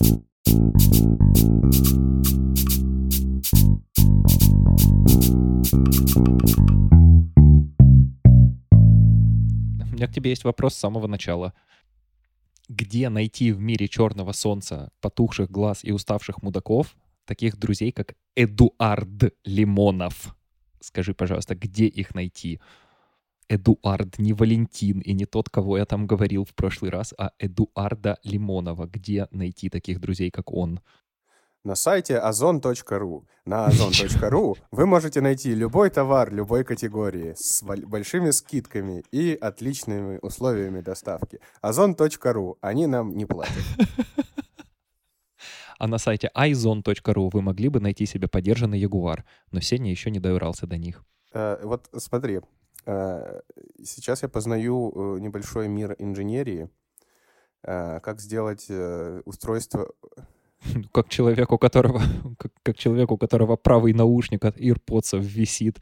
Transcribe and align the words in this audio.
У 0.00 0.04
меня 9.90 10.06
к 10.06 10.12
тебе 10.12 10.30
есть 10.30 10.44
вопрос 10.44 10.74
с 10.74 10.78
самого 10.78 11.08
начала. 11.08 11.52
Где 12.68 13.08
найти 13.08 13.50
в 13.50 13.60
мире 13.60 13.88
черного 13.88 14.32
солнца, 14.32 14.92
потухших 15.00 15.50
глаз 15.50 15.80
и 15.82 15.90
уставших 15.90 16.42
мудаков 16.42 16.96
таких 17.24 17.56
друзей, 17.56 17.90
как 17.90 18.14
Эдуард 18.36 19.34
Лимонов? 19.44 20.36
Скажи, 20.80 21.12
пожалуйста, 21.12 21.56
где 21.56 21.86
их 21.86 22.14
найти? 22.14 22.60
Эдуард, 23.48 24.18
не 24.18 24.32
Валентин 24.32 25.00
и 25.00 25.12
не 25.12 25.24
тот, 25.24 25.48
кого 25.48 25.78
я 25.78 25.84
там 25.84 26.06
говорил 26.06 26.44
в 26.44 26.54
прошлый 26.54 26.90
раз, 26.90 27.14
а 27.18 27.30
Эдуарда 27.38 28.18
Лимонова. 28.24 28.86
Где 28.86 29.26
найти 29.30 29.70
таких 29.70 30.00
друзей, 30.00 30.30
как 30.30 30.52
он? 30.52 30.80
на 31.64 31.74
сайте 31.74 32.14
ozon.ru. 32.14 33.24
На 33.44 33.68
ozon.ru 33.68 34.56
вы 34.70 34.86
можете 34.86 35.20
найти 35.20 35.54
любой 35.54 35.90
товар 35.90 36.32
любой 36.32 36.64
категории 36.64 37.34
с 37.36 37.62
большими 37.62 38.30
скидками 38.30 39.02
и 39.12 39.36
отличными 39.40 40.18
условиями 40.22 40.80
доставки. 40.80 41.40
ozon.ru. 41.62 42.56
Они 42.60 42.86
нам 42.86 43.16
не 43.16 43.26
платят. 43.26 43.64
А 45.80 45.86
на 45.86 45.98
сайте 45.98 46.28
iZone.ru 46.36 47.30
вы 47.32 47.40
могли 47.40 47.68
бы 47.68 47.78
найти 47.78 48.04
себе 48.04 48.26
подержанный 48.26 48.80
Ягуар, 48.80 49.24
но 49.52 49.60
Сеня 49.60 49.92
еще 49.92 50.10
не 50.10 50.18
добрался 50.18 50.66
до 50.66 50.76
них. 50.76 51.04
Э, 51.32 51.60
вот 51.62 51.88
смотри, 51.96 52.40
сейчас 53.84 54.22
я 54.22 54.28
познаю 54.28 54.92
э, 54.94 55.20
небольшой 55.20 55.68
мир 55.68 55.94
инженерии, 55.98 56.70
э, 57.62 58.00
как 58.00 58.20
сделать 58.20 58.66
э, 58.70 59.20
устройство 59.24 59.92
как 60.92 61.08
человек, 61.08 61.52
у 61.52 61.58
которого, 61.58 62.02
как, 62.38 62.52
как 62.62 62.76
человек, 62.76 63.10
у 63.12 63.16
которого 63.16 63.56
правый 63.56 63.92
наушник 63.92 64.44
от 64.44 64.58
AirPods 64.58 65.18
висит 65.20 65.80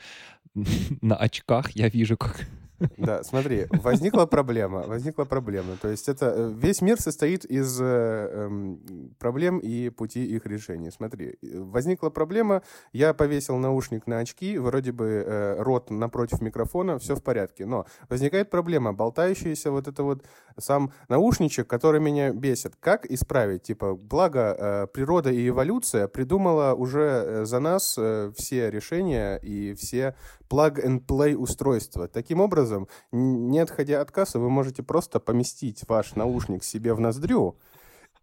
на 1.01 1.17
очках, 1.17 1.71
я 1.71 1.89
вижу, 1.89 2.17
как 2.17 2.47
да, 2.97 3.23
смотри, 3.23 3.67
возникла 3.71 4.27
проблема, 4.27 4.83
возникла 4.83 5.25
проблема. 5.25 5.77
То 5.81 5.89
есть 5.89 6.09
это 6.09 6.33
э, 6.37 6.53
весь 6.55 6.83
мир 6.83 7.01
состоит 7.01 7.45
из 7.45 7.81
э, 7.81 7.85
э, 7.85 8.77
проблем 9.19 9.59
и 9.59 9.89
пути 9.91 10.25
их 10.25 10.47
решения. 10.47 10.91
Смотри, 10.91 11.39
возникла 11.43 12.11
проблема, 12.11 12.63
я 12.93 13.15
повесил 13.15 13.57
наушник 13.57 14.07
на 14.07 14.19
очки, 14.19 14.59
вроде 14.59 14.93
бы 14.93 15.25
э, 15.27 15.63
рот 15.63 15.91
напротив 15.91 16.41
микрофона, 16.41 16.99
все 16.99 17.15
в 17.15 17.23
порядке. 17.23 17.67
Но 17.67 17.87
возникает 18.09 18.51
проблема, 18.51 18.93
болтающийся 18.93 19.71
вот 19.71 19.89
это 19.89 20.03
вот 20.03 20.25
сам 20.59 20.93
наушничек, 21.09 21.67
который 21.67 22.01
меня 22.01 22.33
бесит. 22.33 22.75
Как 22.81 23.07
исправить? 23.07 23.63
Типа, 23.63 23.95
благо 23.95 24.57
э, 24.59 24.87
природа 24.93 25.31
и 25.31 25.49
эволюция 25.49 26.09
придумала 26.09 26.75
уже 26.75 27.01
э, 27.01 27.45
за 27.45 27.61
нас 27.61 27.97
э, 27.99 28.33
все 28.37 28.71
решения 28.71 29.37
и 29.37 29.75
все 29.75 30.15
plug-and-play 30.49 31.35
устройства. 31.35 32.09
Таким 32.09 32.41
образом, 32.41 32.66
не 33.13 33.59
отходя 33.59 34.01
от 34.01 34.11
кассы, 34.11 34.39
вы 34.39 34.51
можете 34.51 34.83
просто 34.83 35.21
поместить 35.21 35.83
ваш 35.89 36.15
наушник 36.15 36.65
себе 36.65 36.95
в 36.95 37.01
ноздрю, 37.01 37.57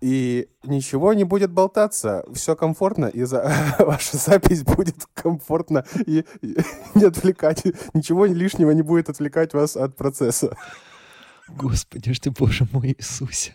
и 0.03 0.50
ничего 0.63 1.13
не 1.13 1.23
будет 1.23 1.52
болтаться, 1.52 2.25
все 2.33 2.55
комфортно, 2.55 3.05
и 3.05 3.23
за... 3.23 3.50
ваша 3.80 4.17
запись 4.17 4.63
будет 4.63 5.05
комфортно 5.13 5.85
и 6.05 6.25
не 6.95 7.05
отвлекать, 7.05 7.63
ничего 7.94 8.25
лишнего 8.25 8.72
не 8.72 8.81
будет 8.81 9.09
отвлекать 9.09 9.53
вас 9.53 9.77
от 9.77 9.95
процесса. 9.95 10.57
Господи 11.47 12.13
ж 12.13 12.19
ты, 12.19 12.31
Боже 12.31 12.67
мой 12.73 12.89
Иисусе. 12.89 13.53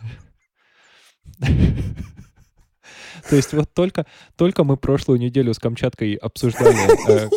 То 3.28 3.36
есть 3.36 3.52
вот 3.52 3.72
только, 3.72 4.06
только 4.36 4.64
мы 4.64 4.76
прошлую 4.76 5.18
неделю 5.18 5.54
с 5.54 5.58
Камчаткой 5.58 6.14
обсуждали, 6.14 7.10
э, 7.10 7.28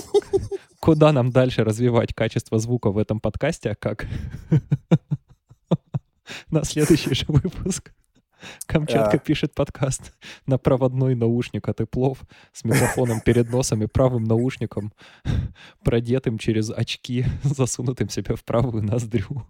куда 0.80 1.12
нам 1.12 1.32
дальше 1.32 1.64
развивать 1.64 2.14
качество 2.14 2.60
звука 2.60 2.92
в 2.92 2.98
этом 2.98 3.20
подкасте, 3.20 3.72
а 3.72 3.76
как 3.76 4.08
на 6.50 6.64
следующий 6.64 7.14
же 7.14 7.26
выпуск. 7.28 7.94
Камчатка 8.66 9.20
пишет 9.20 9.54
подкаст 9.54 10.14
на 10.46 10.58
проводной 10.58 11.16
наушник 11.16 11.68
от 11.68 11.82
Иплов 11.82 12.24
с 12.54 12.64
микрофоном 12.64 13.22
перед 13.22 13.50
носом 13.50 13.84
и 13.84 13.88
правым 13.88 14.24
наушником, 14.24 14.94
продетым 15.84 16.38
через 16.38 16.72
очки, 16.72 17.26
засунутым 17.44 18.10
себе 18.10 18.36
в 18.36 18.44
правую 18.44 18.84
ноздрю. 18.84 19.46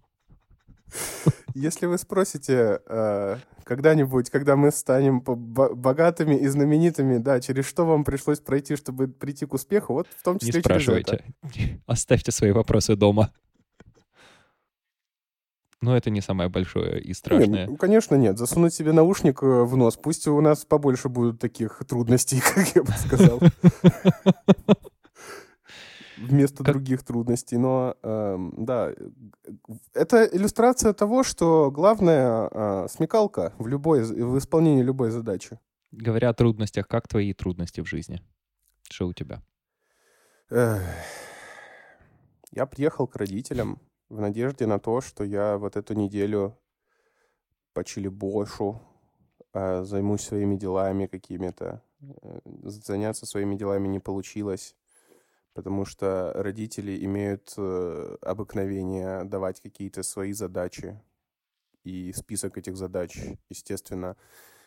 Если 1.53 1.85
вы 1.85 1.97
спросите 1.97 2.79
э, 2.85 3.37
когда-нибудь, 3.63 4.29
когда 4.29 4.55
мы 4.55 4.71
станем 4.71 5.21
богатыми 5.21 6.35
и 6.35 6.47
знаменитыми, 6.47 7.17
да, 7.17 7.39
через 7.39 7.65
что 7.65 7.85
вам 7.85 8.03
пришлось 8.03 8.39
пройти, 8.39 8.75
чтобы 8.75 9.07
прийти 9.07 9.45
к 9.45 9.53
успеху, 9.53 9.93
вот 9.93 10.07
в 10.15 10.23
том 10.23 10.39
числе 10.39 10.53
Не 10.55 10.59
спрашивайте. 10.59 11.23
Оставьте 11.85 12.31
свои 12.31 12.51
вопросы 12.51 12.95
дома. 12.95 13.31
Но 15.81 15.97
это 15.97 16.11
не 16.11 16.21
самое 16.21 16.47
большое 16.47 17.01
и 17.01 17.11
страшное. 17.13 17.61
Нет, 17.61 17.69
ну, 17.69 17.75
конечно, 17.75 18.15
нет. 18.15 18.37
Засунуть 18.37 18.73
себе 18.73 18.91
наушник 18.91 19.41
э, 19.41 19.63
в 19.63 19.75
нос. 19.75 19.97
Пусть 19.97 20.27
у 20.27 20.39
нас 20.39 20.63
побольше 20.63 21.09
будут 21.09 21.39
таких 21.39 21.81
трудностей, 21.87 22.39
как 22.55 22.67
я 22.75 22.83
бы 22.83 22.91
сказал. 22.91 23.39
вместо 26.29 26.63
как... 26.63 26.73
других 26.73 27.03
трудностей. 27.03 27.57
Но 27.57 27.95
э, 28.01 28.37
да, 28.57 28.93
это 29.93 30.25
иллюстрация 30.25 30.93
того, 30.93 31.23
что 31.23 31.71
главное 31.71 32.49
э, 32.51 32.87
смекалка 32.89 33.53
в 33.57 33.67
любой 33.67 34.03
в 34.03 34.37
исполнении 34.37 34.83
любой 34.83 35.11
задачи. 35.11 35.59
Говоря 35.91 36.29
о 36.29 36.33
трудностях, 36.33 36.87
как 36.87 37.07
твои 37.07 37.33
трудности 37.33 37.81
в 37.81 37.85
жизни? 37.85 38.21
Что 38.89 39.07
у 39.07 39.13
тебя? 39.13 39.41
Я 42.51 42.65
приехал 42.65 43.07
к 43.07 43.15
родителям 43.15 43.79
в 44.09 44.19
надежде 44.19 44.67
на 44.67 44.79
то, 44.79 44.99
что 44.99 45.23
я 45.23 45.57
вот 45.57 45.77
эту 45.77 45.93
неделю 45.93 46.57
по 47.73 47.83
Чилибошу 47.83 48.81
э, 49.53 49.83
займусь 49.83 50.21
своими 50.21 50.57
делами 50.57 51.05
какими-то. 51.05 51.81
Э, 52.01 52.39
заняться 52.63 53.25
своими 53.25 53.55
делами 53.55 53.87
не 53.87 53.99
получилось 53.99 54.75
потому 55.53 55.85
что 55.85 56.31
родители 56.35 57.03
имеют 57.05 57.53
э, 57.57 58.17
обыкновение 58.21 59.23
давать 59.23 59.61
какие-то 59.61 60.03
свои 60.03 60.33
задачи, 60.33 60.99
и 61.83 62.13
список 62.13 62.57
этих 62.57 62.77
задач, 62.77 63.17
естественно, 63.49 64.15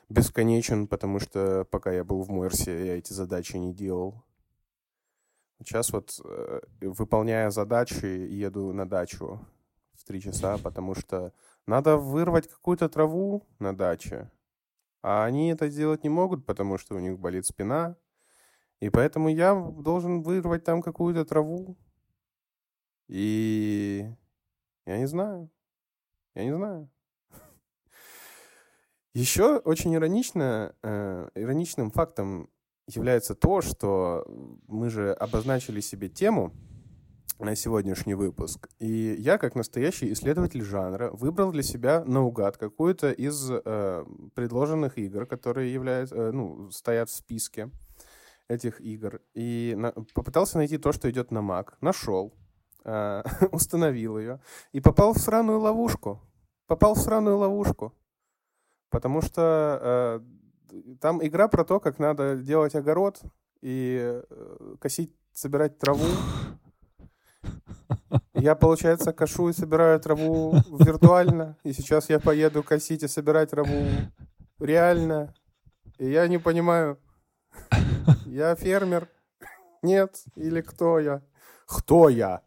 бесконечен, 0.08 0.86
потому 0.88 1.20
что 1.20 1.64
пока 1.70 1.92
я 1.92 2.04
был 2.04 2.22
в 2.22 2.30
Мойерсе, 2.30 2.86
я 2.86 2.98
эти 2.98 3.12
задачи 3.12 3.56
не 3.56 3.72
делал. 3.72 4.24
Сейчас 5.60 5.92
вот, 5.92 6.20
э, 6.24 6.60
выполняя 6.80 7.50
задачи, 7.50 8.04
еду 8.04 8.72
на 8.72 8.88
дачу 8.88 9.40
в 9.92 10.04
три 10.04 10.20
часа, 10.20 10.58
потому 10.58 10.94
что 10.94 11.32
надо 11.66 11.96
вырвать 11.96 12.48
какую-то 12.48 12.88
траву 12.88 13.46
на 13.58 13.74
даче, 13.74 14.30
а 15.02 15.24
они 15.24 15.50
это 15.50 15.68
сделать 15.68 16.02
не 16.02 16.10
могут, 16.10 16.44
потому 16.44 16.76
что 16.76 16.96
у 16.96 16.98
них 16.98 17.18
болит 17.18 17.46
спина, 17.46 17.96
и 18.84 18.90
поэтому 18.90 19.30
я 19.30 19.54
должен 19.54 20.20
вырвать 20.20 20.62
там 20.62 20.82
какую-то 20.82 21.24
траву. 21.24 21.74
И 23.08 24.06
я 24.84 24.98
не 24.98 25.06
знаю. 25.06 25.50
Я 26.34 26.44
не 26.44 26.54
знаю. 26.54 26.90
Еще 29.14 29.56
очень 29.56 29.94
иронично, 29.94 30.74
э, 30.82 31.30
ироничным 31.34 31.90
фактом 31.90 32.50
является 32.86 33.34
то, 33.34 33.62
что 33.62 34.26
мы 34.68 34.90
же 34.90 35.14
обозначили 35.14 35.80
себе 35.80 36.10
тему 36.10 36.52
на 37.38 37.56
сегодняшний 37.56 38.14
выпуск. 38.14 38.68
И 38.80 39.16
я, 39.18 39.38
как 39.38 39.54
настоящий 39.54 40.12
исследователь 40.12 40.62
жанра, 40.62 41.10
выбрал 41.10 41.52
для 41.52 41.62
себя 41.62 42.04
наугад 42.04 42.58
какую-то 42.58 43.12
из 43.12 43.50
э, 43.50 44.04
предложенных 44.34 44.98
игр, 44.98 45.25
которые 45.25 45.72
являются, 45.72 46.16
э, 46.16 46.32
ну, 46.32 46.70
стоят 46.70 47.08
в 47.08 47.14
списке 47.14 47.70
этих 48.49 48.81
игр 48.81 49.20
и 49.35 49.75
на, 49.76 49.93
попытался 50.14 50.58
найти 50.58 50.79
то, 50.79 50.93
что 50.93 51.11
идет 51.11 51.31
на 51.31 51.38
Mac. 51.38 51.75
Нашел, 51.81 52.35
э, 52.85 53.23
установил 53.52 54.19
ее 54.19 54.41
и 54.73 54.81
попал 54.81 55.12
в 55.12 55.19
сраную 55.19 55.61
ловушку. 55.61 56.20
Попал 56.67 56.94
в 56.94 56.99
сраную 56.99 57.38
ловушку. 57.38 57.94
Потому 58.91 59.23
что 59.23 60.20
э, 60.73 60.94
там 61.00 61.25
игра 61.25 61.49
про 61.49 61.64
то, 61.64 61.81
как 61.81 61.99
надо 61.99 62.37
делать 62.37 62.75
огород 62.75 63.20
и 63.61 64.23
э, 64.29 64.76
косить, 64.81 65.14
собирать 65.32 65.79
траву. 65.79 66.06
Я, 68.35 68.55
получается, 68.55 69.12
кошу 69.12 69.49
и 69.49 69.52
собираю 69.52 69.99
траву 70.00 70.55
виртуально, 70.79 71.56
и 71.64 71.73
сейчас 71.73 72.11
я 72.11 72.20
поеду 72.20 72.62
косить 72.62 73.02
и 73.02 73.08
собирать 73.08 73.50
траву 73.50 73.87
реально. 74.58 75.35
И 75.99 76.11
я 76.11 76.26
не 76.29 76.38
понимаю, 76.38 76.99
я 78.26 78.54
фермер. 78.54 79.08
Нет. 79.82 80.22
Или 80.36 80.60
кто 80.60 80.98
я? 80.98 81.22
Кто 81.66 82.08
я? 82.08 82.40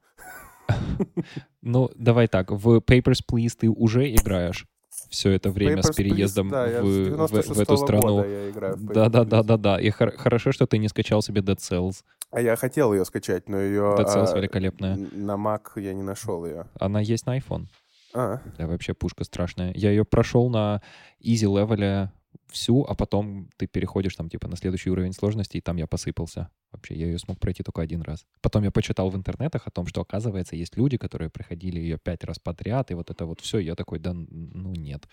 Ну, 1.62 1.90
давай 1.96 2.28
так. 2.28 2.52
В 2.52 2.78
Papers, 2.80 3.22
Please 3.30 3.56
ты 3.60 3.70
уже 3.70 4.14
играешь? 4.14 4.66
все 5.10 5.30
это 5.32 5.52
время 5.52 5.82
Papers, 5.82 5.92
с 5.94 5.96
переездом 5.96 6.48
Please, 6.48 6.52
да, 6.52 6.68
я 6.68 6.82
в, 6.82 6.86
в- 6.86 7.28
в 7.28 7.34
96-го 7.34 7.62
эту 7.62 7.78
страну. 7.78 8.02
года 8.02 8.28
я 8.28 8.50
играю 8.50 8.76
в 8.76 8.84
Papers, 8.84 8.94
Да, 8.94 9.10
да, 9.10 9.24
да, 9.24 9.40
Please. 9.40 9.44
да, 9.44 9.58
да. 9.58 9.80
И 9.80 9.90
хор- 9.92 10.18
хорошо, 10.18 10.52
что 10.52 10.66
ты 10.66 10.78
не 10.80 10.88
скачал 10.90 11.22
себе 11.22 11.42
Dead 11.42 11.58
Cells. 11.58 12.04
А 12.32 12.42
я 12.42 12.56
хотел 12.58 12.94
ее 12.94 13.06
скачать, 13.06 13.48
но 13.48 13.58
ее 13.62 13.96
Dead 13.98 14.06
Cells 14.06 14.36
великолепная. 14.36 14.98
на 14.98 15.34
Mac 15.36 15.62
я 15.76 15.94
не 15.94 16.04
нашел 16.04 16.46
ее. 16.46 16.66
Она 16.80 17.00
есть 17.00 17.26
на 17.26 17.38
iPhone. 17.38 17.68
А, 18.14 18.42
Да, 18.58 18.68
вообще 18.68 18.94
пушка 18.94 19.24
страшная. 19.24 19.72
Я 19.76 19.92
ее 19.92 20.04
прошел 20.04 20.50
на 20.50 20.82
easy 21.24 21.46
левеле 21.46 22.12
всю, 22.48 22.84
а 22.84 22.96
потом 22.96 23.50
ты 23.58 23.68
переходишь 23.68 24.16
там 24.16 24.30
типа 24.30 24.48
на 24.48 24.56
следующий 24.58 24.90
уровень 24.90 25.14
сложности, 25.14 25.58
и 25.58 25.62
там 25.62 25.78
я 25.78 25.88
посыпался. 25.88 26.50
Вообще, 26.72 26.96
я 26.96 27.08
ее 27.08 27.20
смог 27.20 27.40
пройти 27.40 27.64
только 27.64 27.82
один 27.82 28.02
раз. 28.02 28.26
Потом 28.42 28.64
я 28.64 28.72
почитал 28.72 29.10
в 29.10 29.16
интернетах 29.16 29.68
о 29.68 29.72
том, 29.72 29.88
что, 29.88 30.02
оказывается, 30.02 30.56
есть 30.56 30.78
люди, 30.78 30.98
которые 30.98 31.30
проходили 31.30 31.80
ее 31.80 31.98
пять 31.98 32.24
раз 32.24 32.40
подряд, 32.40 32.92
и 32.92 32.94
вот 32.96 33.10
это 33.10 33.26
вот 33.26 33.42
все. 33.42 33.60
Я 33.60 33.76
такой, 33.76 34.00
да 34.00 34.14
ну 34.14 34.74
нет, 34.74 35.08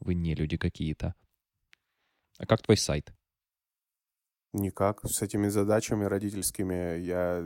вы 0.00 0.14
не 0.14 0.34
люди 0.34 0.56
какие-то. 0.56 1.14
А 2.38 2.46
как 2.46 2.62
твой 2.62 2.76
сайт? 2.76 3.12
никак. 4.52 5.04
С 5.04 5.22
этими 5.22 5.48
задачами 5.48 6.04
родительскими 6.04 6.98
я 6.98 7.44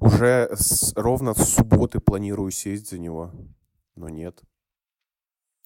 уже 0.00 0.48
с- 0.54 0.92
ровно 0.94 1.34
с 1.34 1.54
субботы 1.54 2.00
планирую 2.00 2.50
сесть 2.50 2.90
за 2.90 2.98
него. 2.98 3.32
Но 3.94 4.08
нет. 4.08 4.42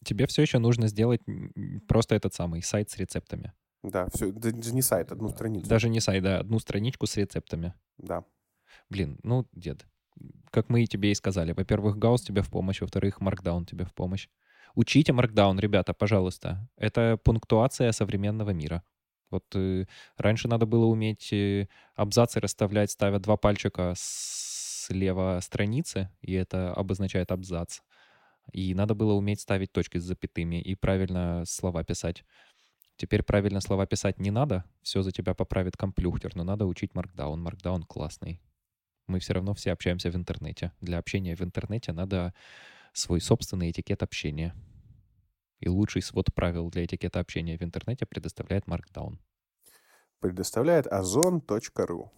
Тебе 0.04 0.26
все 0.26 0.42
еще 0.42 0.58
нужно 0.58 0.88
сделать 0.88 1.20
просто 1.88 2.14
этот 2.14 2.34
самый 2.34 2.62
сайт 2.62 2.90
с 2.90 2.96
рецептами. 2.96 3.52
Да, 3.82 4.08
все. 4.14 4.30
Даже 4.30 4.74
не 4.74 4.82
сайт, 4.82 5.12
одну 5.12 5.28
страницу. 5.28 5.68
Даже 5.68 5.88
не 5.88 6.00
сайт, 6.00 6.22
да, 6.22 6.38
одну 6.38 6.58
страничку 6.58 7.06
с 7.06 7.16
рецептами. 7.16 7.74
Да. 7.98 8.24
Блин, 8.88 9.18
ну, 9.22 9.46
дед, 9.52 9.86
как 10.50 10.68
мы 10.68 10.84
и 10.84 10.86
тебе 10.86 11.10
и 11.10 11.14
сказали. 11.14 11.52
Во-первых, 11.52 11.98
Гаусс 11.98 12.22
тебе 12.22 12.42
в 12.42 12.50
помощь, 12.50 12.80
во-вторых, 12.80 13.20
Markdown 13.20 13.64
тебе 13.64 13.84
в 13.84 13.92
помощь. 13.92 14.28
Учите 14.74 15.12
Markdown, 15.12 15.60
ребята, 15.60 15.92
пожалуйста. 15.92 16.68
Это 16.76 17.18
пунктуация 17.22 17.92
современного 17.92 18.50
мира. 18.50 18.82
Вот 19.30 19.44
э, 19.54 19.86
раньше 20.16 20.48
надо 20.48 20.66
было 20.66 20.86
уметь 20.86 21.32
э, 21.32 21.68
абзацы 21.94 22.38
расставлять, 22.40 22.90
ставя 22.90 23.18
два 23.18 23.36
пальчика 23.36 23.94
слева 23.96 25.38
страницы, 25.42 26.10
и 26.20 26.34
это 26.34 26.72
обозначает 26.72 27.32
абзац. 27.32 27.80
И 28.50 28.74
надо 28.74 28.94
было 28.94 29.12
уметь 29.12 29.40
ставить 29.40 29.72
точки 29.72 29.98
с 29.98 30.04
запятыми 30.04 30.60
и 30.60 30.74
правильно 30.74 31.44
слова 31.46 31.84
писать. 31.84 32.24
Теперь 32.96 33.22
правильно 33.22 33.60
слова 33.60 33.86
писать 33.86 34.18
не 34.18 34.30
надо, 34.30 34.64
все 34.82 35.02
за 35.02 35.12
тебя 35.12 35.34
поправит 35.34 35.76
комплюхтер, 35.76 36.36
но 36.36 36.44
надо 36.44 36.66
учить 36.66 36.92
Markdown. 36.92 37.36
Markdown 37.42 37.84
классный. 37.86 38.40
Мы 39.06 39.18
все 39.18 39.32
равно 39.34 39.54
все 39.54 39.72
общаемся 39.72 40.10
в 40.10 40.16
интернете. 40.16 40.72
Для 40.80 40.98
общения 40.98 41.34
в 41.34 41.40
интернете 41.42 41.92
надо 41.92 42.34
свой 42.92 43.20
собственный 43.20 43.70
этикет 43.70 44.02
общения. 44.02 44.54
И 45.60 45.68
лучший 45.68 46.02
свод 46.02 46.34
правил 46.34 46.70
для 46.70 46.84
этикета 46.84 47.20
общения 47.20 47.56
в 47.56 47.62
интернете 47.62 48.06
предоставляет 48.06 48.66
Markdown. 48.66 49.18
Предоставляет 50.20 50.86
озон.ру. 50.86 52.12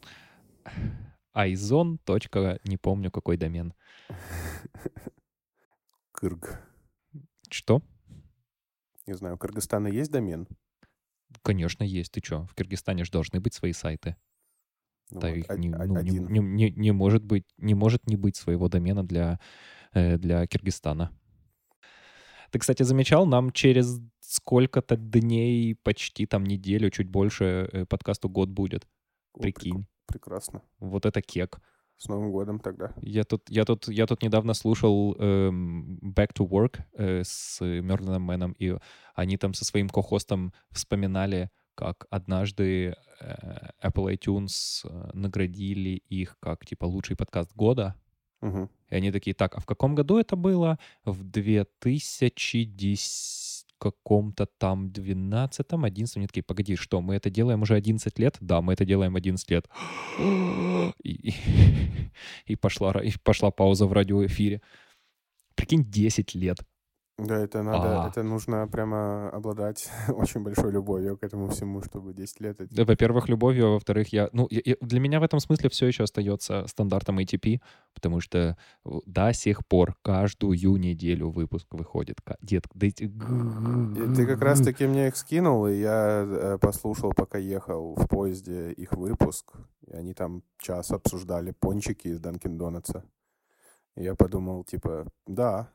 Айзон. 1.33 1.99
Не 2.65 2.77
помню 2.77 3.11
какой 3.11 3.37
домен. 3.37 3.75
Кырг. 6.15 6.63
Что? 7.51 7.83
Не 9.07 9.15
знаю, 9.15 9.35
у 9.35 9.39
Кыргызстана 9.39 9.89
есть 9.89 10.11
домен? 10.11 10.47
Конечно, 11.43 11.83
есть. 11.83 12.13
Ты 12.13 12.21
что? 12.25 12.47
В 12.47 12.55
Киргизстане 12.55 13.05
же 13.05 13.11
должны 13.11 13.41
быть 13.41 13.53
свои 13.55 13.73
сайты. 13.73 14.17
Ну 15.11 15.21
Да, 15.21 15.29
вот, 15.29 15.37
их 15.37 15.51
о- 15.51 15.59
не, 15.59 15.71
о- 15.73 15.85
ну, 15.87 16.01
не- 16.01 16.19
не- 16.19 16.39
не- 16.41 16.71
не 16.71 16.93
может 16.93 17.25
быть, 17.25 17.45
не 17.59 17.75
может 17.75 18.07
не 18.07 18.17
быть 18.17 18.37
своего 18.37 18.69
домена 18.69 19.05
для, 19.07 19.39
э, 19.93 20.17
для 20.17 20.47
Киргизстана. 20.47 21.11
Ты, 22.51 22.59
кстати, 22.61 22.85
замечал, 22.85 23.27
нам 23.27 23.51
через 23.51 24.01
сколько-то 24.21 24.97
дней, 24.97 25.75
почти 25.83 26.25
там 26.27 26.45
неделю, 26.45 26.89
чуть 26.91 27.09
больше 27.09 27.69
э, 27.73 27.85
подкасту 27.87 28.29
год 28.29 28.49
будет. 28.49 28.87
О, 29.35 29.41
Прикинь. 29.43 29.81
прик- 29.81 29.87
Прекрасно. 30.07 30.63
Вот 30.79 31.05
это 31.05 31.21
кек. 31.21 31.61
С 31.97 32.09
Новым 32.09 32.33
годом 32.33 32.59
тогда. 32.59 32.93
Я 33.01 33.25
тут, 33.25 33.49
я 33.49 33.65
тут, 33.65 33.89
я 33.89 34.07
тут 34.07 34.23
недавно 34.23 34.55
слушал 34.55 35.17
эм, 35.19 35.99
Back 36.03 36.33
to 36.35 36.49
Work 36.49 36.83
э, 36.95 37.23
с 37.25 37.61
Мерлином 37.61 38.23
Мэном, 38.23 38.53
и 38.59 38.77
они 39.15 39.37
там 39.37 39.55
со 39.55 39.65
своим 39.65 39.89
кохостом 39.89 40.53
вспоминали, 40.71 41.51
как 41.75 42.07
однажды 42.11 42.97
э, 43.21 43.69
Apple 43.83 44.17
iTunes 44.17 44.85
э, 44.85 45.11
наградили 45.13 46.03
их 46.09 46.37
как 46.41 46.67
типа 46.67 46.85
лучший 46.85 47.17
подкаст 47.17 47.55
года. 47.55 47.95
Мгм. 48.41 48.71
И 48.91 48.95
они 48.95 49.11
такие, 49.11 49.35
так, 49.35 49.57
а 49.57 49.61
в 49.61 49.67
каком 49.67 49.95
году 49.95 50.19
это 50.19 50.37
было? 50.37 50.79
В 51.05 51.25
2010 51.25 53.44
каком-то 53.85 54.47
там 54.47 54.89
12-м, 54.89 55.85
11 55.85 56.17
Они 56.17 56.27
такие, 56.27 56.43
погоди, 56.43 56.77
что, 56.77 57.01
мы 57.01 57.15
это 57.17 57.31
делаем 57.31 57.63
уже 57.63 57.75
11 57.75 58.19
лет? 58.19 58.37
Да, 58.41 58.61
мы 58.63 58.73
это 58.73 58.85
делаем 58.85 59.17
11 59.17 59.51
лет. 59.51 59.69
И, 61.03 61.31
и- 61.31 61.35
и 62.47 62.57
пошла, 62.57 62.93
и 62.93 63.13
пошла 63.23 63.51
пауза 63.51 63.87
в 63.87 63.93
радиоэфире. 63.93 64.61
Прикинь, 65.55 65.85
10 65.85 66.35
лет. 66.35 66.59
Да, 67.17 67.37
это 67.39 67.63
надо, 67.63 68.05
А. 68.05 68.09
это 68.09 68.25
нужно 68.25 68.67
прямо 68.67 69.31
обладать 69.31 69.89
очень 70.09 70.43
большой 70.43 70.73
любовью 70.73 71.17
к 71.17 71.23
этому 71.23 71.47
всему, 71.49 71.81
чтобы 71.81 72.13
10 72.13 72.41
лет. 72.41 72.57
Да, 72.71 72.85
Во-первых, 72.85 73.29
любовью, 73.29 73.67
а 73.67 73.71
во-вторых, 73.75 74.09
я, 74.13 74.29
ну, 74.33 74.49
я- 74.51 74.63
я- 74.65 74.77
для 74.81 74.99
меня 74.99 75.21
в 75.21 75.23
этом 75.23 75.39
смысле 75.39 75.71
все 75.71 75.87
еще 75.87 76.03
остается 76.03 76.67
стандартом 76.67 77.21
ATP, 77.21 77.61
потому 77.95 78.21
что 78.21 78.57
до 79.07 79.33
сих 79.33 79.65
пор 79.67 79.95
каждую 80.03 80.77
неделю 80.77 81.31
выпуск 81.31 81.69
выходит. 81.75 82.17
Дед, 82.43 82.65
да 82.75 82.87
эти- 82.89 83.07
Ты 84.17 84.27
как 84.27 84.41
раз 84.43 84.61
таки 84.61 84.85
мне 84.89 85.07
их 85.09 85.17
скинул, 85.17 85.69
и 85.69 85.77
я 85.79 86.25
э, 86.27 86.59
послушал, 86.61 87.13
пока 87.15 87.39
ехал 87.39 87.95
в 87.95 88.09
поезде 88.09 88.73
их 88.73 88.93
выпуск. 88.93 89.53
И 89.87 89.93
они 89.93 90.15
там 90.15 90.43
час 90.59 90.91
обсуждали 90.91 91.53
пончики 91.53 92.09
из 92.09 92.19
Данкин 92.19 92.59
Донатса. 92.59 93.05
И 93.97 94.03
я 94.03 94.17
подумал, 94.17 94.65
типа, 94.65 95.07
да, 95.29 95.69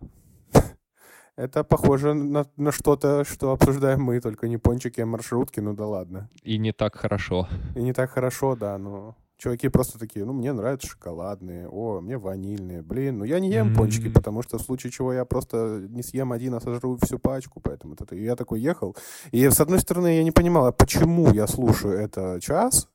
это 1.40 1.64
похоже 1.64 2.14
на, 2.14 2.46
на 2.58 2.72
что-то, 2.72 3.24
что 3.24 3.52
обсуждаем 3.52 4.02
мы, 4.02 4.20
только 4.20 4.48
не 4.48 4.58
пончики, 4.58 5.00
а 5.00 5.06
маршрутки, 5.06 5.62
ну 5.62 5.74
да 5.74 5.88
ладно. 5.88 6.30
И 6.44 6.58
не 6.58 6.74
так 6.74 6.96
хорошо. 6.96 7.48
И 7.76 7.82
не 7.82 7.94
так 7.94 8.12
хорошо, 8.12 8.56
да, 8.56 8.78
но 8.78 9.16
чуваки 9.38 9.70
просто 9.70 9.98
такие, 9.98 10.26
ну, 10.26 10.34
мне 10.34 10.52
нравятся 10.52 10.88
шоколадные, 10.88 11.70
о, 11.70 12.02
мне 12.02 12.18
ванильные, 12.18 12.82
блин, 12.82 13.20
ну 13.20 13.24
я 13.24 13.40
не 13.40 13.50
ем 13.50 13.74
пончики, 13.74 14.08
М. 14.08 14.14
потому 14.14 14.44
что 14.44 14.58
в 14.58 14.62
случае 14.62 14.92
чего 14.92 15.14
я 15.14 15.24
просто 15.24 15.88
не 15.90 16.04
съем 16.04 16.34
один, 16.34 16.56
а 16.56 16.60
сожру 16.60 16.98
всю 17.02 17.20
пачку, 17.20 17.62
поэтому 17.62 17.94
это, 17.94 18.16
и 18.16 18.24
я 18.24 18.36
такой 18.36 18.60
ехал, 18.60 18.98
и 19.32 19.50
с 19.50 19.62
одной 19.62 19.80
стороны 19.80 20.18
я 20.18 20.24
не 20.24 20.32
понимал, 20.32 20.66
а 20.66 20.74
почему 20.74 21.32
я 21.32 21.48
слушаю 21.48 21.98
это 21.98 22.40
час, 22.42 22.90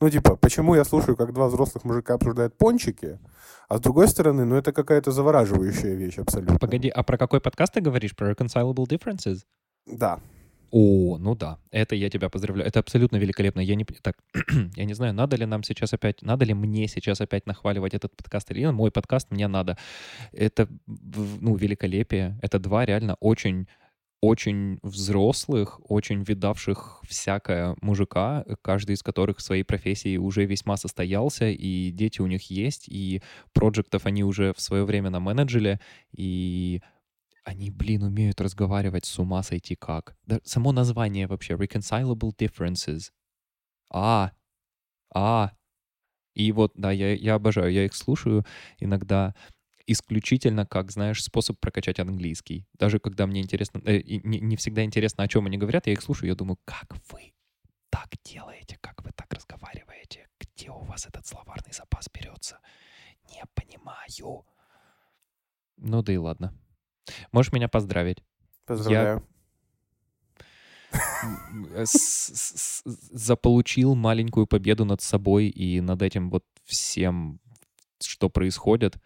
ну, 0.00 0.10
типа, 0.10 0.36
почему 0.36 0.74
я 0.74 0.84
слушаю, 0.84 1.16
как 1.16 1.32
два 1.32 1.48
взрослых 1.48 1.84
мужика 1.84 2.14
обсуждают 2.14 2.56
пончики, 2.56 3.18
а 3.68 3.78
с 3.78 3.80
другой 3.80 4.08
стороны, 4.08 4.44
ну, 4.44 4.56
это 4.56 4.72
какая-то 4.72 5.10
завораживающая 5.10 5.94
вещь 5.94 6.18
абсолютно. 6.18 6.58
Погоди, 6.58 6.88
а 6.88 7.02
про 7.02 7.18
какой 7.18 7.40
подкаст 7.40 7.74
ты 7.74 7.80
говоришь? 7.80 8.14
Про 8.14 8.32
Reconcilable 8.32 8.86
Differences? 8.86 9.44
Да. 9.86 10.20
О, 10.70 11.16
ну 11.18 11.34
да, 11.34 11.58
это 11.70 11.96
я 11.96 12.10
тебя 12.10 12.28
поздравляю. 12.28 12.68
Это 12.68 12.80
абсолютно 12.80 13.16
великолепно. 13.16 13.60
Я 13.60 13.74
не, 13.74 13.84
так, 13.84 14.16
я 14.76 14.84
не 14.84 14.94
знаю, 14.94 15.14
надо 15.14 15.36
ли 15.36 15.46
нам 15.46 15.62
сейчас 15.62 15.94
опять, 15.94 16.22
надо 16.22 16.44
ли 16.44 16.54
мне 16.54 16.88
сейчас 16.88 17.20
опять 17.20 17.46
нахваливать 17.46 17.94
этот 17.94 18.14
подкаст 18.16 18.50
или. 18.50 18.66
Мой 18.66 18.90
подкаст 18.90 19.30
мне 19.30 19.48
надо. 19.48 19.78
Это, 20.32 20.68
ну, 20.86 21.56
великолепие. 21.56 22.38
Это 22.42 22.58
два 22.58 22.84
реально 22.84 23.16
очень 23.20 23.66
очень 24.20 24.78
взрослых, 24.82 25.80
очень 25.88 26.22
видавших 26.22 27.00
всякое 27.06 27.76
мужика, 27.80 28.44
каждый 28.62 28.94
из 28.94 29.02
которых 29.02 29.38
в 29.38 29.42
своей 29.42 29.62
профессии 29.62 30.16
уже 30.16 30.44
весьма 30.44 30.76
состоялся, 30.76 31.48
и 31.48 31.90
дети 31.92 32.20
у 32.20 32.26
них 32.26 32.50
есть, 32.50 32.88
и 32.88 33.22
проектов 33.52 34.06
они 34.06 34.24
уже 34.24 34.52
в 34.54 34.60
свое 34.60 34.84
время 34.84 35.10
наменеджили, 35.10 35.78
и 36.12 36.82
они, 37.44 37.70
блин, 37.70 38.02
умеют 38.02 38.40
разговаривать 38.40 39.06
с 39.06 39.18
ума 39.18 39.42
сойти 39.42 39.74
как. 39.76 40.16
Да, 40.26 40.40
само 40.44 40.72
название 40.72 41.26
вообще, 41.26 41.54
Reconcilable 41.54 42.32
Differences. 42.36 43.10
А, 43.90 44.32
а. 45.14 45.52
И 46.34 46.52
вот, 46.52 46.72
да, 46.74 46.92
я, 46.92 47.14
я 47.14 47.34
обожаю, 47.34 47.72
я 47.72 47.84
их 47.84 47.94
слушаю 47.94 48.44
иногда 48.78 49.34
исключительно 49.88 50.66
как, 50.66 50.90
знаешь, 50.92 51.22
способ 51.22 51.58
прокачать 51.58 51.98
английский. 51.98 52.66
Даже 52.78 52.98
когда 52.98 53.26
мне 53.26 53.40
интересно, 53.40 53.80
э, 53.84 54.02
не, 54.02 54.40
не 54.40 54.56
всегда 54.56 54.84
интересно, 54.84 55.24
о 55.24 55.28
чем 55.28 55.46
они 55.46 55.58
говорят, 55.58 55.86
я 55.86 55.92
их 55.92 56.02
слушаю, 56.02 56.28
я 56.28 56.34
думаю, 56.34 56.58
как 56.64 56.94
вы 57.10 57.32
так 57.90 58.08
делаете, 58.22 58.78
как 58.80 59.02
вы 59.02 59.10
так 59.12 59.32
разговариваете, 59.32 60.28
где 60.40 60.70
у 60.70 60.80
вас 60.84 61.06
этот 61.06 61.26
словарный 61.26 61.72
запас 61.72 62.08
берется? 62.12 62.58
Не 63.30 63.42
понимаю. 63.54 64.44
Ну 65.76 66.02
да 66.02 66.12
и 66.12 66.16
ладно. 66.16 66.52
Можешь 67.32 67.52
меня 67.52 67.68
поздравить. 67.68 68.22
Поздравляю. 68.66 69.26
С- 71.84 72.32
с- 72.34 72.56
с- 72.56 72.82
заполучил 72.84 73.94
маленькую 73.94 74.46
победу 74.46 74.84
над 74.84 75.00
собой 75.02 75.48
и 75.48 75.80
над 75.80 76.02
этим 76.02 76.30
вот 76.30 76.44
всем, 76.64 77.40
что 78.00 78.28
происходит. 78.28 78.96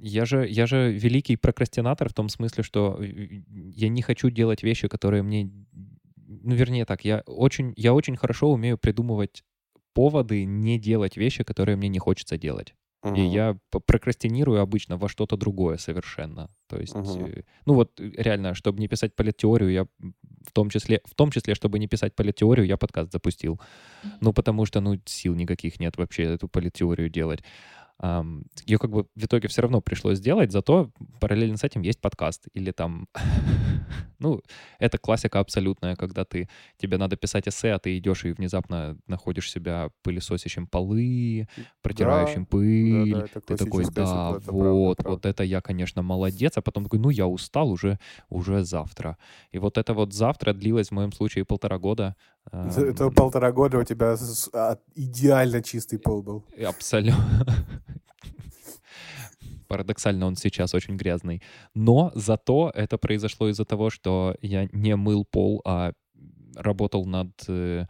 Я 0.00 0.24
же, 0.24 0.46
я 0.48 0.66
же 0.66 0.92
великий 0.92 1.36
прокрастинатор 1.36 2.08
в 2.08 2.14
том 2.14 2.28
смысле, 2.28 2.62
что 2.62 3.00
я 3.00 3.88
не 3.88 4.02
хочу 4.02 4.30
делать 4.30 4.62
вещи, 4.62 4.88
которые 4.88 5.22
мне... 5.22 5.50
Ну, 6.26 6.54
вернее 6.54 6.84
так, 6.84 7.04
я 7.04 7.22
очень, 7.26 7.72
я 7.76 7.94
очень 7.94 8.16
хорошо 8.16 8.52
умею 8.52 8.78
придумывать 8.78 9.42
поводы 9.94 10.44
не 10.44 10.78
делать 10.78 11.16
вещи, 11.16 11.42
которые 11.42 11.76
мне 11.76 11.88
не 11.88 11.98
хочется 11.98 12.38
делать. 12.38 12.74
Угу. 13.02 13.14
И 13.14 13.20
я 13.20 13.56
прокрастинирую 13.70 14.60
обычно 14.60 14.96
во 14.96 15.08
что-то 15.08 15.36
другое 15.36 15.76
совершенно. 15.76 16.50
То 16.66 16.78
есть, 16.78 16.94
угу. 16.96 17.28
ну 17.64 17.74
вот 17.74 18.00
э, 18.00 18.10
реально, 18.16 18.54
чтобы 18.54 18.80
не 18.80 18.88
писать 18.88 19.14
политеорию, 19.14 19.70
я 19.70 19.86
в 20.46 20.52
том 20.52 20.68
числе, 20.68 21.00
в 21.04 21.14
том 21.14 21.30
числе, 21.30 21.54
чтобы 21.54 21.78
не 21.78 21.86
писать 21.86 22.14
политеорию, 22.16 22.66
я 22.66 22.76
подкаст 22.76 23.12
запустил. 23.12 23.60
Ну 24.20 24.32
потому 24.32 24.66
что, 24.66 24.80
ну, 24.80 25.00
сил 25.04 25.34
никаких 25.34 25.78
нет 25.78 25.96
вообще 25.96 26.24
эту 26.24 26.48
политеорию 26.48 27.08
делать 27.08 27.42
ее 28.00 28.78
как 28.78 28.90
бы 28.90 29.06
в 29.16 29.24
итоге 29.24 29.48
все 29.48 29.62
равно 29.62 29.80
пришлось 29.80 30.18
сделать, 30.18 30.52
зато 30.52 30.90
параллельно 31.20 31.56
с 31.56 31.64
этим 31.64 31.82
есть 31.82 32.00
подкаст. 32.00 32.46
Или 32.54 32.70
там, 32.70 33.08
ну, 34.20 34.40
это 34.78 34.98
классика 34.98 35.40
абсолютная, 35.40 35.96
когда 35.96 36.24
ты, 36.24 36.48
тебе 36.76 36.96
надо 36.96 37.16
писать 37.16 37.48
эссе, 37.48 37.72
а 37.72 37.78
ты 37.80 37.98
идешь 37.98 38.24
и 38.24 38.30
внезапно 38.30 38.96
находишь 39.08 39.50
себя 39.50 39.90
пылесосящим 40.02 40.68
полы, 40.68 41.48
протирающим 41.82 42.44
да, 42.44 42.48
пыль. 42.48 43.14
Да, 43.14 43.20
да, 43.34 43.40
ты 43.40 43.56
такой, 43.56 43.84
да, 43.92 44.30
вот, 44.32 44.44
правда, 44.44 44.52
правда. 44.52 45.10
вот 45.10 45.26
это 45.26 45.42
я, 45.42 45.60
конечно, 45.60 46.02
молодец. 46.02 46.56
А 46.56 46.62
потом 46.62 46.84
такой, 46.84 47.00
ну, 47.00 47.10
я 47.10 47.26
устал 47.26 47.68
уже, 47.68 47.98
уже 48.28 48.62
завтра. 48.62 49.18
И 49.50 49.58
вот 49.58 49.76
это 49.76 49.92
вот 49.92 50.12
завтра 50.12 50.52
длилось 50.52 50.88
в 50.88 50.92
моем 50.92 51.10
случае 51.10 51.44
полтора 51.44 51.78
года. 51.78 52.14
Это 52.52 53.10
полтора 53.10 53.52
года 53.52 53.78
у 53.78 53.84
тебя 53.84 54.16
а, 54.52 54.78
идеально 54.94 55.62
чистый 55.62 55.98
пол 55.98 56.22
был. 56.22 56.44
Абсолютно. 56.64 57.66
Парадоксально, 59.68 60.26
он 60.26 60.36
сейчас 60.36 60.74
очень 60.74 60.96
грязный. 60.96 61.42
Но 61.74 62.10
зато 62.14 62.72
это 62.74 62.96
произошло 62.96 63.48
из-за 63.50 63.64
того, 63.64 63.90
что 63.90 64.34
я 64.40 64.66
не 64.72 64.96
мыл 64.96 65.26
пол, 65.26 65.60
а 65.66 65.92
работал 66.56 67.04
над 67.04 67.30
э, 67.48 67.84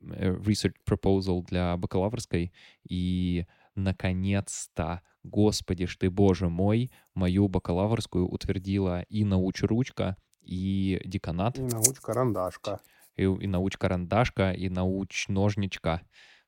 research 0.00 0.76
proposal 0.88 1.44
для 1.44 1.76
бакалаврской, 1.76 2.52
и 2.88 3.46
наконец-то, 3.74 5.02
господи 5.24 5.86
ж 5.86 5.96
ты, 5.96 6.10
боже 6.10 6.48
мой, 6.48 6.90
мою 7.14 7.48
бакалаврскую 7.48 8.28
утвердила 8.28 9.02
и 9.02 9.24
научручка, 9.24 10.16
и 10.42 11.00
деканат. 11.04 11.58
И 11.58 11.62
науч-карандашка. 11.62 12.80
И, 13.18 13.24
и 13.24 13.46
науч-карандашка, 13.46 14.52
и 14.52 14.68
науч-ножничка. 14.68 16.02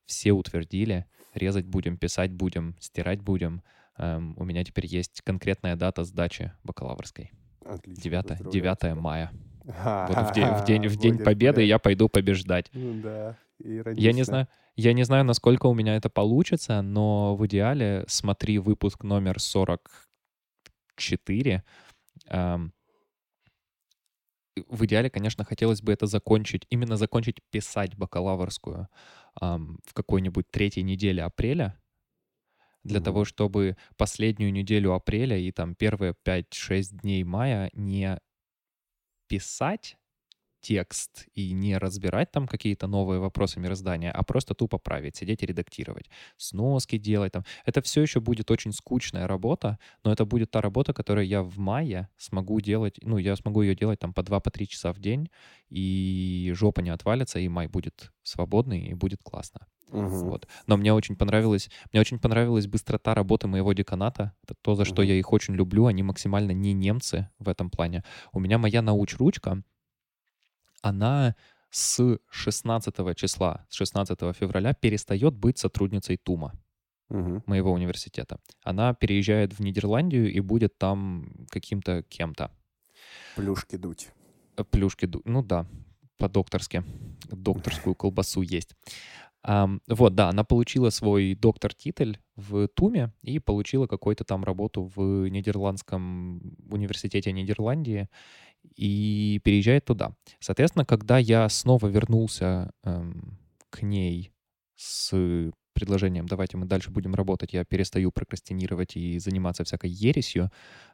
Все 0.06 0.32
утвердили. 0.32 1.06
Резать 1.34 1.66
будем, 1.66 1.96
писать 1.96 2.32
будем, 2.32 2.76
стирать 2.80 3.20
будем. 3.20 3.62
Эм, 3.98 4.34
у 4.38 4.44
меня 4.44 4.64
теперь 4.64 4.86
есть 4.86 5.20
конкретная 5.22 5.76
дата 5.76 6.04
сдачи 6.04 6.52
бакалаврской. 6.64 7.32
Отлично. 7.64 8.02
9, 8.02 8.50
9 8.50 8.96
мая. 8.96 9.30
Вот 9.62 10.30
в 10.30 10.32
день, 10.32 10.48
в 10.48 10.64
день, 10.64 10.88
в 10.88 10.96
день 10.96 11.18
победы 11.18 11.62
я 11.62 11.78
пойду 11.78 12.08
побеждать. 12.08 12.70
Ну 12.72 13.02
да. 13.02 13.36
Я 13.58 14.12
не 14.12 14.22
знаю, 14.22 14.48
я 14.74 14.94
не 14.94 15.02
знаю, 15.04 15.24
насколько 15.24 15.66
у 15.66 15.74
меня 15.74 15.96
это 15.96 16.08
получится, 16.08 16.80
но 16.80 17.36
в 17.36 17.46
идеале 17.46 18.06
смотри 18.08 18.58
выпуск 18.58 19.04
номер 19.04 19.38
44. 19.38 21.62
Эм, 22.28 22.72
в 24.68 24.84
идеале, 24.84 25.10
конечно, 25.10 25.44
хотелось 25.44 25.82
бы 25.82 25.92
это 25.92 26.06
закончить, 26.06 26.66
именно 26.70 26.96
закончить 26.96 27.42
писать 27.50 27.96
бакалаврскую 27.96 28.88
эм, 29.40 29.78
в 29.84 29.94
какой-нибудь 29.94 30.50
третьей 30.50 30.82
неделе 30.82 31.22
апреля, 31.22 31.80
для 32.82 32.98
mm-hmm. 32.98 33.04
того, 33.04 33.24
чтобы 33.24 33.76
последнюю 33.96 34.52
неделю 34.52 34.94
апреля 34.94 35.36
и 35.36 35.52
там 35.52 35.74
первые 35.74 36.14
5-6 36.24 37.00
дней 37.02 37.24
мая 37.24 37.70
не 37.74 38.18
писать 39.28 39.96
текст 40.60 41.26
и 41.34 41.52
не 41.52 41.78
разбирать 41.78 42.30
там 42.30 42.46
какие-то 42.46 42.86
новые 42.86 43.20
вопросы 43.20 43.60
мироздания, 43.60 44.12
а 44.12 44.22
просто 44.22 44.54
тупо 44.54 44.78
править, 44.78 45.16
сидеть 45.16 45.42
и 45.42 45.46
редактировать, 45.46 46.10
сноски 46.36 46.98
делать 46.98 47.32
там. 47.32 47.44
Это 47.64 47.82
все 47.82 48.02
еще 48.02 48.20
будет 48.20 48.50
очень 48.50 48.72
скучная 48.72 49.26
работа, 49.26 49.78
но 50.04 50.12
это 50.12 50.24
будет 50.24 50.50
та 50.50 50.60
работа, 50.60 50.92
которую 50.92 51.26
я 51.26 51.42
в 51.42 51.58
мае 51.58 52.08
смогу 52.16 52.60
делать, 52.60 52.98
ну, 53.02 53.18
я 53.18 53.36
смогу 53.36 53.62
ее 53.62 53.74
делать 53.74 53.98
там 53.98 54.12
по 54.12 54.20
2-3 54.20 54.40
по 54.40 54.66
часа 54.66 54.92
в 54.92 54.98
день, 54.98 55.30
и 55.68 56.52
жопа 56.54 56.80
не 56.80 56.90
отвалится, 56.90 57.38
и 57.38 57.48
май 57.48 57.66
будет 57.66 58.12
свободный, 58.22 58.88
и 58.88 58.94
будет 58.94 59.22
классно. 59.22 59.66
Угу. 59.92 60.06
Вот. 60.06 60.48
Но 60.66 60.76
мне 60.76 60.92
очень 60.92 61.16
понравилось, 61.16 61.70
мне 61.92 62.00
очень 62.00 62.18
понравилась 62.18 62.66
быстрота 62.66 63.14
работы 63.14 63.48
моего 63.48 63.72
деканата. 63.72 64.32
Это 64.44 64.54
то, 64.62 64.74
за 64.74 64.84
что 64.84 65.02
угу. 65.02 65.08
я 65.08 65.14
их 65.14 65.32
очень 65.32 65.54
люблю. 65.54 65.86
Они 65.86 66.02
максимально 66.02 66.52
не 66.52 66.72
немцы 66.72 67.28
в 67.38 67.48
этом 67.48 67.70
плане. 67.70 68.04
У 68.32 68.40
меня 68.40 68.58
моя 68.58 68.82
научручка, 68.82 69.62
она 70.82 71.34
с 71.70 72.18
16 72.30 73.16
числа, 73.16 73.66
с 73.68 73.74
16 73.74 74.18
февраля 74.36 74.74
перестает 74.74 75.34
быть 75.34 75.58
сотрудницей 75.58 76.16
ТУМа 76.16 76.52
угу. 77.10 77.42
моего 77.46 77.72
университета. 77.72 78.38
Она 78.62 78.94
переезжает 78.94 79.52
в 79.52 79.60
Нидерландию 79.60 80.32
и 80.32 80.40
будет 80.40 80.78
там 80.78 81.46
каким-то 81.50 82.02
кем-то. 82.04 82.50
Плюшки 83.36 83.76
дуть. 83.76 84.08
Э, 84.56 84.64
плюшки 84.64 85.06
дуть. 85.06 85.26
Ну 85.26 85.42
да, 85.42 85.66
по-докторски. 86.18 86.84
Докторскую 87.30 87.94
колбасу 87.94 88.42
есть. 88.42 88.74
Um, 89.46 89.80
вот, 89.88 90.14
да, 90.14 90.28
она 90.28 90.44
получила 90.44 90.90
свой 90.90 91.34
доктор-титль 91.34 92.16
в 92.36 92.68
Туме 92.68 93.14
и 93.22 93.38
получила 93.38 93.86
какую-то 93.86 94.22
там 94.24 94.44
работу 94.44 94.90
в 94.94 95.28
Нидерландском 95.28 96.56
университете 96.68 97.32
Нидерландии 97.32 98.10
и 98.76 99.40
переезжает 99.44 99.84
туда. 99.84 100.12
Соответственно, 100.40 100.84
когда 100.84 101.18
я 101.18 101.48
снова 101.48 101.86
вернулся 101.86 102.70
эм, 102.84 103.38
к 103.70 103.82
ней 103.82 104.32
с 104.76 105.12
предложением 105.72 106.26
«давайте 106.26 106.56
мы 106.56 106.66
дальше 106.66 106.90
будем 106.90 107.14
работать, 107.14 107.52
я 107.52 107.64
перестаю 107.64 108.10
прокрастинировать 108.12 108.96
и 108.96 109.18
заниматься 109.18 109.64
всякой 109.64 109.90
ересью, 109.90 110.50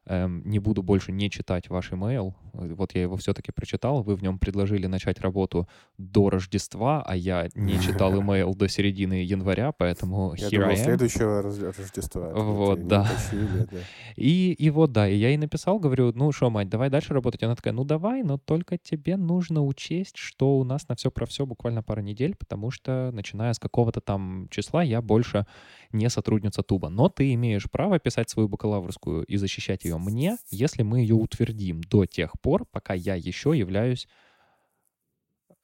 эм, 0.07 0.43
не 0.45 0.59
буду 0.59 0.83
больше 0.83 1.13
не 1.13 1.31
читать 1.31 1.69
ваш 1.69 1.93
email». 1.93 2.35
Вот 2.53 2.95
я 2.95 3.03
его 3.03 3.17
все-таки 3.17 3.53
прочитал, 3.53 4.03
вы 4.03 4.17
в 4.17 4.23
нем 4.23 4.39
предложили 4.39 4.87
начать 4.87 5.21
работу 5.21 5.69
до 5.99 6.31
Рождества, 6.31 7.03
а 7.07 7.15
я 7.15 7.49
не 7.55 7.79
читал 7.81 8.15
email 8.15 8.55
до 8.55 8.69
середины 8.69 9.23
января, 9.25 9.73
поэтому 9.73 10.35
я 10.37 10.49
думал, 10.51 10.77
следующего 10.77 11.43
Рождества. 11.43 12.33
Вот, 12.33 12.87
да. 12.87 13.07
И, 14.17 14.53
и 14.53 14.71
вот, 14.71 14.93
да, 14.93 15.09
и 15.09 15.17
я 15.17 15.29
ей 15.29 15.37
написал, 15.37 15.79
говорю, 15.79 16.13
ну 16.15 16.33
что, 16.33 16.49
мать, 16.49 16.69
давай 16.69 16.89
дальше 16.89 17.13
работать. 17.13 17.43
Она 17.43 17.55
такая, 17.55 17.75
ну 17.75 17.85
давай, 17.85 18.23
но 18.23 18.39
только 18.39 18.79
тебе 18.79 19.17
нужно 19.17 19.63
учесть, 19.63 20.17
что 20.17 20.59
у 20.59 20.65
нас 20.65 20.89
на 20.89 20.95
все 20.95 21.11
про 21.11 21.27
все 21.27 21.45
буквально 21.45 21.83
пара 21.83 22.01
недель, 22.01 22.35
потому 22.35 22.71
что 22.71 23.11
начиная 23.13 23.53
с 23.53 23.59
какого-то 23.59 24.01
там 24.01 24.49
числа 24.51 24.83
я 24.83 25.03
больше 25.03 25.47
не 25.93 26.09
сотрудница 26.09 26.63
Туба. 26.63 26.89
Но 26.89 27.09
ты 27.09 27.35
имеешь 27.35 27.71
право 27.71 27.99
писать 27.99 28.31
свою 28.31 28.49
бакалаврскую 28.49 29.25
и 29.25 29.37
защищать 29.37 29.85
ее 29.85 29.96
мне, 29.99 30.39
если 30.51 30.83
мы 30.83 31.01
ее 31.01 31.15
утвердим 31.15 31.81
до 31.83 32.07
тех 32.07 32.33
пор, 32.41 32.67
пока 32.67 32.95
я 32.95 33.15
еще 33.15 33.57
являюсь 33.57 34.09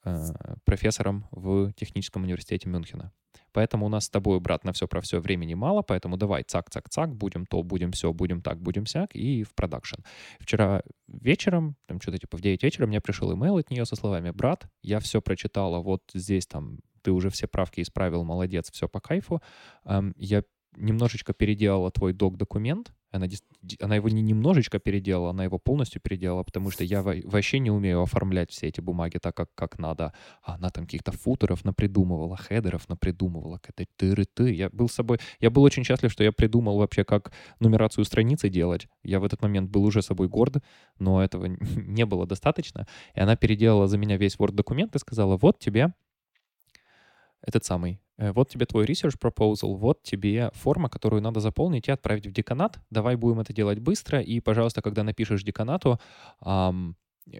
э, 0.03 0.25
профессором 0.65 1.27
в 1.31 1.71
Техническом 1.73 2.23
университете 2.23 2.69
Мюнхена. 2.69 3.11
Поэтому 3.51 3.85
у 3.85 3.89
нас 3.89 4.05
с 4.05 4.09
тобой, 4.09 4.39
брат, 4.39 4.63
на 4.63 4.73
все 4.73 4.87
про 4.87 5.01
все 5.01 5.19
времени 5.19 5.53
мало, 5.53 5.81
поэтому 5.81 6.17
давай 6.17 6.43
цак-цак-цак, 6.43 7.13
будем 7.13 7.45
то, 7.45 7.61
будем 7.63 7.91
все, 7.91 8.11
будем 8.11 8.41
так, 8.41 8.59
будем 8.59 8.85
сяк, 8.85 9.15
и 9.15 9.43
в 9.43 9.53
продакшн. 9.53 10.01
Вчера 10.39 10.81
вечером, 11.07 11.75
там 11.87 12.01
что-то 12.01 12.17
типа 12.17 12.37
в 12.37 12.41
9 12.41 12.63
вечера, 12.63 12.87
мне 12.87 13.01
пришел 13.01 13.33
имейл 13.33 13.57
от 13.57 13.69
нее 13.69 13.85
со 13.85 13.95
словами, 13.95 14.31
брат, 14.31 14.67
я 14.81 14.99
все 14.99 15.21
прочитала, 15.21 15.79
вот 15.79 16.03
здесь 16.13 16.47
там 16.47 16.79
ты 17.03 17.11
уже 17.11 17.29
все 17.29 17.47
правки 17.47 17.81
исправил, 17.81 18.23
молодец, 18.23 18.71
все 18.71 18.87
по 18.87 18.99
кайфу. 18.99 19.41
Я 20.15 20.43
немножечко 20.75 21.33
переделала 21.33 21.91
твой 21.91 22.13
док-документ, 22.13 22.93
она, 23.13 23.27
она 23.79 23.95
его 23.95 24.09
не 24.09 24.21
немножечко 24.23 24.79
переделала, 24.79 25.29
она 25.29 25.43
его 25.43 25.59
полностью 25.59 26.01
переделала, 26.01 26.43
потому 26.43 26.71
что 26.71 26.83
я 26.83 27.03
вообще 27.03 27.59
не 27.59 27.69
умею 27.69 28.01
оформлять 28.01 28.49
все 28.49 28.67
эти 28.67 28.81
бумаги 28.81 29.19
так, 29.19 29.35
как, 29.35 29.53
как 29.53 29.77
надо. 29.77 30.13
А 30.41 30.55
она 30.55 30.71
там 30.71 30.85
каких-то 30.85 31.11
футеров 31.11 31.63
напридумывала, 31.63 32.35
хедеров 32.35 32.89
напридумывала, 32.89 33.59
какая-то 33.59 33.85
тыры-ты. 33.97 34.51
Я 34.51 34.69
был 34.71 34.89
с 34.89 34.93
собой... 34.93 35.19
Я 35.39 35.51
был 35.51 35.61
очень 35.61 35.83
счастлив, 35.83 36.11
что 36.11 36.23
я 36.23 36.31
придумал 36.31 36.79
вообще, 36.79 37.03
как 37.03 37.31
нумерацию 37.59 38.03
страницы 38.03 38.49
делать. 38.49 38.87
Я 39.03 39.19
в 39.19 39.25
этот 39.25 39.43
момент 39.43 39.69
был 39.69 39.83
уже 39.83 40.01
собой 40.01 40.27
горд, 40.27 40.57
но 40.97 41.23
этого 41.23 41.45
не 41.75 42.05
было 42.07 42.25
достаточно. 42.25 42.87
И 43.13 43.19
она 43.19 43.35
переделала 43.35 43.87
за 43.87 43.99
меня 43.99 44.17
весь 44.17 44.37
Word-документ 44.37 44.95
и 44.95 44.99
сказала, 44.99 45.37
вот 45.37 45.59
тебе 45.59 45.93
этот 47.45 47.63
самый. 47.63 48.02
Э, 48.17 48.31
вот 48.31 48.49
тебе 48.49 48.65
твой 48.65 48.85
research 48.85 49.17
proposal, 49.19 49.75
вот 49.75 50.03
тебе 50.03 50.51
форма, 50.53 50.89
которую 50.89 51.21
надо 51.21 51.39
заполнить 51.39 51.87
и 51.87 51.91
отправить 51.91 52.27
в 52.27 52.31
деканат. 52.31 52.79
Давай 52.89 53.15
будем 53.15 53.39
это 53.39 53.53
делать 53.53 53.79
быстро. 53.79 54.21
И, 54.21 54.39
пожалуйста, 54.39 54.81
когда 54.81 55.03
напишешь 55.03 55.43
деканату, 55.43 55.99
эм, 56.45 56.95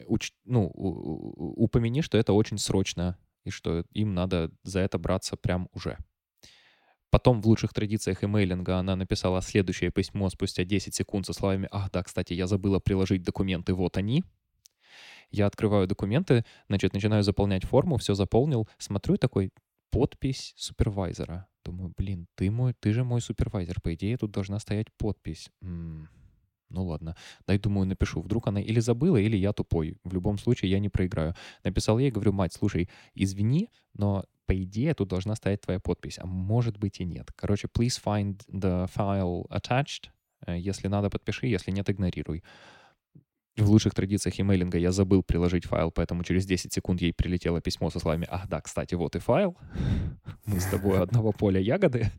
уч, 0.07 0.31
ну, 0.45 0.65
упомяни, 0.67 2.01
что 2.01 2.17
это 2.17 2.33
очень 2.33 2.57
срочно 2.57 3.17
и 3.43 3.49
что 3.49 3.83
им 3.91 4.13
надо 4.13 4.51
за 4.63 4.79
это 4.79 4.97
браться 4.97 5.35
прям 5.35 5.69
уже. 5.73 5.97
Потом 7.09 7.41
в 7.41 7.47
лучших 7.47 7.73
традициях 7.73 8.23
имейлинга 8.23 8.77
она 8.77 8.95
написала 8.95 9.41
следующее 9.41 9.91
письмо 9.91 10.29
спустя 10.29 10.63
10 10.63 10.95
секунд 10.95 11.27
со 11.27 11.33
словами 11.33 11.67
«Ах, 11.71 11.91
да, 11.91 12.01
кстати, 12.01 12.33
я 12.33 12.47
забыла 12.47 12.79
приложить 12.79 13.21
документы, 13.21 13.75
вот 13.75 13.97
они». 13.97 14.23
Я 15.29 15.45
открываю 15.47 15.87
документы, 15.87 16.43
значит, 16.69 16.93
начинаю 16.93 17.23
заполнять 17.23 17.65
форму, 17.65 17.97
все 17.97 18.13
заполнил, 18.13 18.67
смотрю 18.77 19.17
такой, 19.17 19.51
подпись 19.93 20.53
супервайзера. 20.57 21.47
Думаю, 21.63 21.93
блин, 21.95 22.27
ты 22.35 22.49
мой, 22.49 22.73
ты 22.73 22.93
же 22.93 23.03
мой 23.03 23.21
супервайзер, 23.21 23.79
по 23.81 23.93
идее 23.93 24.17
тут 24.17 24.31
должна 24.31 24.59
стоять 24.59 24.87
подпись. 24.97 25.49
М-м, 25.61 26.09
ну 26.69 26.85
ладно, 26.85 27.15
дай, 27.47 27.59
думаю, 27.59 27.85
напишу. 27.85 28.21
Вдруг 28.21 28.47
она 28.47 28.59
или 28.59 28.79
забыла, 28.79 29.17
или 29.17 29.37
я 29.37 29.53
тупой. 29.53 29.97
В 30.03 30.13
любом 30.13 30.39
случае 30.39 30.71
я 30.71 30.79
не 30.79 30.89
проиграю. 30.89 31.35
Написал 31.63 31.99
ей, 31.99 32.09
говорю, 32.09 32.33
мать, 32.33 32.53
слушай, 32.53 32.89
извини, 33.13 33.69
но 33.93 34.25
по 34.47 34.63
идее 34.63 34.95
тут 34.95 35.09
должна 35.09 35.35
стоять 35.35 35.61
твоя 35.61 35.79
подпись, 35.79 36.17
а 36.19 36.25
может 36.25 36.77
быть 36.77 36.99
и 36.99 37.05
нет. 37.05 37.31
Короче, 37.35 37.67
please 37.67 38.01
find 38.03 38.41
the 38.49 38.89
file 38.93 39.47
attached. 39.49 40.09
Э, 40.47 40.57
если 40.57 40.87
надо, 40.87 41.11
подпиши, 41.11 41.45
если 41.45 41.69
нет, 41.69 41.87
игнорируй. 41.87 42.43
В 43.55 43.69
лучших 43.69 43.93
традициях 43.93 44.39
имейлинга 44.39 44.79
я 44.79 44.91
забыл 44.91 45.21
приложить 45.21 45.65
файл, 45.65 45.91
поэтому 45.91 46.23
через 46.23 46.45
10 46.45 46.73
секунд 46.73 47.01
ей 47.01 47.13
прилетело 47.13 47.61
письмо 47.61 47.91
со 47.91 47.99
словами 47.99 48.27
«Ах, 48.31 48.47
да, 48.49 48.61
кстати, 48.61 48.95
вот 48.95 49.15
и 49.15 49.19
файл. 49.19 49.55
Мы 50.45 50.59
с 50.59 50.65
тобой 50.65 50.99
одного 50.99 51.31
поля 51.31 51.59
ягоды». 51.59 52.11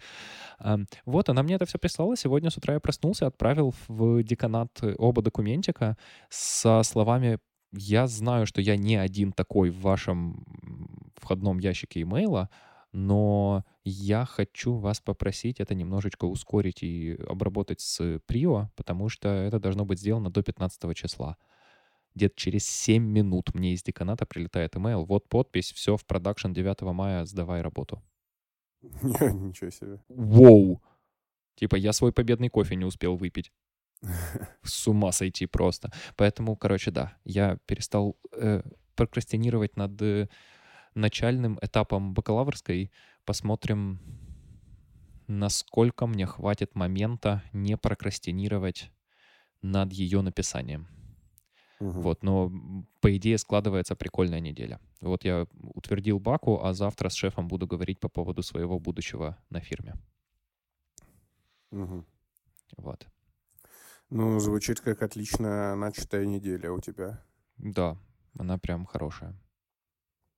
Вот, 1.04 1.28
она 1.28 1.42
мне 1.42 1.56
это 1.56 1.66
все 1.66 1.78
прислала. 1.78 2.16
Сегодня 2.16 2.50
с 2.50 2.56
утра 2.56 2.74
я 2.74 2.80
проснулся, 2.80 3.26
отправил 3.26 3.74
в 3.88 4.22
деканат 4.22 4.70
оба 4.98 5.20
документика 5.20 5.96
со 6.28 6.84
словами 6.84 7.38
«Я 7.72 8.06
знаю, 8.06 8.46
что 8.46 8.60
я 8.60 8.76
не 8.76 8.94
один 8.94 9.32
такой 9.32 9.70
в 9.70 9.80
вашем 9.80 10.44
входном 11.16 11.58
ящике 11.58 12.02
имейла, 12.02 12.48
но 12.94 13.64
я 13.82 14.24
хочу 14.24 14.76
вас 14.76 15.00
попросить 15.00 15.58
это 15.58 15.74
немножечко 15.74 16.26
ускорить 16.26 16.84
и 16.84 17.18
обработать 17.28 17.80
с 17.80 18.20
Прио, 18.26 18.70
потому 18.76 19.08
что 19.08 19.28
это 19.28 19.58
должно 19.58 19.84
быть 19.84 19.98
сделано 19.98 20.30
до 20.30 20.44
15 20.44 20.96
числа. 20.96 21.36
Где-то 22.14 22.36
через 22.36 22.64
7 22.64 23.02
минут 23.02 23.52
мне 23.52 23.72
из 23.72 23.82
деканата 23.82 24.26
прилетает 24.26 24.76
имейл. 24.76 25.04
Вот 25.04 25.28
подпись, 25.28 25.72
все 25.72 25.96
в 25.96 26.06
продакшн 26.06 26.52
9 26.52 26.82
мая, 26.82 27.24
сдавай 27.24 27.62
работу. 27.62 28.00
Ничего 28.80 29.70
себе. 29.70 30.00
Воу! 30.08 30.80
Типа 31.56 31.74
я 31.74 31.92
свой 31.92 32.12
победный 32.12 32.48
кофе 32.48 32.76
не 32.76 32.84
успел 32.84 33.16
выпить. 33.16 33.52
С 34.62 34.86
ума 34.86 35.10
сойти 35.10 35.46
просто. 35.46 35.90
Поэтому, 36.14 36.54
короче, 36.54 36.92
да, 36.92 37.16
я 37.24 37.58
перестал 37.66 38.16
э, 38.32 38.62
прокрастинировать 38.94 39.76
над 39.76 40.00
э, 40.00 40.28
начальным 40.94 41.58
этапом 41.60 42.14
бакалаврской. 42.14 42.90
Посмотрим, 43.24 44.00
насколько 45.26 46.06
мне 46.06 46.26
хватит 46.26 46.74
момента 46.74 47.42
не 47.52 47.76
прокрастинировать 47.76 48.90
над 49.62 49.92
ее 49.92 50.20
написанием. 50.20 50.88
Угу. 51.80 52.00
Вот, 52.00 52.22
но 52.22 52.52
по 53.00 53.14
идее 53.16 53.38
складывается 53.38 53.96
прикольная 53.96 54.40
неделя. 54.40 54.80
Вот 55.00 55.24
я 55.24 55.46
утвердил 55.74 56.18
Баку, 56.18 56.62
а 56.62 56.72
завтра 56.72 57.08
с 57.08 57.14
шефом 57.14 57.48
буду 57.48 57.66
говорить 57.66 58.00
по 58.00 58.08
поводу 58.08 58.42
своего 58.42 58.78
будущего 58.78 59.36
на 59.50 59.60
фирме. 59.60 59.94
Угу. 61.70 62.04
Вот. 62.76 63.06
Ну, 64.10 64.38
звучит 64.38 64.80
как 64.80 65.02
отлично 65.02 65.74
начатая 65.74 66.24
неделя 66.24 66.70
у 66.70 66.80
тебя. 66.80 67.24
Да, 67.56 67.96
она 68.38 68.58
прям 68.58 68.84
хорошая. 68.84 69.34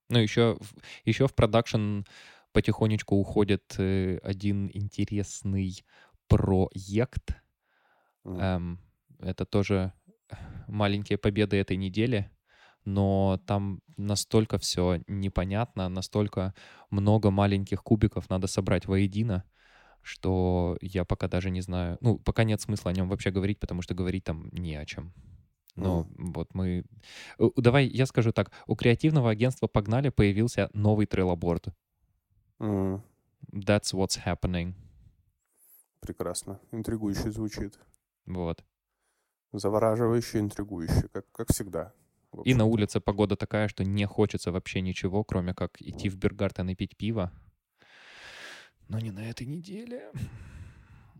Ну, 0.09 0.19
еще, 0.19 0.59
еще 1.05 1.27
в 1.27 1.35
продакшн 1.35 2.03
потихонечку 2.53 3.17
уходит 3.17 3.75
э, 3.79 4.19
один 4.23 4.71
интересный 4.73 5.85
проект. 6.29 7.37
Mm. 8.25 8.41
Эм, 8.41 8.81
это 9.21 9.45
тоже 9.45 9.93
маленькие 10.69 11.19
победы 11.19 11.57
этой 11.57 11.77
недели, 11.77 12.31
но 12.85 13.41
там 13.47 13.81
настолько 13.97 14.59
все 14.59 15.01
непонятно, 15.07 15.89
настолько 15.89 16.55
много 16.91 17.31
маленьких 17.31 17.83
кубиков 17.83 18.31
надо 18.31 18.47
собрать 18.47 18.87
воедино, 18.87 19.45
что 20.03 20.79
я 20.81 21.05
пока 21.05 21.29
даже 21.29 21.51
не 21.51 21.61
знаю. 21.61 21.99
Ну, 22.01 22.19
пока 22.19 22.45
нет 22.45 22.61
смысла 22.61 22.91
о 22.91 22.95
нем 22.95 23.09
вообще 23.09 23.31
говорить, 23.31 23.59
потому 23.59 23.83
что 23.83 23.95
говорить 23.95 24.25
там 24.25 24.49
не 24.53 24.77
о 24.77 24.87
чем. 24.87 25.13
Но 25.77 26.03
mm. 26.03 26.33
вот 26.35 26.55
мы... 26.55 26.85
Давай 27.57 27.87
я 27.87 28.07
скажу 28.07 28.33
так. 28.33 28.51
У 28.67 28.75
креативного 28.75 29.31
агентства 29.31 29.67
«Погнали» 29.67 30.09
появился 30.09 30.71
новый 30.73 31.07
трейлоборд. 31.07 31.69
Mm. 32.59 33.01
That's 33.53 33.93
what's 33.93 34.19
happening. 34.25 34.75
Прекрасно. 36.01 36.61
Интригующе 36.73 37.31
звучит. 37.31 37.79
Вот. 38.27 38.65
Завораживающе, 39.53 40.41
интригующе, 40.41 41.09
как, 41.13 41.31
как 41.33 41.53
всегда. 41.53 41.93
И 42.45 42.55
на 42.55 42.65
улице 42.65 43.01
погода 43.01 43.37
такая, 43.37 43.69
что 43.69 43.85
не 43.85 44.05
хочется 44.07 44.53
вообще 44.53 44.81
ничего, 44.81 45.25
кроме 45.25 45.55
как 45.55 45.81
идти 45.81 46.09
в 46.09 46.17
Бергартен 46.17 46.69
и 46.69 46.75
пить 46.75 46.97
пиво. 46.97 47.33
Но 48.89 48.99
не 48.99 49.11
на 49.11 49.29
этой 49.29 49.47
неделе 49.47 50.13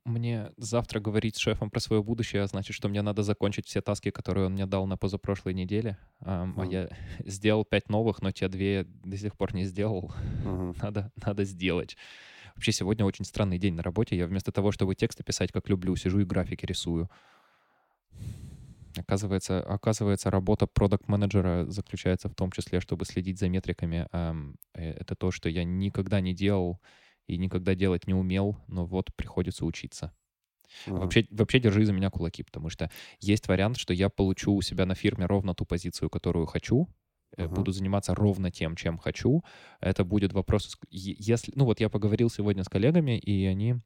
мне 0.07 0.53
завтра 0.57 1.01
говорить 1.01 1.37
с 1.37 1.41
шефом 1.41 1.71
про 1.71 1.81
свое 1.81 2.03
будущее, 2.03 2.43
а 2.43 2.47
значит, 2.47 2.75
что 2.75 2.89
мне 2.89 3.03
надо 3.03 3.23
закончить 3.23 3.67
все 3.67 3.81
таски, 3.81 4.11
которые 4.11 4.47
он 4.47 4.53
мне 4.53 4.67
дал 4.67 4.87
на 4.87 4.97
позапрошлой 4.97 5.53
неделе. 5.53 5.99
Um, 6.21 6.55
mm. 6.55 6.63
А 6.63 6.67
я 6.67 6.89
сделал 7.25 7.65
пять 7.65 7.89
новых, 7.89 8.23
но 8.23 8.31
те 8.31 8.49
две 8.49 8.85
до 8.85 9.17
сих 9.17 9.37
пор 9.37 9.55
не 9.55 9.65
сделал. 9.65 10.13
Mm-hmm. 10.45 10.79
Надо, 10.83 11.13
надо 11.17 11.45
сделать. 11.45 11.97
Вообще 12.55 12.73
сегодня 12.73 13.05
очень 13.05 13.25
странный 13.25 13.59
день 13.59 13.75
на 13.75 13.83
работе. 13.83 14.17
Я 14.17 14.27
вместо 14.27 14.53
того, 14.53 14.73
чтобы 14.73 14.95
тексты 14.95 15.23
писать, 15.23 15.53
как 15.53 15.69
люблю, 15.69 15.95
сижу 15.97 16.21
и 16.21 16.25
графики 16.25 16.65
рисую. 16.65 17.11
Оказывается, 18.97 19.61
оказывается, 19.61 20.31
работа 20.31 20.67
продукт-менеджера 20.67 21.67
заключается 21.69 22.29
в 22.29 22.35
том 22.35 22.51
числе, 22.51 22.81
чтобы 22.81 23.05
следить 23.05 23.39
за 23.39 23.49
метриками. 23.49 24.07
Um, 24.13 24.55
это 24.73 25.15
то, 25.15 25.31
что 25.31 25.49
я 25.49 25.65
никогда 25.65 26.21
не 26.21 26.33
делал 26.33 26.81
и 27.27 27.37
никогда 27.37 27.75
делать 27.75 28.07
не 28.07 28.15
умел, 28.15 28.59
но 28.69 28.87
вот 28.87 29.15
приходится 29.15 29.65
учиться. 29.65 30.13
Uh-huh. 30.87 30.99
Вообще, 30.99 31.27
вообще 31.31 31.61
держи 31.61 31.85
за 31.85 31.93
меня 31.93 32.11
кулаки, 32.11 32.43
потому 32.43 32.71
что 32.71 32.91
есть 33.21 33.49
вариант, 33.49 33.77
что 33.77 33.95
я 33.95 34.09
получу 34.09 34.55
у 34.55 34.63
себя 34.63 34.87
на 34.87 34.95
фирме 34.95 35.27
ровно 35.27 35.55
ту 35.55 35.65
позицию, 35.65 36.11
которую 36.11 36.47
хочу, 36.47 36.89
uh-huh. 37.37 37.49
буду 37.49 37.73
заниматься 37.73 38.15
ровно 38.15 38.51
тем, 38.51 38.77
чем 38.77 38.99
хочу. 38.99 39.45
Это 39.81 40.05
будет 40.05 40.33
вопрос, 40.33 40.79
если, 40.91 41.53
ну 41.55 41.65
вот 41.65 41.81
я 41.81 41.89
поговорил 41.89 42.31
сегодня 42.31 42.65
с 42.65 42.69
коллегами, 42.69 43.19
и 43.19 43.47
они 43.47 43.77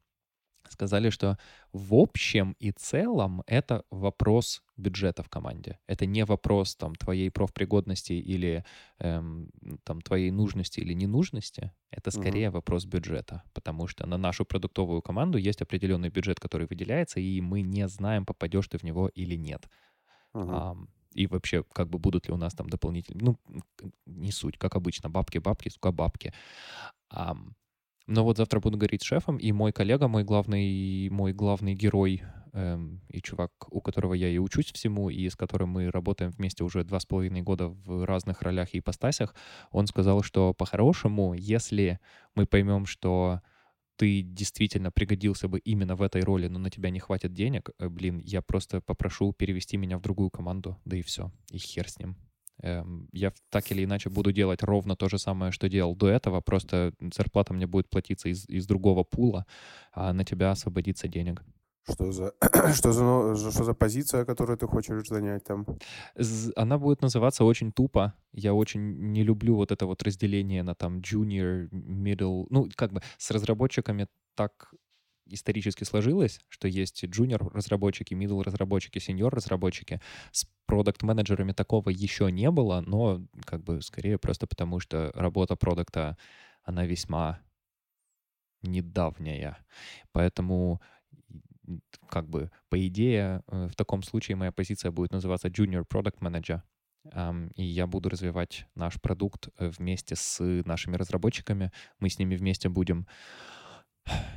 сказали, 0.69 1.09
что 1.09 1.37
в 1.73 1.93
общем 1.93 2.55
и 2.59 2.71
целом 2.71 3.43
это 3.47 3.83
вопрос 3.91 4.63
бюджета 4.77 5.23
в 5.23 5.29
команде. 5.29 5.79
Это 5.87 6.05
не 6.05 6.25
вопрос 6.25 6.75
там 6.75 6.95
твоей 6.95 7.29
профпригодности 7.29 8.13
или 8.13 8.63
эм, 8.99 9.49
там 9.83 10.01
твоей 10.01 10.31
нужности 10.31 10.79
или 10.79 10.93
ненужности. 10.93 11.71
Это 11.91 12.11
скорее 12.11 12.49
угу. 12.49 12.57
вопрос 12.57 12.85
бюджета, 12.85 13.43
потому 13.53 13.87
что 13.87 14.07
на 14.07 14.17
нашу 14.17 14.45
продуктовую 14.45 15.01
команду 15.01 15.37
есть 15.37 15.61
определенный 15.61 16.09
бюджет, 16.09 16.39
который 16.39 16.67
выделяется, 16.67 17.19
и 17.19 17.41
мы 17.41 17.61
не 17.61 17.87
знаем, 17.87 18.25
попадешь 18.25 18.67
ты 18.67 18.77
в 18.77 18.83
него 18.83 19.09
или 19.09 19.35
нет. 19.35 19.69
Угу. 20.33 20.51
А, 20.51 20.77
и 21.13 21.27
вообще, 21.27 21.63
как 21.73 21.89
бы 21.89 21.99
будут 21.99 22.27
ли 22.27 22.33
у 22.33 22.37
нас 22.37 22.53
там 22.53 22.69
дополнительные, 22.69 23.21
ну, 23.21 23.37
не 24.05 24.31
суть, 24.31 24.57
как 24.57 24.75
обычно, 24.75 25.09
бабки, 25.09 25.39
бабки, 25.39 25.69
сука, 25.69 25.91
бабки. 25.91 26.33
А, 27.09 27.35
но 28.07 28.23
вот 28.23 28.37
завтра 28.37 28.59
буду 28.59 28.77
говорить 28.77 29.03
с 29.03 29.05
шефом, 29.05 29.37
и 29.37 29.51
мой 29.51 29.71
коллега, 29.71 30.07
мой 30.07 30.23
главный, 30.23 31.09
мой 31.09 31.33
главный 31.33 31.75
герой 31.75 32.23
эм, 32.53 33.01
и 33.09 33.21
чувак, 33.21 33.51
у 33.69 33.81
которого 33.81 34.13
я 34.13 34.29
и 34.29 34.37
учусь 34.37 34.71
всему, 34.71 35.09
и 35.09 35.29
с 35.29 35.35
которым 35.35 35.69
мы 35.69 35.89
работаем 35.91 36.31
вместе 36.31 36.63
уже 36.63 36.83
два 36.83 36.99
с 36.99 37.05
половиной 37.05 37.41
года 37.41 37.67
в 37.67 38.05
разных 38.05 38.41
ролях 38.41 38.73
и 38.73 38.79
ипостасях, 38.79 39.35
он 39.71 39.87
сказал, 39.87 40.23
что 40.23 40.53
по-хорошему, 40.53 41.33
если 41.33 41.99
мы 42.35 42.45
поймем, 42.45 42.85
что 42.85 43.41
ты 43.95 44.21
действительно 44.23 44.91
пригодился 44.91 45.47
бы 45.47 45.59
именно 45.59 45.95
в 45.95 46.01
этой 46.01 46.23
роли, 46.23 46.47
но 46.47 46.57
на 46.57 46.71
тебя 46.71 46.89
не 46.89 46.99
хватит 46.99 47.33
денег, 47.33 47.69
э, 47.77 47.87
блин, 47.87 48.17
я 48.17 48.41
просто 48.41 48.81
попрошу 48.81 49.31
перевести 49.31 49.77
меня 49.77 49.97
в 49.97 50.01
другую 50.01 50.31
команду, 50.31 50.77
да 50.85 50.97
и 50.97 51.01
все, 51.01 51.31
и 51.51 51.59
хер 51.59 51.87
с 51.87 51.99
ним. 51.99 52.17
Эм, 52.63 53.07
я 53.11 53.31
так 53.49 53.71
или 53.71 53.83
иначе 53.83 54.09
буду 54.09 54.31
делать 54.31 54.63
ровно 54.63 54.95
то 54.95 55.09
же 55.09 55.17
самое, 55.17 55.51
что 55.51 55.69
делал 55.69 55.95
до 55.95 56.07
этого, 56.07 56.41
просто 56.41 56.93
зарплата 57.13 57.53
мне 57.53 57.67
будет 57.67 57.89
платиться 57.89 58.29
из, 58.29 58.47
из 58.49 58.67
другого 58.67 59.03
пула, 59.03 59.45
а 59.93 60.13
на 60.13 60.23
тебя 60.23 60.51
освободится 60.51 61.07
денег. 61.07 61.43
Что 61.89 62.11
за, 62.11 62.33
что, 62.75 62.91
за, 62.91 63.51
что 63.51 63.63
за 63.63 63.73
позиция, 63.73 64.25
которую 64.25 64.57
ты 64.57 64.67
хочешь 64.67 65.07
занять 65.07 65.43
там? 65.43 65.65
Она 66.55 66.77
будет 66.77 67.01
называться 67.01 67.43
очень 67.43 67.71
тупо. 67.71 68.13
Я 68.33 68.53
очень 68.53 69.11
не 69.11 69.23
люблю 69.23 69.55
вот 69.55 69.71
это 69.71 69.87
вот 69.87 70.03
разделение 70.03 70.63
на 70.63 70.75
там 70.75 70.99
junior, 70.99 71.69
middle. 71.71 72.45
Ну, 72.49 72.69
как 72.75 72.93
бы 72.93 73.01
с 73.17 73.31
разработчиками 73.31 74.07
так 74.35 74.73
исторически 75.33 75.83
сложилось, 75.83 76.39
что 76.49 76.67
есть 76.67 77.03
junior-разработчики, 77.03 78.13
middle-разработчики, 78.13 78.97
senior-разработчики. 78.97 80.01
С 80.31 80.47
продукт-менеджерами 80.65 81.53
такого 81.53 81.89
еще 81.89 82.31
не 82.31 82.49
было, 82.51 82.81
но 82.81 83.25
как 83.45 83.63
бы 83.63 83.81
скорее 83.81 84.17
просто 84.17 84.47
потому, 84.47 84.79
что 84.79 85.11
работа 85.15 85.55
продукта, 85.55 86.17
она 86.63 86.85
весьма 86.85 87.39
недавняя. 88.61 89.57
Поэтому 90.11 90.81
как 92.09 92.27
бы, 92.27 92.51
по 92.69 92.87
идее, 92.87 93.43
э, 93.47 93.67
в 93.67 93.75
таком 93.75 94.03
случае 94.03 94.35
моя 94.35 94.51
позиция 94.51 94.91
будет 94.91 95.11
называться 95.11 95.47
Junior 95.47 95.85
Product 95.87 96.19
Manager, 96.19 96.61
и 97.55 97.63
я 97.63 97.87
буду 97.87 98.09
развивать 98.09 98.67
наш 98.75 99.01
продукт 99.01 99.49
э, 99.57 99.69
вместе 99.69 100.15
с 100.15 100.39
нашими 100.65 100.97
разработчиками. 100.97 101.71
Мы 101.99 102.09
с 102.09 102.19
ними 102.19 102.35
вместе 102.35 102.69
будем 102.69 103.07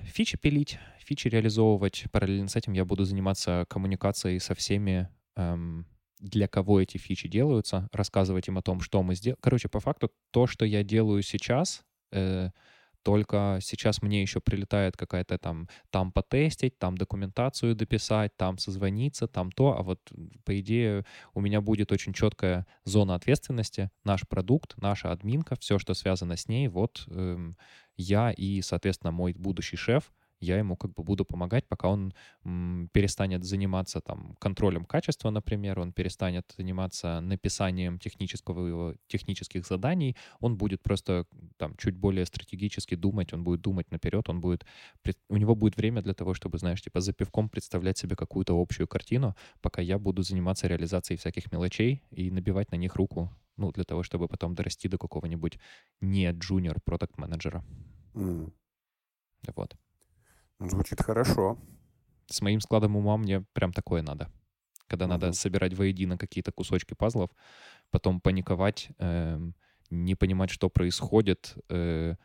фичи 0.05 0.37
пилить, 0.37 0.79
фичи 0.98 1.29
реализовывать. 1.29 2.05
Параллельно 2.12 2.48
с 2.48 2.57
этим 2.57 2.72
я 2.72 2.85
буду 2.85 3.05
заниматься 3.05 3.66
коммуникацией 3.68 4.40
со 4.40 4.55
всеми, 4.55 5.09
эм, 5.37 5.87
для 6.20 6.48
кого 6.48 6.81
эти 6.81 6.96
фичи 6.98 7.29
делаются, 7.29 7.88
рассказывать 7.92 8.48
им 8.48 8.59
о 8.59 8.62
том, 8.62 8.81
что 8.81 9.03
мы 9.03 9.14
сделали. 9.14 9.38
Короче, 9.40 9.68
по 9.68 9.81
факту, 9.81 10.11
то, 10.31 10.46
что 10.46 10.64
я 10.64 10.83
делаю 10.83 11.22
сейчас, 11.22 11.83
э, 12.12 12.50
только 13.05 13.59
сейчас 13.62 14.03
мне 14.03 14.23
еще 14.23 14.40
прилетает 14.40 14.97
какая-то 14.97 15.38
там, 15.38 15.69
там 15.90 16.11
потестить, 16.11 16.79
там 16.79 16.97
документацию 16.97 17.77
дописать, 17.77 18.37
там 18.37 18.59
созвониться, 18.59 19.29
там 19.29 19.53
то, 19.53 19.79
а 19.79 19.83
вот 19.83 20.01
по 20.45 20.59
идее 20.59 21.05
у 21.35 21.40
меня 21.40 21.61
будет 21.61 21.93
очень 21.93 22.12
четкая 22.12 22.67
зона 22.85 23.14
ответственности, 23.14 23.90
наш 24.05 24.27
продукт, 24.27 24.75
наша 24.79 25.12
админка, 25.12 25.57
все, 25.61 25.79
что 25.79 25.95
связано 25.95 26.37
с 26.37 26.49
ней, 26.49 26.69
вот 26.69 27.05
эм, 27.09 27.57
я 27.97 28.33
и, 28.33 28.62
соответственно, 28.62 29.12
мой 29.12 29.35
будущий 29.35 29.77
шеф— 29.77 30.12
я 30.44 30.59
ему 30.59 30.76
как 30.76 30.92
бы 30.94 31.02
буду 31.02 31.24
помогать, 31.24 31.66
пока 31.68 31.88
он 31.88 32.12
м, 32.44 32.88
перестанет 32.92 33.44
заниматься 33.44 34.00
там 34.00 34.37
контролем 34.40 34.85
качества, 34.85 35.30
например, 35.30 35.80
он 35.80 35.92
перестанет 35.92 36.54
заниматься 36.57 37.20
написанием 37.20 37.98
технического, 37.98 38.96
технических 39.09 39.66
заданий, 39.66 40.16
он 40.40 40.57
будет 40.57 40.83
просто 40.83 41.26
там 41.57 41.76
чуть 41.76 41.96
более 41.96 42.26
стратегически 42.26 42.94
думать, 42.96 43.33
он 43.33 43.44
будет 43.44 43.61
думать 43.62 43.90
наперед, 43.90 44.28
он 44.28 44.40
будет, 44.40 44.64
у 45.28 45.37
него 45.37 45.54
будет 45.54 45.76
время 45.76 46.02
для 46.02 46.14
того, 46.14 46.35
чтобы, 46.35 46.59
знаешь, 46.59 46.83
типа 46.83 47.00
за 47.00 47.12
пивком 47.12 47.48
представлять 47.48 47.98
себе 47.98 48.16
какую-то 48.16 48.61
общую 48.61 48.87
картину, 48.88 49.35
пока 49.61 49.83
я 49.83 49.98
буду 49.98 50.22
заниматься 50.22 50.66
реализацией 50.68 51.18
всяких 51.18 51.52
мелочей 51.52 52.02
и 52.11 52.30
набивать 52.30 52.70
на 52.72 52.76
них 52.76 52.96
руку, 52.96 53.30
ну, 53.57 53.72
для 53.72 53.85
того, 53.85 54.02
чтобы 54.02 54.28
потом 54.28 54.54
дорасти 54.54 54.88
до 54.88 54.98
какого-нибудь 54.98 55.59
не 56.00 56.30
джуниор 56.33 56.80
продукт 56.80 57.18
менеджера 57.18 57.64
Mm. 58.14 58.54
Вот. 59.57 59.76
Звучит 60.61 61.01
хорошо. 61.03 61.59
С 62.27 62.40
моим 62.40 62.61
складом 62.61 62.97
ума 62.97 63.17
мне 63.17 63.45
прям 63.53 63.73
такое 63.73 64.03
надо. 64.03 64.31
Когда 64.87 65.07
угу. 65.07 65.12
надо 65.12 65.33
собирать 65.33 65.75
воедино 65.75 66.19
какие-то 66.19 66.53
кусочки 66.53 66.95
пазлов, 66.95 67.31
потом 67.90 68.21
паниковать, 68.21 68.88
э, 68.99 69.38
не 69.90 70.14
понимать, 70.14 70.51
что 70.51 70.69
происходит, 70.69 71.57
э, 71.69 72.17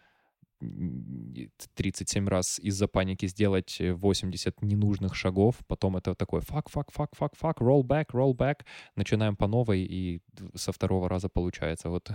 37 1.75 2.27
раз 2.27 2.59
из-за 2.59 2.87
паники 2.87 3.27
сделать 3.27 3.77
80 3.79 4.61
ненужных 4.61 5.15
шагов, 5.15 5.55
потом 5.67 5.95
это 5.95 6.15
такой 6.15 6.41
fuck, 6.41 6.69
fuck, 6.69 6.91
fuck, 6.91 7.15
fuck, 7.15 7.35
fuck, 7.35 7.61
roll 7.61 7.83
back, 7.83 8.07
roll 8.11 8.33
back, 8.33 8.65
начинаем 8.95 9.35
по 9.37 9.47
новой, 9.47 9.83
и 9.83 10.21
со 10.55 10.71
второго 10.71 11.07
раза 11.07 11.29
получается. 11.29 11.89
Вот 11.89 12.11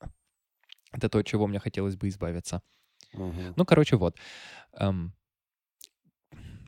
это 0.92 1.08
то, 1.08 1.18
от 1.18 1.26
чего 1.26 1.46
мне 1.46 1.58
хотелось 1.58 1.96
бы 1.96 2.08
избавиться. 2.08 2.62
Угу. 3.14 3.54
Ну, 3.56 3.64
короче, 3.64 3.96
вот. 3.96 4.18
Эм, 4.74 5.14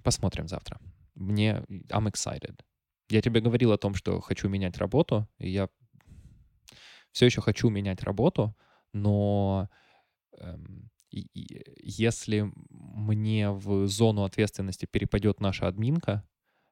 Посмотрим 0.06 0.46
завтра. 0.46 0.78
Мне... 1.16 1.64
I'm 1.90 2.06
excited. 2.08 2.60
Я 3.10 3.20
тебе 3.20 3.40
говорил 3.40 3.72
о 3.72 3.76
том, 3.76 3.94
что 3.94 4.20
хочу 4.20 4.48
менять 4.48 4.78
работу, 4.78 5.26
и 5.38 5.50
я 5.50 5.68
все 7.10 7.26
еще 7.26 7.40
хочу 7.40 7.70
менять 7.70 8.04
работу, 8.04 8.54
но 8.92 9.68
эм, 10.38 10.90
и, 11.10 11.26
и, 11.34 11.64
если 11.82 12.52
мне 12.70 13.50
в 13.50 13.88
зону 13.88 14.22
ответственности 14.22 14.86
перепадет 14.86 15.40
наша 15.40 15.66
админка, 15.66 16.22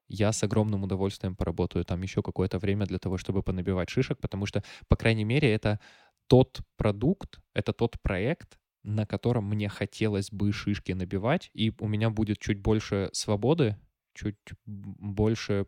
я 0.06 0.30
с 0.30 0.44
огромным 0.44 0.84
удовольствием 0.84 1.34
поработаю 1.34 1.84
там 1.84 2.02
еще 2.02 2.22
какое-то 2.22 2.60
время 2.60 2.86
для 2.86 2.98
того, 3.00 3.18
чтобы 3.18 3.42
понабивать 3.42 3.90
шишек, 3.90 4.20
потому 4.20 4.46
что, 4.46 4.62
по 4.86 4.94
крайней 4.94 5.24
мере, 5.24 5.52
это 5.52 5.80
тот 6.28 6.60
продукт, 6.76 7.40
это 7.52 7.72
тот 7.72 8.00
проект, 8.00 8.60
на 8.84 9.06
котором 9.06 9.48
мне 9.48 9.68
хотелось 9.68 10.30
бы 10.30 10.52
шишки 10.52 10.92
набивать, 10.92 11.50
и 11.54 11.72
у 11.80 11.88
меня 11.88 12.10
будет 12.10 12.38
чуть 12.38 12.58
больше 12.58 13.10
свободы, 13.12 13.76
чуть 14.14 14.36
больше, 14.66 15.66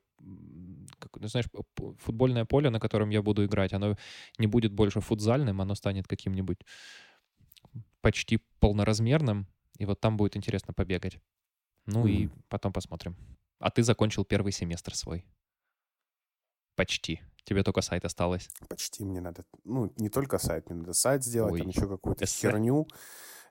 как, 0.98 1.16
ну, 1.18 1.26
знаешь, 1.26 1.46
футбольное 1.98 2.44
поле, 2.44 2.70
на 2.70 2.78
котором 2.78 3.10
я 3.10 3.22
буду 3.22 3.44
играть, 3.44 3.72
оно 3.72 3.96
не 4.38 4.46
будет 4.46 4.72
больше 4.72 5.00
футзальным, 5.00 5.60
оно 5.60 5.74
станет 5.74 6.06
каким-нибудь 6.06 6.58
почти 8.02 8.40
полноразмерным, 8.60 9.46
и 9.78 9.86
вот 9.86 10.00
там 10.00 10.16
будет 10.16 10.36
интересно 10.36 10.74
побегать. 10.74 11.18
Ну 11.86 12.06
mm. 12.06 12.10
и 12.10 12.30
потом 12.48 12.72
посмотрим. 12.72 13.16
А 13.58 13.70
ты 13.70 13.82
закончил 13.82 14.24
первый 14.24 14.52
семестр 14.52 14.94
свой. 14.94 15.24
Почти. 16.74 17.22
Тебе 17.46 17.62
только 17.62 17.80
сайт 17.80 18.04
осталось. 18.04 18.50
Почти 18.68 19.04
мне 19.04 19.20
надо. 19.20 19.44
Ну, 19.64 19.92
не 19.96 20.08
только 20.08 20.38
сайт, 20.38 20.68
мне 20.68 20.80
надо 20.80 20.94
сайт 20.94 21.22
сделать, 21.22 21.52
Ой. 21.52 21.60
там 21.60 21.68
еще 21.68 21.88
какую-то 21.88 22.24
Эссе. 22.24 22.48
херню. 22.50 22.88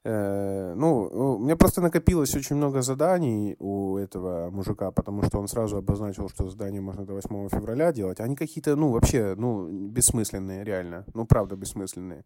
Э, 0.03 0.73
ну, 0.75 1.03
у 1.37 1.39
меня 1.39 1.55
просто 1.55 1.81
накопилось 1.81 2.35
очень 2.35 2.57
много 2.57 2.81
заданий 2.81 3.55
у 3.57 3.97
этого 3.97 4.49
мужика, 4.51 4.91
потому 4.91 5.23
что 5.23 5.39
он 5.39 5.47
сразу 5.47 5.77
обозначил, 5.77 6.27
что 6.27 6.49
задания 6.49 6.81
можно 6.81 7.05
до 7.05 7.13
8 7.13 7.47
февраля 7.47 7.93
делать. 7.93 8.19
Они 8.19 8.35
какие-то, 8.35 8.75
ну, 8.75 8.91
вообще, 8.91 9.33
ну, 9.37 9.69
бессмысленные, 9.87 10.65
реально. 10.65 11.05
Ну, 11.13 11.25
правда, 11.25 11.55
бессмысленные. 11.55 12.25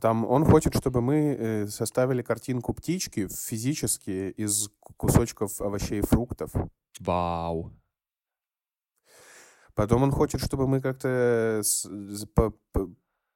Там 0.00 0.24
он 0.24 0.46
хочет, 0.46 0.74
чтобы 0.74 1.02
мы 1.02 1.36
э, 1.38 1.66
составили 1.66 2.22
картинку 2.22 2.72
птички 2.72 3.28
физически 3.28 4.30
из 4.30 4.70
кусочков 4.96 5.60
овощей 5.60 5.98
и 5.98 6.06
фруктов. 6.06 6.52
Вау. 7.00 7.70
Потом 9.74 10.02
он 10.02 10.10
хочет, 10.10 10.40
чтобы 10.42 10.66
мы 10.66 10.80
как-то 10.80 11.62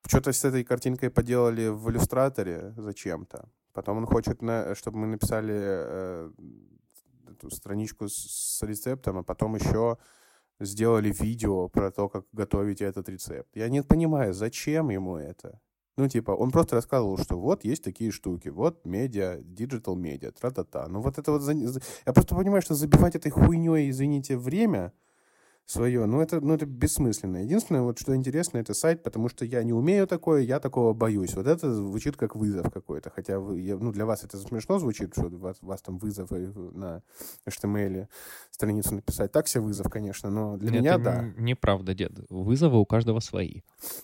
что-то 0.07 0.33
с 0.33 0.45
этой 0.45 0.65
картинкой 0.65 1.11
поделали 1.11 1.69
в 1.69 1.91
иллюстраторе 1.91 2.75
зачем-то. 2.77 3.49
Потом 3.73 3.99
он 3.99 4.07
хочет, 4.07 4.43
на, 4.43 4.75
чтобы 4.75 4.99
мы 4.99 5.07
написали 5.07 5.55
э, 5.57 6.31
эту 7.29 7.51
страничку 7.51 8.09
с, 8.09 8.15
с 8.15 8.63
рецептом, 8.63 9.19
а 9.19 9.23
потом 9.23 9.57
еще 9.57 9.99
сделали 10.61 11.13
видео 11.13 11.69
про 11.69 11.91
то, 11.91 12.09
как 12.09 12.25
готовить 12.33 12.81
этот 12.81 13.09
рецепт. 13.09 13.49
Я 13.55 13.69
не 13.69 13.83
понимаю, 13.83 14.33
зачем 14.33 14.91
ему 14.91 15.17
это. 15.17 15.61
Ну, 15.99 16.09
типа, 16.09 16.31
он 16.31 16.51
просто 16.51 16.77
рассказывал, 16.77 17.19
что 17.19 17.39
вот 17.39 17.65
есть 17.65 17.83
такие 17.83 18.11
штуки, 18.11 18.49
вот 18.49 18.85
медиа, 18.85 19.41
digital 19.43 19.97
media, 19.97 20.31
тра-та-та. 20.31 20.89
Ну, 20.89 21.01
вот 21.01 21.19
это 21.19 21.33
вот... 21.33 21.43
Я 22.07 22.13
просто 22.13 22.35
понимаю, 22.35 22.63
что 22.63 22.75
забивать 22.75 23.17
этой 23.17 23.31
хуйней, 23.31 23.91
извините, 23.91 24.37
время 24.37 24.93
свое. 25.67 26.07
Ну 26.07 26.21
это, 26.21 26.41
ну, 26.41 26.55
это 26.55 26.65
бессмысленно. 26.65 27.39
Единственное, 27.39 27.83
вот 27.83 27.99
что 27.99 28.15
интересно, 28.15 28.59
это 28.59 28.73
сайт, 28.73 29.03
потому 29.03 29.29
что 29.29 29.45
я 29.45 29.63
не 29.65 29.73
умею 29.73 30.07
такое, 30.07 30.43
я 30.43 30.61
такого 30.61 30.95
боюсь. 30.95 31.35
Вот 31.35 31.47
это 31.47 31.75
звучит 31.75 32.17
как 32.17 32.37
вызов 32.37 32.73
какой-то. 32.73 33.11
Хотя 33.11 33.41
вы, 33.41 33.61
я, 33.61 33.77
ну, 33.77 33.93
для 33.93 34.07
вас 34.07 34.23
это 34.23 34.39
смешно 34.39 34.79
звучит, 34.79 35.13
что 35.13 35.27
у 35.27 35.39
вас, 35.39 35.57
у 35.61 35.67
вас 35.67 35.83
там 35.83 35.99
вызов 35.99 36.31
на 36.31 37.03
HTML 37.49 38.07
страницу 38.51 38.95
написать. 38.95 39.33
Так 39.33 39.49
себе 39.49 39.63
вызов, 39.63 39.91
конечно, 39.91 40.31
но 40.31 40.57
для 40.57 40.71
Нет, 40.71 40.81
меня, 40.81 40.99
да. 40.99 41.25
Неправда, 41.37 41.95
дед. 41.95 42.13
Вызовы 42.31 42.79
у 42.79 42.87
каждого 42.87 43.19
свои. 43.19 43.63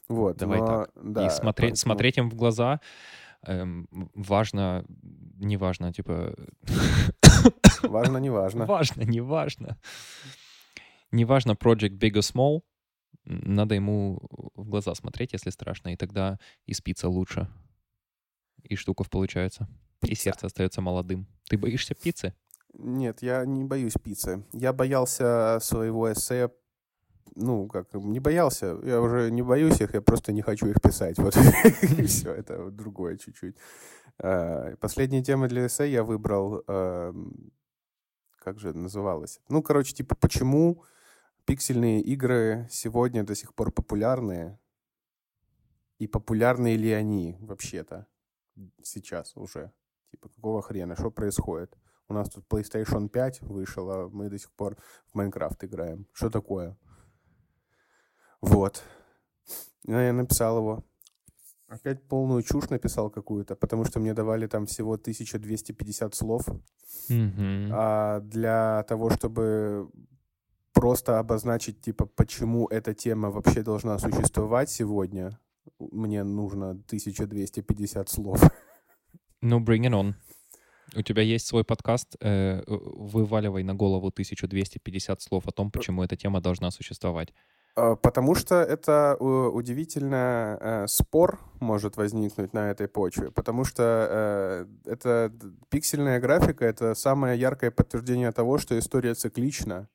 Вот. 0.08 0.36
Давай 0.38 0.58
но, 0.58 0.66
так. 0.66 0.90
Да, 0.96 1.26
И 1.26 1.30
смотреть, 1.30 1.72
поэтому... 1.72 1.76
смотреть 1.76 2.18
им 2.18 2.28
в 2.28 2.34
глаза 2.34 2.80
эм, 3.46 3.88
важно, 4.14 4.84
не 5.38 5.56
важно, 5.56 5.92
типа... 5.92 6.34
Важно, 7.82 8.18
не 8.18 8.30
важно. 8.30 8.66
Важно, 8.66 9.02
не 9.02 9.20
важно 9.20 9.78
неважно, 11.12 11.52
project 11.52 11.98
big 11.98 12.14
or 12.14 12.20
small, 12.20 12.62
надо 13.24 13.74
ему 13.74 14.20
в 14.54 14.68
глаза 14.68 14.94
смотреть, 14.94 15.32
если 15.32 15.50
страшно, 15.50 15.92
и 15.92 15.96
тогда 15.96 16.38
и 16.66 16.74
спится 16.74 17.08
лучше. 17.08 17.48
И 18.62 18.74
штуков 18.74 19.10
получается. 19.10 19.68
И 20.02 20.14
сердце 20.14 20.46
остается 20.46 20.80
молодым. 20.80 21.28
Ты 21.48 21.56
боишься 21.56 21.94
пиццы? 21.94 22.34
Нет, 22.74 23.22
я 23.22 23.44
не 23.44 23.64
боюсь 23.64 23.94
пиццы. 24.02 24.44
Я 24.52 24.72
боялся 24.72 25.58
своего 25.60 26.12
эссе 26.12 26.50
ну, 27.34 27.66
как, 27.66 27.94
не 27.94 28.20
боялся, 28.20 28.78
я 28.82 29.00
уже 29.00 29.30
не 29.30 29.40
боюсь 29.42 29.80
их, 29.80 29.94
я 29.94 30.02
просто 30.02 30.32
не 30.32 30.42
хочу 30.42 30.66
их 30.66 30.82
писать, 30.82 31.18
вот, 31.18 31.34
и 31.98 32.02
все, 32.04 32.34
это 32.34 32.70
другое 32.70 33.16
чуть-чуть. 33.16 33.56
А, 34.18 34.76
последние 34.76 35.22
темы 35.22 35.48
для 35.48 35.66
эссе 35.66 35.90
я 35.90 36.04
выбрал, 36.04 36.62
как 38.38 38.58
же 38.58 38.74
называлось? 38.74 39.40
Ну, 39.48 39.62
короче, 39.62 39.94
типа, 39.94 40.14
почему 40.14 40.82
Пиксельные 41.44 42.00
игры 42.00 42.68
сегодня 42.70 43.24
до 43.24 43.34
сих 43.34 43.54
пор 43.54 43.72
популярны. 43.72 44.58
И 45.98 46.06
популярны 46.06 46.76
ли 46.76 46.92
они 46.92 47.36
вообще-то 47.40 48.06
сейчас 48.82 49.36
уже? 49.36 49.72
Типа, 50.10 50.28
какого 50.28 50.62
хрена? 50.62 50.94
Что 50.96 51.10
происходит? 51.10 51.76
У 52.08 52.14
нас 52.14 52.28
тут 52.28 52.44
PlayStation 52.48 53.08
5 53.08 53.42
вышел, 53.42 53.90
а 53.90 54.08
мы 54.08 54.28
до 54.28 54.38
сих 54.38 54.52
пор 54.52 54.76
в 55.06 55.14
Майнкрафт 55.14 55.64
играем. 55.64 56.06
Что 56.12 56.30
такое? 56.30 56.76
Вот. 58.40 58.82
Ну, 59.84 59.98
я 59.98 60.12
написал 60.12 60.58
его. 60.58 60.84
Опять 61.68 62.06
полную 62.06 62.42
чушь 62.42 62.68
написал 62.68 63.10
какую-то, 63.10 63.56
потому 63.56 63.84
что 63.84 63.98
мне 63.98 64.12
давали 64.12 64.46
там 64.46 64.66
всего 64.66 64.92
1250 64.92 66.14
слов. 66.14 66.46
Мгм. 67.08 67.70
А 67.72 68.20
для 68.20 68.84
того, 68.88 69.08
чтобы 69.08 69.90
просто 70.82 71.20
обозначить, 71.20 71.80
типа, 71.80 72.06
почему 72.06 72.66
эта 72.66 72.92
тема 72.92 73.30
вообще 73.30 73.62
должна 73.62 73.98
существовать 73.98 74.68
сегодня, 74.68 75.38
мне 75.78 76.24
нужно 76.24 76.70
1250 76.70 78.08
слов. 78.08 78.42
Ну, 79.40 79.60
bring 79.60 79.84
it 79.86 79.92
on. 79.92 80.14
У 80.96 81.02
тебя 81.02 81.22
есть 81.22 81.46
свой 81.46 81.62
подкаст, 81.62 82.16
э, 82.20 82.62
вываливай 82.66 83.62
на 83.62 83.74
голову 83.74 84.10
1250 84.10 85.22
слов 85.22 85.46
о 85.46 85.52
том, 85.52 85.70
почему 85.70 86.02
эта 86.02 86.16
тема 86.16 86.40
должна 86.40 86.72
существовать. 86.72 87.32
А, 87.76 87.94
Потому 87.94 88.34
что 88.34 88.56
это 88.56 89.16
э, 89.20 89.24
удивительно 89.24 90.58
э, 90.60 90.86
спор 90.88 91.38
может 91.60 91.96
возникнуть 91.96 92.52
на 92.54 92.72
этой 92.72 92.88
почве, 92.88 93.30
потому 93.30 93.64
что 93.64 94.08
э, 94.10 94.90
это 94.90 95.32
пиксельная 95.68 96.18
графика 96.18 96.64
это 96.64 96.96
самое 96.96 97.38
яркое 97.38 97.70
подтверждение 97.70 98.32
того, 98.32 98.58
что 98.58 98.76
история 98.76 99.14
циклична, 99.14 99.88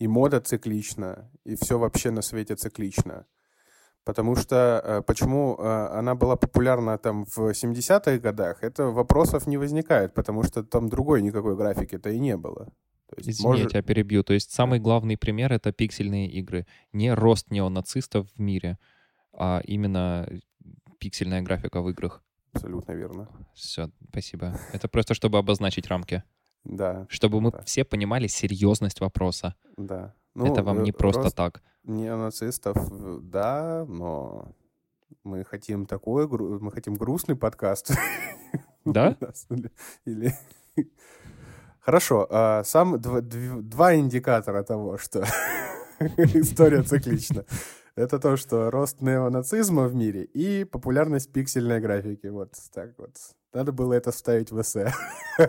и 0.00 0.08
мода 0.08 0.40
циклична, 0.40 1.30
и 1.44 1.54
все 1.54 1.78
вообще 1.78 2.10
на 2.10 2.22
свете 2.22 2.56
циклично. 2.56 3.26
Потому 4.04 4.34
что 4.36 4.56
э, 4.84 5.02
почему 5.02 5.56
э, 5.58 5.98
она 5.98 6.14
была 6.14 6.36
популярна 6.36 6.96
там 6.98 7.24
в 7.26 7.38
70-х 7.38 8.18
годах, 8.18 8.64
это 8.64 8.86
вопросов 8.86 9.46
не 9.46 9.58
возникает, 9.58 10.14
потому 10.14 10.42
что 10.42 10.62
там 10.64 10.88
другой 10.88 11.22
никакой 11.22 11.54
графики-то 11.54 12.08
и 12.10 12.18
не 12.18 12.36
было. 12.36 12.64
То 13.06 13.16
есть, 13.18 13.28
Извини, 13.28 13.48
может- 13.48 13.64
я 13.64 13.68
тебя 13.70 13.82
перебью. 13.82 14.22
То 14.22 14.32
есть 14.32 14.52
самый 14.52 14.80
главный 14.80 15.16
пример— 15.16 15.52
это 15.52 15.70
пиксельные 15.72 16.28
игры. 16.30 16.66
Не 16.92 17.14
рост 17.14 17.50
неонацистов 17.50 18.26
в 18.34 18.40
мире, 18.40 18.78
а 19.32 19.60
именно 19.64 20.26
пиксельная 20.98 21.42
графика 21.42 21.82
в 21.82 21.90
играх. 21.90 22.22
Абсолютно 22.54 22.92
верно. 22.92 23.28
Все, 23.54 23.90
спасибо. 24.08 24.58
Это 24.72 24.88
просто 24.88 25.14
чтобы 25.14 25.38
обозначить 25.38 25.88
рамки. 25.88 26.22
Да, 26.64 27.06
Чтобы 27.08 27.40
мы 27.40 27.50
Да. 27.50 27.62
все 27.62 27.84
понимали 27.84 28.26
серьезность 28.28 29.00
вопроса. 29.00 29.54
да. 29.76 30.14
это 30.36 30.62
вам 30.62 30.80
э, 30.80 30.82
не 30.82 30.92
просто 30.92 31.22
рост 31.22 31.36
так. 31.36 31.62
Неонацистов, 31.84 32.76
э, 32.76 33.18
да, 33.22 33.84
но 33.88 34.52
мы 35.24 35.44
хотим 35.44 35.86
такой, 35.86 36.28
мы 36.28 36.70
хотим 36.70 36.94
грустный 36.94 37.36
подкаст. 37.36 37.90
Да? 38.84 39.16
Или-. 40.06 40.34
Хорошо, 41.80 42.26
а, 42.30 42.62
сам 42.64 42.94
дв- 42.96 43.20
дв- 43.22 43.62
два 43.62 43.94
индикатора 43.94 44.62
того, 44.62 44.98
что 44.98 45.24
история 46.16 46.82
циклична. 46.82 47.44
Это 47.96 48.18
то, 48.18 48.36
что 48.36 48.70
рост 48.70 49.00
неонацизма 49.02 49.86
в 49.88 49.94
мире 49.94 50.24
и 50.24 50.64
популярность 50.64 51.32
пиксельной 51.32 51.80
графики. 51.80 52.28
Вот 52.28 52.52
так 52.72 52.98
вот. 52.98 53.16
Надо 53.52 53.72
было 53.72 53.94
это 53.94 54.12
вставить 54.12 54.52
в 54.52 54.60
эссе. 54.60 54.92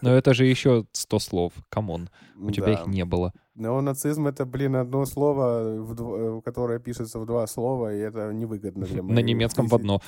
Но 0.00 0.14
это 0.14 0.34
же 0.34 0.44
еще 0.44 0.86
100 0.92 1.18
слов. 1.18 1.52
Come 1.68 1.91
on. 1.91 2.08
У 2.36 2.50
тебя 2.50 2.72
их 2.72 2.86
не 2.86 3.04
было. 3.04 3.32
Неонацизм— 3.54 4.26
это, 4.28 4.46
блин, 4.46 4.76
одно 4.76 5.04
слово, 5.04 5.82
в 5.82 6.38
э, 6.38 6.42
которое 6.42 6.78
пишется 6.78 7.18
в 7.18 7.26
два 7.26 7.44
слова, 7.48 7.92
и 7.92 7.98
это 7.98 8.32
невыгодно 8.32 8.86
для 8.86 9.02
На 9.02 9.08
моей 9.08 9.24
немецком 9.24 9.66
в 9.66 9.74
одно. 9.74 10.00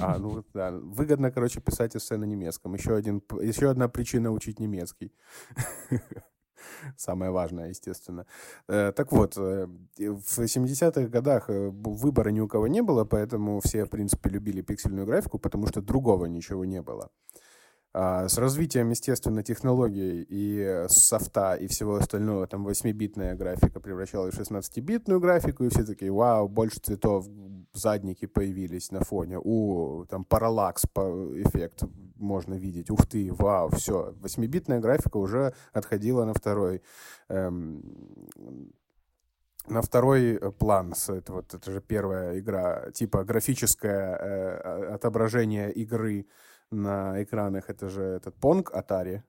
А, 0.00 0.18
ну 0.18 0.44
да. 0.52 0.72
Выгодно, 0.72 1.30
короче, 1.30 1.60
писать 1.60 1.94
эссе 1.94 2.16
на 2.16 2.24
немецком. 2.24 2.74
Еще, 2.74 2.96
один, 2.96 3.22
еще 3.40 3.70
одна 3.70 3.88
причина 3.88 4.32
учить 4.32 4.58
немецкий. 4.58 5.12
Самое 6.96 7.30
важное, 7.30 7.68
естественно. 7.68 8.26
Э, 8.68 8.92
Так 8.92 9.12
вот, 9.12 9.36
э, 9.36 9.66
в 9.98 10.38
70-х 10.38 11.08
годах 11.08 11.50
э, 11.50 11.70
выбора 11.70 12.30
ни 12.30 12.40
у 12.40 12.48
кого 12.48 12.68
не 12.68 12.82
было, 12.82 13.04
поэтому 13.04 13.60
все, 13.60 13.84
в 13.84 13.90
принципе, 13.90 14.30
любили 14.30 14.62
пиксельную 14.62 15.06
графику, 15.06 15.38
потому 15.38 15.66
что 15.66 15.80
другого 15.80 16.26
ничего 16.26 16.64
не 16.64 16.82
было. 16.82 17.10
А 17.92 18.28
С 18.28 18.38
развитием, 18.38 18.90
естественно, 18.90 19.42
технологий 19.42 20.24
и 20.28 20.84
софта 20.88 21.54
и 21.54 21.66
всего 21.66 21.96
остального, 21.96 22.46
там 22.46 22.68
8-битная 22.68 23.34
графика 23.34 23.80
превращалась 23.80 24.34
в 24.34 24.40
16-битную 24.40 25.18
графику, 25.18 25.64
и 25.64 25.68
все 25.70 25.84
такие, 25.84 26.12
вау, 26.12 26.48
больше 26.48 26.78
цветов, 26.80 27.26
задники 27.72 28.26
появились 28.26 28.92
на 28.92 29.00
фоне, 29.00 29.38
у, 29.42 30.04
там 30.08 30.24
параллакс 30.24 30.84
эффект 30.84 31.82
можно 32.20 32.54
видеть, 32.54 32.90
ух 32.90 33.06
ты, 33.06 33.32
вау, 33.32 33.70
все. 33.70 34.14
8-битная 34.20 34.80
графика 34.80 35.16
уже 35.16 35.54
отходила 35.72 36.24
на 36.24 36.34
второй 36.34 36.82
эм, 37.28 37.82
на 39.68 39.82
второй 39.82 40.34
э, 40.36 40.50
план. 40.50 40.94
Это, 41.08 41.32
вот, 41.32 41.54
это 41.54 41.70
же 41.70 41.80
первая 41.80 42.38
игра, 42.38 42.90
типа 42.92 43.24
графическое 43.24 44.16
э, 44.16 44.94
отображение 44.94 45.72
игры 45.72 46.26
на 46.70 47.22
экранах. 47.22 47.70
Это 47.70 47.88
же 47.88 48.02
этот 48.02 48.36
Pong 48.36 48.64
Atari 48.72 49.22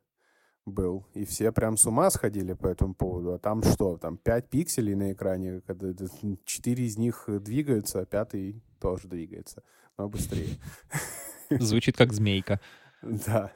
был. 0.66 1.06
И 1.14 1.26
все 1.26 1.52
прям 1.52 1.78
с 1.78 1.86
ума 1.86 2.10
сходили 2.10 2.54
по 2.54 2.68
этому 2.68 2.94
поводу. 2.94 3.34
А 3.34 3.40
там 3.40 3.64
что? 3.64 3.98
Там 3.98 4.18
5 4.18 4.50
пикселей 4.50 4.96
на 4.96 5.12
экране. 5.14 5.62
когда 5.62 5.90
это- 5.90 6.08
Четыре 6.46 6.86
из 6.86 6.98
них 6.98 7.26
двигаются, 7.28 8.02
а 8.02 8.06
пятый 8.06 8.64
тоже 8.80 9.08
двигается. 9.08 9.64
Но 9.98 10.08
быстрее. 10.10 10.58
Звучит 11.50 11.98
как 11.98 12.14
змейка. 12.14 12.60
Да. 13.04 13.52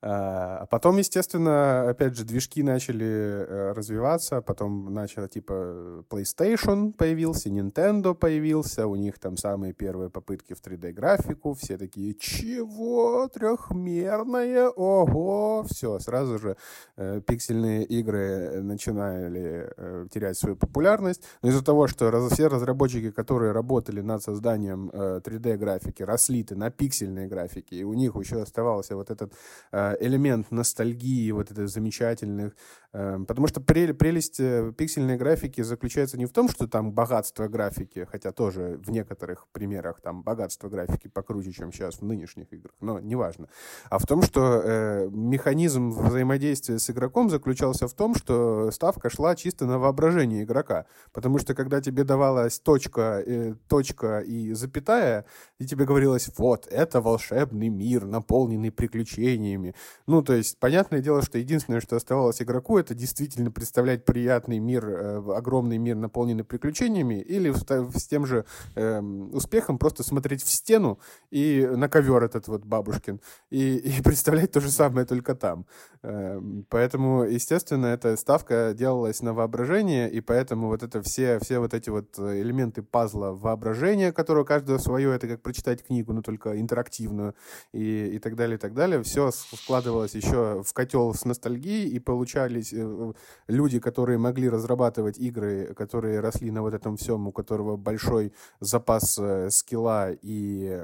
А 0.00 0.58
а 0.58 0.66
потом, 0.66 0.98
естественно, 0.98 1.88
опять 1.88 2.16
же, 2.16 2.24
движки 2.24 2.62
начали 2.62 3.06
э, 3.06 3.72
развиваться, 3.72 4.40
потом 4.42 4.92
начало, 4.92 5.28
типа, 5.28 6.04
PlayStation 6.10 6.92
появился, 6.92 7.48
Nintendo 7.48 8.14
появился, 8.14 8.86
у 8.86 8.96
них 8.96 9.18
там 9.18 9.36
самые 9.36 9.72
первые 9.72 10.10
попытки 10.10 10.54
в 10.54 10.60
3D-графику, 10.60 11.54
все 11.54 11.78
такие, 11.78 12.14
чего, 12.14 13.28
трехмерное, 13.28 14.68
ого, 14.68 15.64
все, 15.70 15.98
сразу 16.00 16.38
же 16.38 16.56
э, 16.96 17.20
пиксельные 17.26 17.84
игры 17.84 18.60
начинали 18.62 19.72
э, 19.76 20.06
терять 20.10 20.38
свою 20.38 20.56
популярность, 20.56 21.22
но 21.42 21.50
из-за 21.50 21.64
того, 21.64 21.86
что 21.86 22.10
раз- 22.10 22.32
все 22.32 22.48
разработчики, 22.48 23.10
которые 23.10 23.52
работали 23.52 24.00
над 24.00 24.22
созданием 24.22 24.90
э, 24.92 25.20
3D-графики, 25.24 26.02
росли-то 26.02 26.56
на 26.56 26.70
пиксельной 26.70 27.28
графике, 27.28 27.76
и 27.76 27.84
у 27.84 27.94
них 27.94 28.16
еще 28.16 28.42
оставался 28.42 28.96
вот 28.96 29.10
этот 29.10 29.32
э, 29.72 29.87
элемент 30.00 30.50
ностальгии, 30.50 31.30
вот 31.30 31.50
это 31.50 31.66
замечательных. 31.66 32.56
Э, 32.92 33.18
Потому 33.26 33.46
что 33.46 33.60
прелесть 33.60 34.40
э, 34.40 34.72
пиксельной 34.76 35.16
графики 35.16 35.62
заключается 35.62 36.18
не 36.18 36.26
в 36.26 36.32
том, 36.32 36.48
что 36.48 36.66
там 36.66 36.92
богатство 36.92 37.48
графики, 37.48 38.06
хотя 38.10 38.32
тоже 38.32 38.80
в 38.84 38.90
некоторых 38.90 39.46
примерах 39.52 40.00
там 40.00 40.22
богатство 40.22 40.68
графики 40.68 41.08
покруче, 41.08 41.52
чем 41.52 41.72
сейчас 41.72 42.00
в 42.00 42.04
нынешних 42.04 42.52
играх, 42.52 42.74
но 42.80 42.98
неважно. 43.00 43.48
А 43.90 43.98
в 43.98 44.06
том, 44.06 44.22
что 44.22 44.62
э, 44.64 45.08
механизм 45.10 45.90
взаимодействия 45.90 46.78
с 46.78 46.90
игроком 46.90 47.30
заключался 47.30 47.88
в 47.88 47.94
том, 47.94 48.14
что 48.14 48.70
ставка 48.70 49.10
шла 49.10 49.36
чисто 49.36 49.66
на 49.66 49.78
воображение 49.78 50.44
игрока. 50.44 50.86
Потому 51.12 51.38
что 51.38 51.54
когда 51.54 51.80
тебе 51.80 52.04
давалась 52.04 52.60
точка, 52.60 53.22
э, 53.24 53.54
точка 53.68 54.20
и 54.20 54.52
запятая, 54.52 55.24
и 55.58 55.66
тебе 55.66 55.84
говорилось, 55.84 56.30
вот, 56.36 56.66
это 56.70 57.00
волшебный 57.00 57.68
мир, 57.68 58.04
наполненный 58.04 58.70
приключениями. 58.70 59.74
Ну, 60.06 60.22
то 60.22 60.34
есть, 60.34 60.58
понятное 60.58 61.00
дело, 61.00 61.22
что 61.22 61.38
единственное, 61.38 61.80
что 61.80 61.96
оставалось 61.96 62.40
игроку, 62.42 62.77
это 62.78 62.94
действительно 62.94 63.50
представлять 63.50 64.04
приятный 64.04 64.58
мир, 64.58 64.88
э, 64.88 65.32
огромный 65.36 65.78
мир, 65.78 65.96
наполненный 65.96 66.44
приключениями, 66.44 67.20
или 67.20 67.52
та- 67.52 67.88
с 67.90 68.06
тем 68.06 68.26
же 68.26 68.44
эм, 68.74 69.34
успехом 69.34 69.78
просто 69.78 70.02
смотреть 70.02 70.42
в 70.42 70.50
стену 70.50 70.98
и 71.30 71.68
на 71.76 71.88
ковер 71.88 72.22
этот 72.24 72.48
вот 72.48 72.64
бабушкин, 72.64 73.20
и, 73.50 73.76
и 73.76 74.02
представлять 74.02 74.52
то 74.52 74.60
же 74.60 74.70
самое 74.70 75.06
только 75.06 75.34
там. 75.34 75.66
Эм, 76.02 76.64
Поэтому, 76.68 77.24
естественно, 77.24 77.86
эта 77.86 78.16
ставка 78.16 78.72
делалась 78.74 79.22
на 79.22 79.32
воображение, 79.34 80.10
и 80.10 80.20
поэтому 80.20 80.68
вот 80.68 80.82
это 80.82 81.02
все, 81.02 81.38
все 81.40 81.58
вот 81.58 81.74
эти 81.74 81.90
вот 81.90 82.18
э, 82.18 82.40
элементы 82.40 82.82
пазла 82.82 83.32
воображения, 83.32 84.12
которые 84.12 84.42
у 84.42 84.46
каждого 84.46 84.78
свое, 84.78 85.14
это 85.14 85.26
как 85.28 85.42
прочитать 85.42 85.82
книгу, 85.84 86.12
но 86.12 86.22
только 86.22 86.60
интерактивную, 86.60 87.34
и, 87.72 88.12
и 88.14 88.18
так 88.18 88.36
далее, 88.36 88.56
и 88.56 88.58
так 88.58 88.74
далее, 88.74 89.02
все 89.02 89.30
складывалось 89.30 90.14
еще 90.14 90.62
в 90.62 90.72
котел 90.72 91.14
с 91.14 91.24
ностальгией, 91.24 91.88
и 91.88 91.98
получались 91.98 92.67
э, 92.72 93.12
люди, 93.48 93.80
которые 93.80 94.18
могли 94.18 94.48
разрабатывать 94.48 95.18
игры, 95.18 95.74
которые 95.74 96.20
росли 96.20 96.50
на 96.50 96.62
вот 96.62 96.74
этом 96.74 96.96
всем, 96.96 97.28
у 97.28 97.32
которого 97.32 97.76
большой 97.76 98.32
запас 98.60 99.18
э, 99.18 99.50
скилла 99.50 100.12
и, 100.12 100.82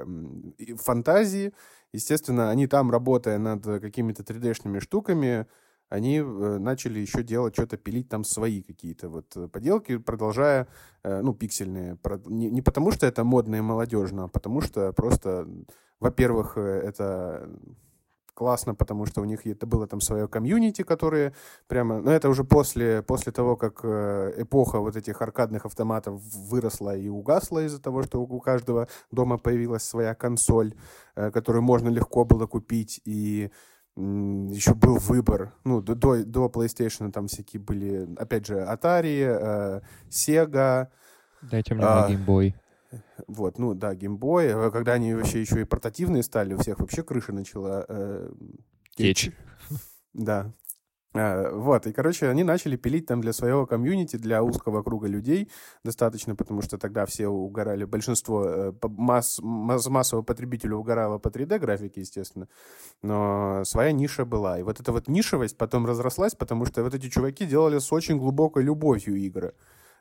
и 0.57 0.73
фантазии, 0.75 1.53
естественно, 1.93 2.49
они 2.49 2.67
там, 2.67 2.91
работая 2.91 3.37
над 3.37 3.63
какими-то 3.63 4.23
3D-шными 4.23 4.79
штуками, 4.79 5.47
они 5.89 6.17
э, 6.17 6.23
начали 6.23 6.99
еще 6.99 7.23
делать, 7.23 7.53
что-то 7.53 7.77
пилить 7.77 8.09
там 8.09 8.23
свои 8.23 8.61
какие-то 8.61 9.09
вот 9.09 9.51
поделки, 9.51 9.97
продолжая, 9.97 10.67
ну, 11.03 11.33
пиксельные. 11.33 11.97
Не, 12.25 12.49
не 12.49 12.61
потому, 12.61 12.91
что 12.91 13.05
это 13.05 13.23
модно 13.23 13.55
и 13.55 13.61
молодежно, 13.61 14.25
а 14.25 14.27
потому 14.27 14.61
что 14.61 14.91
просто, 14.93 15.47
во-первых, 15.99 16.57
это 16.57 17.49
классно, 18.35 18.75
потому 18.75 19.07
что 19.07 19.21
у 19.21 19.25
них 19.25 19.47
это 19.47 19.65
было 19.65 19.87
там 19.87 20.01
свое 20.01 20.27
комьюнити, 20.27 20.83
которое 20.83 21.33
прямо... 21.67 22.01
Ну, 22.01 22.11
это 22.11 22.29
уже 22.29 22.43
после, 22.43 23.01
после 23.01 23.31
того, 23.31 23.55
как 23.55 23.79
э, 23.83 24.33
эпоха 24.37 24.79
вот 24.79 24.95
этих 24.95 25.21
аркадных 25.21 25.65
автоматов 25.65 26.21
выросла 26.21 26.95
и 26.95 27.07
угасла 27.07 27.65
из-за 27.65 27.81
того, 27.81 28.03
что 28.03 28.21
у 28.21 28.39
каждого 28.39 28.87
дома 29.11 29.37
появилась 29.37 29.83
своя 29.83 30.13
консоль, 30.13 30.75
э, 31.15 31.31
которую 31.31 31.63
можно 31.63 31.89
легко 31.89 32.25
было 32.25 32.45
купить, 32.45 33.01
и 33.05 33.49
еще 33.95 34.73
был 34.73 34.97
выбор, 34.97 35.53
ну, 35.63 35.81
до, 35.81 36.25
до 36.25 36.47
PlayStation 36.47 37.11
там 37.11 37.27
всякие 37.27 37.61
были, 37.61 38.13
опять 38.17 38.45
же, 38.45 38.55
Atari, 38.55 39.23
э, 39.23 39.81
Sega. 40.09 40.87
Дайте 41.41 41.73
мне 41.75 41.85
а, 41.85 42.09
Game 42.09 42.25
Boy. 42.25 42.53
Вот, 43.27 43.57
ну 43.57 43.73
да, 43.73 43.95
геймбой. 43.95 44.53
А 44.53 44.71
когда 44.71 44.93
они 44.93 45.13
вообще 45.13 45.41
еще 45.41 45.61
и 45.61 45.65
портативные 45.65 46.23
стали, 46.23 46.53
у 46.53 46.57
всех 46.57 46.79
вообще 46.79 47.03
крыша 47.03 47.33
начала 47.33 47.85
э, 47.87 48.31
течь. 48.95 49.31
Да. 50.13 50.53
А, 51.17 51.49
вот, 51.51 51.87
и, 51.87 51.93
короче, 51.93 52.27
они 52.27 52.43
начали 52.43 52.75
пилить 52.75 53.05
там 53.05 53.21
для 53.21 53.31
своего 53.31 53.65
комьюнити, 53.65 54.17
для 54.17 54.43
узкого 54.43 54.83
круга 54.83 55.07
людей 55.07 55.49
достаточно, 55.83 56.35
потому 56.35 56.61
что 56.61 56.77
тогда 56.77 57.05
все 57.05 57.27
угорали, 57.27 57.85
большинство 57.85 58.45
э, 58.45 58.73
масс, 58.83 59.39
масс, 59.41 59.87
массового 59.87 60.23
потребителя 60.23 60.75
угорало 60.75 61.17
по 61.17 61.29
3D-графике, 61.29 62.01
естественно, 62.01 62.49
но 63.01 63.63
своя 63.63 63.93
ниша 63.93 64.25
была. 64.25 64.59
И 64.59 64.63
вот 64.63 64.81
эта 64.81 64.91
вот 64.91 65.07
нишевость 65.07 65.57
потом 65.57 65.85
разрослась, 65.85 66.35
потому 66.35 66.65
что 66.65 66.83
вот 66.83 66.93
эти 66.93 67.09
чуваки 67.09 67.45
делали 67.45 67.79
с 67.79 67.93
очень 67.93 68.17
глубокой 68.17 68.63
любовью 68.63 69.15
игры. 69.15 69.53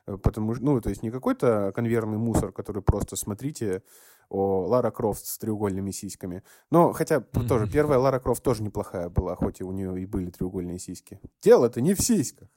Э, 0.07 0.17
потому 0.17 0.55
что, 0.55 0.65
ну, 0.65 0.81
то 0.81 0.91
есть 0.91 1.03
не 1.03 1.11
какой-то 1.11 1.73
конвейерный 1.75 2.19
мусор, 2.19 2.53
который 2.53 2.83
просто, 2.83 3.17
смотрите, 3.17 3.83
о 4.29 4.67
Лара 4.67 4.91
Крофт 4.91 5.27
с 5.27 5.39
треугольными 5.39 5.91
сиськами. 5.91 6.43
Но, 6.71 6.93
хотя, 6.93 7.17
mm-hmm. 7.17 7.47
тоже, 7.47 7.71
первая 7.71 7.99
Лара 7.99 8.19
Крофт 8.19 8.43
тоже 8.43 8.63
неплохая 8.63 9.09
была, 9.09 9.37
хоть 9.37 9.61
и 9.61 9.65
у 9.65 9.73
нее 9.73 10.01
и 10.01 10.07
были 10.07 10.31
треугольные 10.31 10.79
сиськи. 10.79 11.21
Дело-то 11.43 11.81
не 11.81 11.95
в 11.95 12.01
сиськах. 12.01 12.49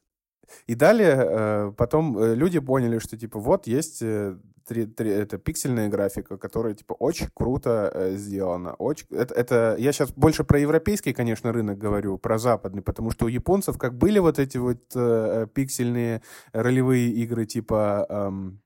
И 0.66 0.76
далее 0.76 1.16
э, 1.18 1.72
потом 1.78 2.18
э, 2.18 2.36
люди 2.36 2.60
поняли, 2.60 3.00
что 3.00 3.18
типа 3.18 3.40
вот 3.40 3.68
есть 3.68 4.02
э, 4.02 4.38
три, 4.68 4.86
три, 4.86 5.10
это 5.10 5.38
пиксельная 5.38 5.88
графика, 5.90 6.38
которая 6.38 6.74
типа 6.74 6.94
очень 6.94 7.28
круто 7.34 7.92
э, 7.94 8.16
сделана. 8.16 8.74
Очень, 8.76 9.08
это, 9.12 9.34
это 9.34 9.76
я 9.80 9.92
сейчас 9.92 10.12
больше 10.12 10.44
про 10.44 10.60
европейский, 10.60 11.14
конечно, 11.14 11.52
рынок 11.52 11.78
говорю, 11.78 12.18
про 12.18 12.38
западный, 12.38 12.82
потому 12.82 13.12
что 13.12 13.26
у 13.26 13.30
японцев 13.30 13.78
как 13.78 13.96
были 13.96 14.20
вот 14.20 14.40
эти 14.40 14.58
вот 14.58 14.80
э, 14.96 15.48
пиксельные 15.54 16.22
ролевые 16.52 17.10
игры 17.10 17.46
типа 17.46 18.06
эм, 18.10 18.62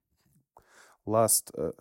Last 1.05 1.51
э, 1.55 1.71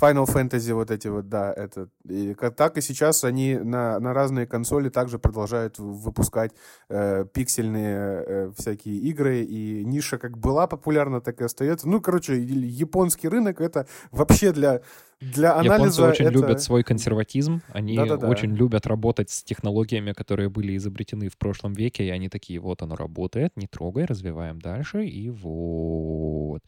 Final 0.00 0.26
Fantasy 0.26 0.74
вот 0.74 0.90
эти 0.90 1.08
вот, 1.08 1.28
да, 1.28 1.52
это. 1.52 1.88
И 2.06 2.34
так 2.34 2.76
и 2.76 2.82
сейчас 2.82 3.24
они 3.24 3.56
на, 3.56 3.98
на 3.98 4.12
разные 4.12 4.46
консоли 4.46 4.90
также 4.90 5.18
продолжают 5.18 5.78
выпускать 5.78 6.52
э, 6.90 7.24
пиксельные 7.32 8.24
э, 8.26 8.52
всякие 8.58 8.96
игры, 8.96 9.42
и 9.42 9.84
ниша 9.84 10.18
как 10.18 10.36
была 10.36 10.66
популярна, 10.66 11.22
так 11.22 11.40
и 11.40 11.44
остается. 11.44 11.88
Ну, 11.88 12.02
короче, 12.02 12.38
японский 12.42 13.28
рынок— 13.28 13.60
это 13.62 13.86
вообще 14.10 14.52
для, 14.52 14.82
для 15.20 15.54
анализа... 15.54 15.74
Японцы 15.74 16.02
очень 16.02 16.24
это... 16.26 16.34
любят 16.34 16.62
свой 16.62 16.82
консерватизм, 16.82 17.62
они 17.72 17.96
Да-да-да. 17.96 18.28
очень 18.28 18.54
любят 18.54 18.86
работать 18.86 19.30
с 19.30 19.42
технологиями, 19.42 20.12
которые 20.12 20.50
были 20.50 20.76
изобретены 20.76 21.30
в 21.30 21.38
прошлом 21.38 21.72
веке, 21.72 22.04
и 22.04 22.10
они 22.10 22.28
такие, 22.28 22.60
вот 22.60 22.82
оно 22.82 22.96
работает, 22.96 23.56
не 23.56 23.66
трогай, 23.66 24.04
развиваем 24.04 24.60
дальше, 24.60 25.06
и 25.06 25.30
вот... 25.30 26.62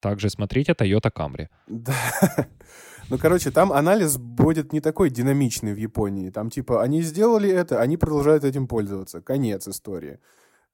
Также 0.00 0.30
смотрите 0.30 0.72
Toyota 0.72 1.12
Camry. 1.12 1.48
Да. 1.66 1.94
Ну, 3.10 3.16
короче, 3.16 3.50
там 3.50 3.72
анализ 3.72 4.18
будет 4.18 4.72
не 4.72 4.80
такой 4.80 5.08
динамичный 5.08 5.72
в 5.72 5.78
Японии. 5.78 6.30
Там 6.30 6.50
типа 6.50 6.82
они 6.82 7.00
сделали 7.00 7.48
это, 7.48 7.80
они 7.80 7.96
продолжают 7.96 8.44
этим 8.44 8.68
пользоваться. 8.68 9.22
Конец 9.22 9.66
истории. 9.66 10.18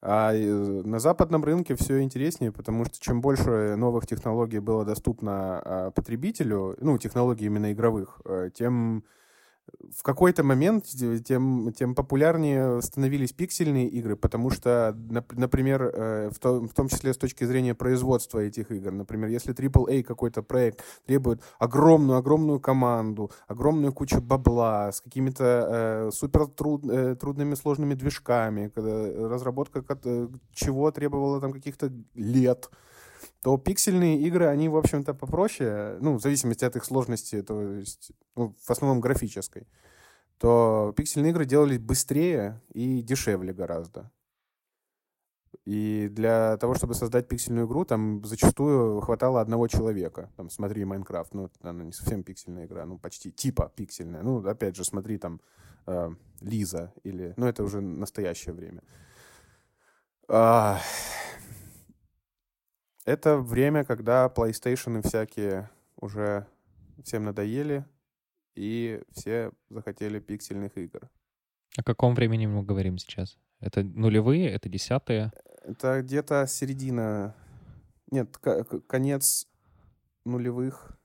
А 0.03 0.35
э, 0.35 0.83
на 0.85 0.99
западном 0.99 1.45
рынке 1.45 1.77
все 1.77 2.03
интереснее, 2.03 2.53
потому 2.53 2.85
что 2.85 3.01
чем 3.01 3.21
больше 3.21 3.77
новых 3.77 4.07
технологий 4.07 4.59
было 4.59 4.85
доступно 4.85 5.61
а, 5.65 5.91
потребителю, 5.93 6.77
ну, 6.81 6.99
технологий 6.99 7.47
именно 7.47 7.73
игровых, 7.73 8.21
э, 8.27 8.51
тем 8.53 9.05
в 9.97 10.03
какой-то 10.03 10.43
момент 10.43 10.87
тем, 11.25 11.73
тем 11.73 11.95
популярнее 11.95 12.83
становились 12.83 13.33
пиксельные 13.33 13.89
игры, 13.89 14.17
потому 14.17 14.51
что, 14.51 14.97
например, 15.33 15.83
э, 15.83 16.31
в, 16.31 16.39
то, 16.39 16.61
в 16.61 16.73
том 16.75 16.89
числе 16.89 17.13
с 17.15 17.17
точки 17.17 17.45
зрения 17.45 17.75
производства 17.75 18.41
этих 18.41 18.71
игр, 18.71 18.93
например, 18.93 19.29
если 19.31 19.55
AAA 19.55 20.03
какой-то 20.03 20.43
проект 20.43 20.83
требует 21.07 21.43
огромную-огромную 21.59 22.61
команду, 22.61 23.31
огромную 23.47 23.93
кучу 23.93 24.21
бабла 24.21 24.93
с 24.93 25.01
какими-то 25.01 25.45
э, 25.45 26.11
супер 26.13 26.47
труд, 26.47 26.85
э, 26.91 27.17
трудными 27.17 27.55
сложными 27.55 27.95
движками, 27.95 28.71
когда 28.75 29.29
разработка 29.29 29.85
э, 30.05 30.29
чего 30.53 30.91
требовала 30.91 31.41
там 31.41 31.53
каких-то 31.53 31.93
лет, 32.15 32.71
то 33.45 33.59
пиксельные 33.59 34.19
игры, 34.21 34.47
они, 34.47 34.71
в 34.71 34.77
общем-то, 34.77 35.13
попроще, 35.13 35.99
ну, 36.01 36.15
в 36.17 36.23
зависимости 36.23 36.65
от 36.65 36.77
их 36.77 36.85
сложности, 36.87 37.43
то 37.43 37.61
есть, 37.61 38.11
ну, 38.37 38.55
в 38.59 38.71
основном 38.71 39.03
графической, 39.03 39.69
то 40.39 40.95
пиксельные 40.97 41.31
игры 41.31 41.45
делались 41.45 41.79
быстрее 41.79 42.63
и 42.73 43.03
дешевле 43.03 43.53
гораздо. 43.53 44.11
И 45.67 46.09
для 46.11 46.57
того, 46.57 46.75
чтобы 46.75 46.95
создать 46.95 47.29
пиксельную 47.29 47.67
игру, 47.67 47.85
там 47.85 48.25
зачастую 48.25 49.03
хватало 49.03 49.43
одного 49.43 49.69
человека. 49.69 50.31
Там, 50.37 50.49
смотри, 50.49 50.87
Майнкрафт, 50.87 51.35
ну, 51.35 51.51
она 51.61 51.85
не 51.85 51.93
совсем 51.93 52.23
пиксельная 52.23 52.65
игра, 52.65 52.87
ну, 52.87 52.97
почти 52.97 53.31
типа 53.31 53.71
пиксельная. 53.77 54.23
Ну, 54.23 54.39
опять 54.49 54.75
же, 54.75 54.85
смотри, 54.85 55.19
там, 55.19 55.43
э, 55.87 56.11
Лиза 56.41 56.95
или... 57.03 57.35
Ну, 57.37 57.47
это 57.47 57.63
уже 57.63 57.83
настоящее 57.83 58.55
время. 58.55 58.83
А, 60.29 60.81
это 63.05 63.39
время, 63.39 63.85
когда 63.85 64.27
PlayStation 64.35 65.07
всякие 65.07 65.71
уже 65.97 66.47
всем 67.03 67.25
надоели, 67.25 67.85
и 68.55 69.03
все 69.13 69.51
захотели 69.69 70.21
пиксельных 70.21 70.77
игр. 70.79 71.11
О 71.77 71.83
каком 71.83 72.15
времени 72.15 72.47
мы 72.47 72.63
говорим 72.63 72.99
сейчас? 72.99 73.37
Это 73.61 73.83
нулевые, 73.83 74.49
это 74.49 74.69
десятые? 74.69 75.33
Это 75.63 76.03
где-то 76.03 76.47
середина... 76.47 77.35
Нет, 78.11 78.37
конец 78.87 79.49
нулевых. 80.25 80.97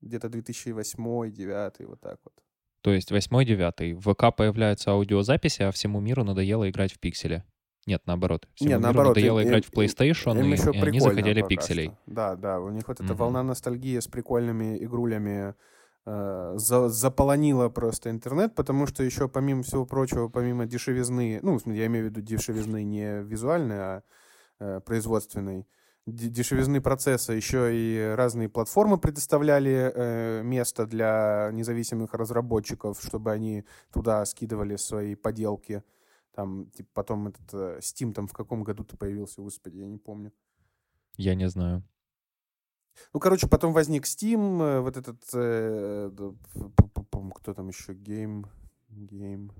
Где-то 0.00 0.28
2008-2009, 0.28 1.86
вот 1.86 2.00
так 2.00 2.18
вот. 2.24 2.34
То 2.80 2.92
есть 2.92 3.12
8-9. 3.12 3.94
В 3.94 4.14
ВК 4.14 4.36
появляются 4.36 4.90
аудиозаписи, 4.90 5.62
а 5.62 5.70
всему 5.70 6.00
миру 6.00 6.24
надоело 6.24 6.68
играть 6.68 6.92
в 6.92 6.98
пиксели. 6.98 7.44
Нет, 7.88 8.02
наоборот. 8.04 8.46
Всему 8.54 8.68
Нет, 8.68 8.80
наоборот. 8.80 9.16
надоело 9.16 9.40
им, 9.40 9.48
играть 9.48 9.64
в 9.64 9.72
PlayStation, 9.72 10.38
им 10.38 10.52
и, 10.52 10.56
еще 10.58 10.72
и 10.72 10.78
они 10.78 11.00
захотели 11.00 11.40
пикселей. 11.40 11.86
Что. 11.86 11.98
Да, 12.04 12.36
да, 12.36 12.60
у 12.60 12.68
них 12.68 12.86
вот 12.86 13.00
эта 13.00 13.14
mm-hmm. 13.14 13.16
волна 13.16 13.42
ностальгии 13.42 13.98
с 13.98 14.06
прикольными 14.06 14.76
игрулями 14.84 15.54
э, 16.04 16.52
за, 16.56 16.90
заполонила 16.90 17.70
просто 17.70 18.10
интернет, 18.10 18.54
потому 18.54 18.86
что 18.86 19.02
еще 19.02 19.26
помимо 19.26 19.62
всего 19.62 19.86
прочего, 19.86 20.28
помимо 20.28 20.66
дешевизны, 20.66 21.40
ну, 21.42 21.58
я 21.64 21.86
имею 21.86 22.04
в 22.04 22.08
виду 22.10 22.20
дешевизны 22.20 22.84
не 22.84 23.22
визуальной, 23.22 23.78
а 23.78 24.02
э, 24.60 24.80
производственной, 24.84 25.66
дешевизны 26.04 26.82
процесса 26.82 27.32
еще 27.32 27.70
и 27.72 28.14
разные 28.14 28.50
платформы 28.50 28.98
предоставляли 28.98 29.90
э, 29.94 30.42
место 30.42 30.84
для 30.84 31.48
независимых 31.54 32.12
разработчиков, 32.12 33.00
чтобы 33.02 33.32
они 33.32 33.64
туда 33.94 34.26
скидывали 34.26 34.76
свои 34.76 35.14
поделки. 35.14 35.82
Там, 36.38 36.70
типа, 36.70 36.88
потом 36.94 37.26
этот 37.26 37.52
э, 37.52 37.78
Steam 37.80 38.12
там 38.12 38.28
в 38.28 38.32
каком 38.32 38.62
году-то 38.62 38.96
появился, 38.96 39.42
господи, 39.42 39.78
я 39.78 39.88
не 39.88 39.98
помню. 39.98 40.32
Я 41.16 41.34
не 41.34 41.48
знаю. 41.48 41.82
Ну, 43.12 43.18
короче, 43.18 43.48
потом 43.48 43.72
возник 43.72 44.04
Steam, 44.04 44.62
э, 44.62 44.78
вот 44.78 44.96
этот, 44.96 45.20
э, 45.34 46.12
кто 47.34 47.54
там 47.54 47.66
еще, 47.66 47.92
Game, 47.92 48.46
Game, 48.88 49.50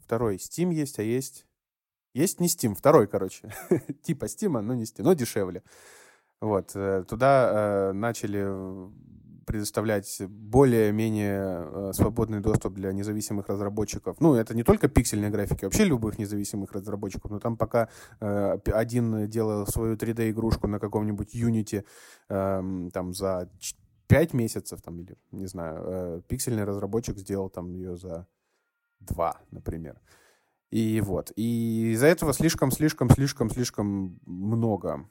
второй 0.00 0.36
Steam 0.36 0.72
есть, 0.72 1.00
а 1.00 1.02
есть, 1.02 1.44
есть 2.14 2.38
не 2.38 2.46
Steam, 2.46 2.76
второй, 2.76 3.08
короче, 3.08 3.52
типа 4.04 4.26
Steam, 4.26 4.60
но 4.60 4.74
не 4.74 4.84
Steam, 4.84 5.02
но 5.02 5.14
дешевле. 5.14 5.64
Вот, 6.40 6.70
э, 6.76 7.02
туда 7.08 7.50
э, 7.50 7.92
начали 7.94 8.46
предоставлять 9.48 10.22
более-менее 10.28 11.40
э, 11.40 11.92
свободный 11.94 12.40
доступ 12.40 12.74
для 12.74 12.92
независимых 12.92 13.48
разработчиков. 13.48 14.20
Ну, 14.20 14.34
это 14.34 14.54
не 14.54 14.62
только 14.62 14.88
пиксельные 14.88 15.30
графики, 15.30 15.64
вообще 15.64 15.84
любых 15.84 16.18
независимых 16.18 16.72
разработчиков, 16.72 17.30
но 17.30 17.40
там 17.40 17.56
пока 17.56 17.88
э, 18.20 18.58
один 18.66 19.26
делал 19.28 19.66
свою 19.66 19.96
3D-игрушку 19.96 20.68
на 20.68 20.78
каком-нибудь 20.78 21.34
Unity 21.34 21.84
э, 22.28 22.90
там 22.92 23.14
за 23.14 23.48
5 24.08 24.34
месяцев, 24.34 24.82
там, 24.82 25.00
или, 25.00 25.16
не 25.32 25.46
знаю, 25.46 25.82
э, 25.86 26.20
пиксельный 26.28 26.64
разработчик 26.64 27.16
сделал 27.16 27.48
там 27.48 27.72
ее 27.72 27.96
за 27.96 28.26
2, 29.00 29.40
например. 29.50 29.98
И 30.70 31.00
вот. 31.00 31.32
И 31.36 31.92
из-за 31.92 32.06
этого 32.06 32.34
слишком-слишком-слишком-слишком 32.34 34.20
много 34.26 35.08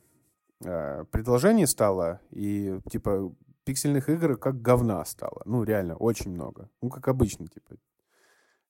э, 0.63 1.05
предложений 1.11 1.65
стало, 1.65 2.19
и 2.29 2.79
типа 2.91 3.33
пиксельных 3.67 4.09
игр 4.09 4.37
как 4.37 4.61
говна 4.61 5.03
стало. 5.05 5.41
Ну, 5.45 5.63
реально, 5.63 5.95
очень 5.97 6.31
много. 6.31 6.69
Ну, 6.81 6.89
как 6.89 7.07
обычно, 7.09 7.47
типа. 7.47 7.75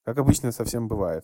Как 0.04 0.18
обычно 0.18 0.52
совсем 0.52 0.88
бывает. 0.88 1.24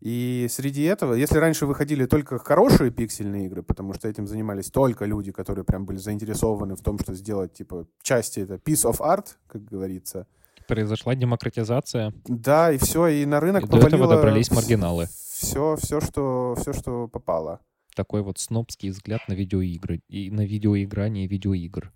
И 0.00 0.46
среди 0.50 0.82
этого, 0.82 1.14
если 1.14 1.38
раньше 1.38 1.64
выходили 1.64 2.04
только 2.04 2.38
хорошие 2.38 2.90
пиксельные 2.90 3.46
игры, 3.46 3.62
потому 3.62 3.94
что 3.94 4.08
этим 4.08 4.26
занимались 4.26 4.70
только 4.70 5.06
люди, 5.06 5.32
которые 5.32 5.64
прям 5.64 5.86
были 5.86 5.96
заинтересованы 5.96 6.76
в 6.76 6.82
том, 6.82 6.98
что 6.98 7.14
сделать, 7.14 7.54
типа, 7.54 7.86
части 8.02 8.40
это 8.40 8.56
piece 8.56 8.84
of 8.84 8.98
art, 8.98 9.28
как 9.46 9.64
говорится. 9.64 10.26
Произошла 10.68 11.14
демократизация. 11.14 12.12
Да, 12.26 12.72
и 12.72 12.76
все, 12.76 13.06
и 13.06 13.24
на 13.24 13.40
рынок 13.40 13.64
И 13.64 13.68
до 13.68 13.78
этого 13.78 14.06
добрались 14.06 14.50
маргиналы. 14.50 15.06
Все, 15.06 15.76
все, 15.76 16.00
что, 16.02 16.54
все, 16.60 16.74
что 16.74 17.08
попало. 17.08 17.60
Такой 17.94 18.20
вот 18.22 18.38
снобский 18.38 18.90
взгляд 18.90 19.22
на 19.28 19.32
видеоигры. 19.32 20.02
И 20.08 20.30
на 20.30 20.44
видеоиграние 20.44 21.26
видеоигр. 21.26 21.90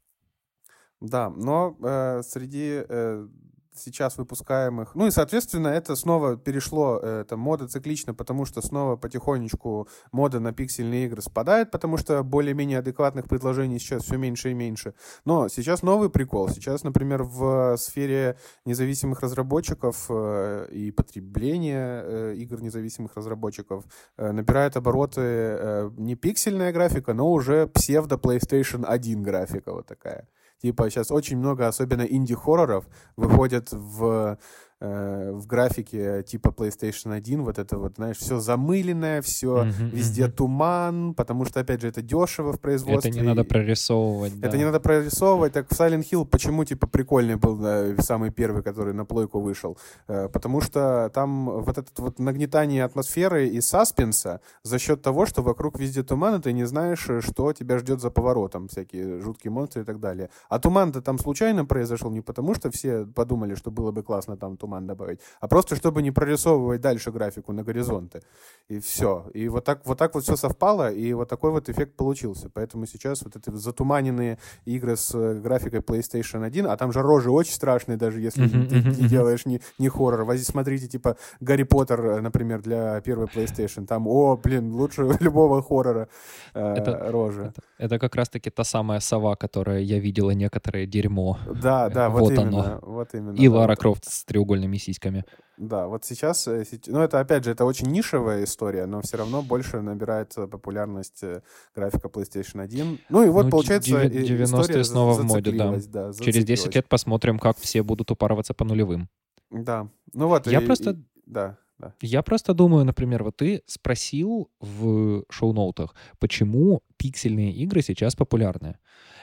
Да, 1.00 1.30
но 1.30 1.76
э, 1.82 2.22
среди 2.22 2.84
э, 2.86 3.26
сейчас 3.74 4.18
выпускаемых. 4.18 4.94
Ну 4.94 5.06
и, 5.06 5.10
соответственно, 5.10 5.68
это 5.68 5.96
снова 5.96 6.36
перешло, 6.36 6.98
это 6.98 7.36
мода 7.36 7.68
циклично, 7.68 8.14
потому 8.14 8.44
что 8.44 8.60
снова 8.62 8.96
потихонечку 8.96 9.88
мода 10.12 10.40
на 10.40 10.52
пиксельные 10.52 11.06
игры 11.06 11.22
спадает, 11.22 11.70
потому 11.70 11.96
что 11.96 12.22
более-менее 12.22 12.78
адекватных 12.78 13.28
предложений 13.28 13.78
сейчас 13.78 14.04
все 14.04 14.16
меньше 14.16 14.50
и 14.50 14.54
меньше. 14.54 14.94
Но 15.24 15.48
сейчас 15.48 15.82
новый 15.82 16.10
прикол. 16.10 16.48
Сейчас, 16.48 16.82
например, 16.84 17.22
в 17.22 17.76
сфере 17.76 18.36
независимых 18.64 19.20
разработчиков 19.20 20.06
э, 20.08 20.68
и 20.72 20.90
потребления 20.90 22.02
э, 22.04 22.34
игр 22.36 22.60
независимых 22.60 23.16
разработчиков 23.16 23.84
э, 24.16 24.32
набирает 24.32 24.76
обороты 24.76 25.90
не 25.96 26.14
пиксельная 26.14 26.72
графика, 26.72 27.14
но 27.14 27.32
уже 27.32 27.66
псевдо 27.66 28.16
PlayStation 28.16 28.84
1 28.84 29.22
графика 29.22 29.72
вот 29.72 29.86
такая. 29.86 30.28
Типа 30.62 30.90
сейчас 30.90 31.10
очень 31.10 31.38
много, 31.38 31.66
особенно 31.66 32.02
инди-хорроров, 32.02 32.86
выходят 33.16 33.68
в 33.72 34.38
Э, 34.82 35.32
в 35.32 35.46
графике 35.46 36.22
типа 36.22 36.48
PlayStation 36.56 37.12
1, 37.12 37.44
вот 37.44 37.58
это 37.58 37.76
вот, 37.76 37.96
знаешь, 37.96 38.16
все 38.16 38.40
замыленное, 38.40 39.20
все 39.20 39.64
mm-hmm, 39.64 39.90
везде 39.90 40.22
mm-hmm. 40.22 40.30
туман, 40.30 41.14
потому 41.14 41.44
что, 41.44 41.60
опять 41.60 41.82
же, 41.82 41.88
это 41.88 42.00
дешево 42.00 42.54
в 42.54 42.60
производстве. 42.60 43.10
Это 43.10 43.20
не 43.20 43.26
надо 43.26 43.44
прорисовывать. 43.44 44.32
Это 44.38 44.52
да. 44.52 44.56
не 44.56 44.64
надо 44.64 44.80
прорисовывать. 44.80 45.52
Так 45.52 45.68
в 45.68 45.78
Silent 45.78 46.08
Hill 46.10 46.24
почему, 46.24 46.64
типа, 46.64 46.86
прикольный 46.86 47.36
был 47.36 47.56
да, 47.56 47.94
самый 47.98 48.30
первый, 48.30 48.62
который 48.62 48.94
на 48.94 49.04
плойку 49.04 49.40
вышел? 49.40 49.76
Э, 50.08 50.30
потому 50.32 50.62
что 50.62 51.10
там 51.12 51.60
вот 51.60 51.76
это 51.76 51.90
вот 51.98 52.18
нагнетание 52.18 52.82
атмосферы 52.82 53.48
и 53.48 53.60
саспенса 53.60 54.40
за 54.62 54.78
счет 54.78 55.02
того, 55.02 55.26
что 55.26 55.42
вокруг 55.42 55.78
везде 55.78 56.02
туман, 56.02 56.36
и 56.36 56.42
ты 56.42 56.54
не 56.54 56.64
знаешь, 56.64 57.06
что 57.20 57.52
тебя 57.52 57.78
ждет 57.78 58.00
за 58.00 58.08
поворотом, 58.08 58.68
всякие 58.68 59.20
жуткие 59.20 59.50
монстры 59.50 59.82
и 59.82 59.84
так 59.84 60.00
далее. 60.00 60.30
А 60.48 60.58
туман-то 60.58 61.02
там 61.02 61.18
случайно 61.18 61.66
произошел 61.66 62.10
не 62.10 62.22
потому, 62.22 62.54
что 62.54 62.70
все 62.70 63.04
подумали, 63.04 63.54
что 63.56 63.70
было 63.70 63.92
бы 63.92 64.02
классно 64.02 64.38
там 64.38 64.56
туман 64.56 64.69
туман 64.70 64.86
добавить, 64.86 65.20
а 65.40 65.48
просто 65.48 65.76
чтобы 65.76 66.02
не 66.02 66.10
прорисовывать 66.10 66.80
дальше 66.80 67.10
графику 67.10 67.52
на 67.52 67.62
горизонты. 67.62 68.20
И 68.68 68.78
все. 68.78 69.26
И 69.34 69.48
вот 69.48 69.64
так 69.64 69.80
вот, 69.84 69.98
так 69.98 70.14
вот 70.14 70.22
все 70.22 70.36
совпало, 70.36 70.92
и 70.92 71.12
вот 71.12 71.28
такой 71.28 71.50
вот 71.50 71.68
эффект 71.68 71.96
получился. 71.96 72.48
Поэтому 72.54 72.86
сейчас 72.86 73.22
вот 73.22 73.36
эти 73.36 73.50
затуманенные 73.50 74.38
игры 74.64 74.96
с 74.96 75.14
э, 75.14 75.40
графикой 75.40 75.80
PlayStation 75.80 76.44
1, 76.44 76.66
а 76.66 76.76
там 76.76 76.92
же 76.92 77.02
рожи 77.02 77.30
очень 77.30 77.52
страшные, 77.52 77.98
даже 77.98 78.20
если 78.20 78.48
ты 78.48 78.56
не 78.56 79.08
делаешь 79.08 79.46
не, 79.46 79.60
не 79.78 79.88
хоррор. 79.88 80.24
Возьми, 80.24 80.44
смотрите, 80.44 80.86
типа 80.86 81.16
Гарри 81.40 81.64
Поттер, 81.64 82.00
э, 82.00 82.20
например, 82.20 82.62
для 82.62 83.00
первой 83.00 83.26
PlayStation. 83.26 83.86
Там, 83.86 84.06
о, 84.06 84.36
блин, 84.36 84.72
лучше 84.72 85.02
любого 85.20 85.62
хоррора 85.62 86.08
э, 86.54 86.74
это, 86.74 87.10
рожи. 87.10 87.42
Это, 87.42 87.62
это 87.78 87.98
как 87.98 88.14
раз-таки 88.14 88.50
та 88.50 88.64
самая 88.64 89.00
сова, 89.00 89.34
которая 89.34 89.80
я 89.80 89.98
видела 89.98 90.30
некоторое 90.30 90.86
дерьмо. 90.86 91.38
Да, 91.62 91.88
да, 91.88 92.08
вот, 92.08 92.20
вот 92.20 92.32
именно. 92.32 92.64
Оно. 92.64 92.78
Вот 92.82 93.14
именно 93.14 93.36
и 93.36 93.48
да, 93.48 93.54
Лара 93.54 93.76
Крофт 93.76 94.04
с 94.04 94.24
треугольными 94.24 94.59
голыми 94.60 94.78
сиськами. 94.78 95.24
Да, 95.56 95.88
вот 95.88 96.04
сейчас, 96.04 96.48
э, 96.48 96.64
ну 96.86 97.00
это 97.00 97.20
опять 97.20 97.44
же, 97.44 97.50
это 97.50 97.64
очень 97.64 97.88
нишевая 97.88 98.44
история, 98.44 98.86
но 98.86 99.00
все 99.02 99.18
равно 99.18 99.42
больше 99.42 99.80
набирает 99.80 100.34
популярность 100.34 101.22
э, 101.22 101.42
графика 101.74 102.08
PlayStation 102.08 102.62
1. 102.62 102.98
Ну 103.08 103.22
и 103.22 103.28
вот 103.28 103.44
ну, 103.44 103.50
получается 103.50 104.06
90-е 104.06 104.84
снова 104.84 105.14
в 105.14 105.24
моде, 105.24 105.52
да. 105.52 105.76
да 105.88 106.12
Через 106.12 106.44
10 106.44 106.74
лет 106.74 106.88
посмотрим, 106.88 107.38
как 107.38 107.58
все 107.58 107.82
будут 107.82 108.10
упарываться 108.10 108.54
по 108.54 108.64
нулевым. 108.64 109.08
Да, 109.50 109.88
ну 110.14 110.28
вот. 110.28 110.46
Я 110.46 110.60
и, 110.60 110.66
просто... 110.66 110.90
И, 110.90 110.96
да. 111.26 111.58
Да. 111.78 111.94
Я 112.02 112.22
просто 112.22 112.52
думаю, 112.52 112.84
например, 112.84 113.24
вот 113.24 113.36
ты 113.38 113.62
спросил 113.66 114.50
в 114.60 115.24
шоу-ноутах, 115.30 115.94
почему 116.18 116.82
пиксельные 116.98 117.52
игры 117.52 117.80
сейчас 117.80 118.14
популярны. 118.14 118.76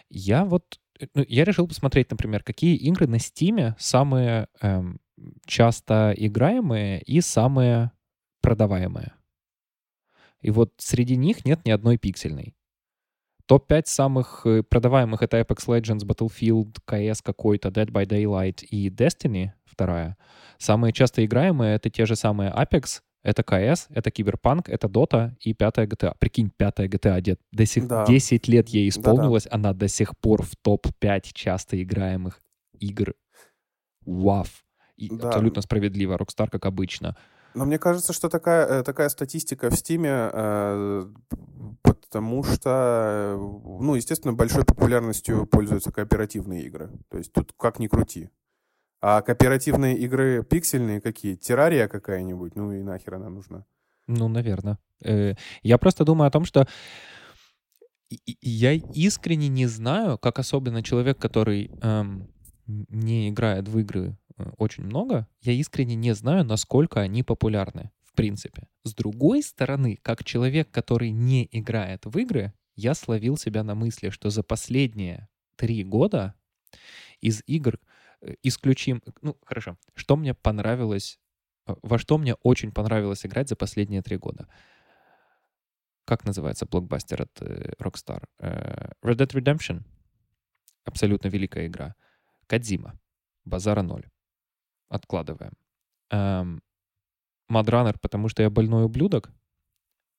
Я 0.09 0.43
вот, 0.43 0.79
э, 0.99 1.05
ну, 1.13 1.23
я 1.27 1.45
решил 1.45 1.67
посмотреть, 1.67 2.09
например, 2.09 2.43
какие 2.43 2.75
игры 2.75 3.05
на 3.07 3.19
Стиме 3.19 3.75
самые 3.77 4.47
эм, 4.61 4.99
часто 5.45 6.13
играемые 6.15 7.01
и 7.01 7.21
самые 7.21 7.91
продаваемые. 8.41 9.13
И 10.41 10.51
вот 10.51 10.73
среди 10.77 11.15
них 11.15 11.45
нет 11.45 11.65
ни 11.65 11.71
одной 11.71 11.97
пиксельной. 11.97 12.55
Топ-5 13.47 13.83
самых 13.85 14.41
э, 14.45 14.61
продаваемых— 14.61 15.21
это 15.23 15.39
Apex 15.39 15.67
Legends, 15.67 16.05
Battlefield, 16.05 16.77
CS 16.85 17.19
какой-то, 17.23 17.69
Dead 17.69 17.89
by 17.89 18.05
Daylight 18.05 18.65
и 18.65 18.89
Destiny 18.89 19.51
вторая. 19.65 20.17
Самые 20.57 20.91
часто 20.91 21.25
играемые— 21.25 21.75
это 21.77 21.89
те 21.89 22.05
же 22.05 22.15
самые 22.15 22.51
Apex, 22.51 23.01
это 23.23 23.43
CS, 23.43 23.87
это 23.89 24.11
Киберпанк, 24.11 24.69
это 24.69 24.87
Dota 24.87 25.33
и 25.39 25.53
пятая 25.53 25.87
GTA. 25.87 26.15
Прикинь, 26.19 26.51
пятая 26.55 26.87
GTA, 26.87 27.21
дед, 27.21 27.39
до 27.51 27.65
сих 27.65 27.87
да. 27.87 28.05
10 28.05 28.47
лет 28.47 28.69
ей 28.69 28.89
исполнилось, 28.89 29.43
Да-да. 29.43 29.55
она 29.55 29.73
до 29.73 29.87
сих 29.87 30.17
пор 30.17 30.43
в 30.43 30.55
топ-5 30.61 31.31
часто 31.33 31.81
играемых 31.81 32.41
игр. 32.79 33.15
Вау. 34.05 34.45
И 34.97 35.09
да. 35.09 35.29
абсолютно 35.29 35.61
справедливо. 35.61 36.15
Rockstar, 36.15 36.49
как 36.49 36.65
обычно. 36.65 37.15
Но 37.53 37.65
мне 37.65 37.79
кажется, 37.79 38.13
что 38.13 38.29
такая, 38.29 38.65
э, 38.67 38.83
такая 38.83 39.09
статистика 39.09 39.69
в 39.69 39.75
Стиме, 39.75 40.29
э, 40.31 41.05
потому 41.81 42.43
что, 42.43 42.69
э, 42.69 43.35
ну, 43.35 43.95
естественно, 43.95 44.33
большой 44.33 44.63
популярностью 44.63 45.47
пользуются 45.47 45.91
кооперативные 45.91 46.65
игры. 46.65 46.91
То 47.09 47.17
есть 47.17 47.33
тут 47.33 47.53
как 47.57 47.79
ни 47.79 47.87
крути. 47.87 48.29
А 49.01 49.21
кооперативные 49.21 49.97
игры 49.97 50.43
пиксельные 50.43 51.01
какие? 51.01 51.35
Террария 51.35 51.87
какая-нибудь? 51.87 52.55
Ну 52.55 52.73
и 52.73 52.83
нахер 52.83 53.15
она 53.15 53.29
нужна? 53.29 53.65
Ну, 54.07 54.27
наверное. 54.27 54.77
Я 55.63 55.77
просто 55.77 56.05
думаю 56.05 56.27
о 56.27 56.31
том, 56.31 56.45
что 56.45 56.67
я 58.41 58.73
искренне 58.73 59.49
не 59.49 59.67
знаю, 59.67 60.17
как 60.17 60.39
особенно 60.39 60.81
человек, 60.81 61.17
который 61.19 61.69
эм, 61.81 62.27
не 62.67 63.29
играет 63.29 63.67
в 63.67 63.77
игры 63.79 64.17
очень 64.57 64.83
много, 64.83 65.27
я 65.41 65.53
искренне 65.53 65.95
не 65.95 66.13
знаю, 66.13 66.43
насколько 66.45 67.01
они 67.01 67.23
популярны, 67.23 67.91
в 68.03 68.13
принципе. 68.13 68.67
С 68.83 68.93
другой 68.93 69.41
стороны, 69.41 69.97
как 70.01 70.23
человек, 70.23 70.69
который 70.71 71.11
не 71.11 71.47
играет 71.51 72.05
в 72.05 72.17
игры, 72.17 72.53
я 72.75 72.93
словил 72.93 73.37
себя 73.37 73.63
на 73.63 73.73
мысли, 73.75 74.09
что 74.09 74.29
за 74.29 74.43
последние 74.43 75.27
три 75.55 75.83
года 75.83 76.35
из 77.19 77.41
игр 77.47 77.79
э, 78.21 78.35
исключим... 78.43 79.01
Ну, 79.21 79.35
хорошо. 79.43 79.77
Что 79.95 80.15
мне 80.15 80.35
понравилось... 80.35 81.19
Э, 81.65 81.75
во 81.81 81.97
что 81.97 82.19
мне 82.19 82.35
очень 82.43 82.71
понравилось 82.71 83.25
играть 83.25 83.49
за 83.49 83.55
последние 83.55 84.03
три 84.03 84.17
года? 84.17 84.47
Как 86.05 86.23
называется 86.23 86.67
блокбастер 86.67 87.23
от 87.23 87.41
Rockstar? 87.41 88.23
Red 88.39 89.17
Dead 89.17 89.31
Redemption. 89.33 89.83
Абсолютно 90.85 91.27
великая 91.27 91.65
игра. 91.65 91.95
Кадзима. 92.45 92.97
Базара 93.43 93.81
ноль 93.81 94.07
откладываем. 94.89 95.53
Эм, 96.11 96.61
Мадранер, 97.49 97.97
потому 97.99 98.29
что 98.29 98.43
я 98.43 98.49
больной 98.49 98.85
ублюдок. 98.85 99.31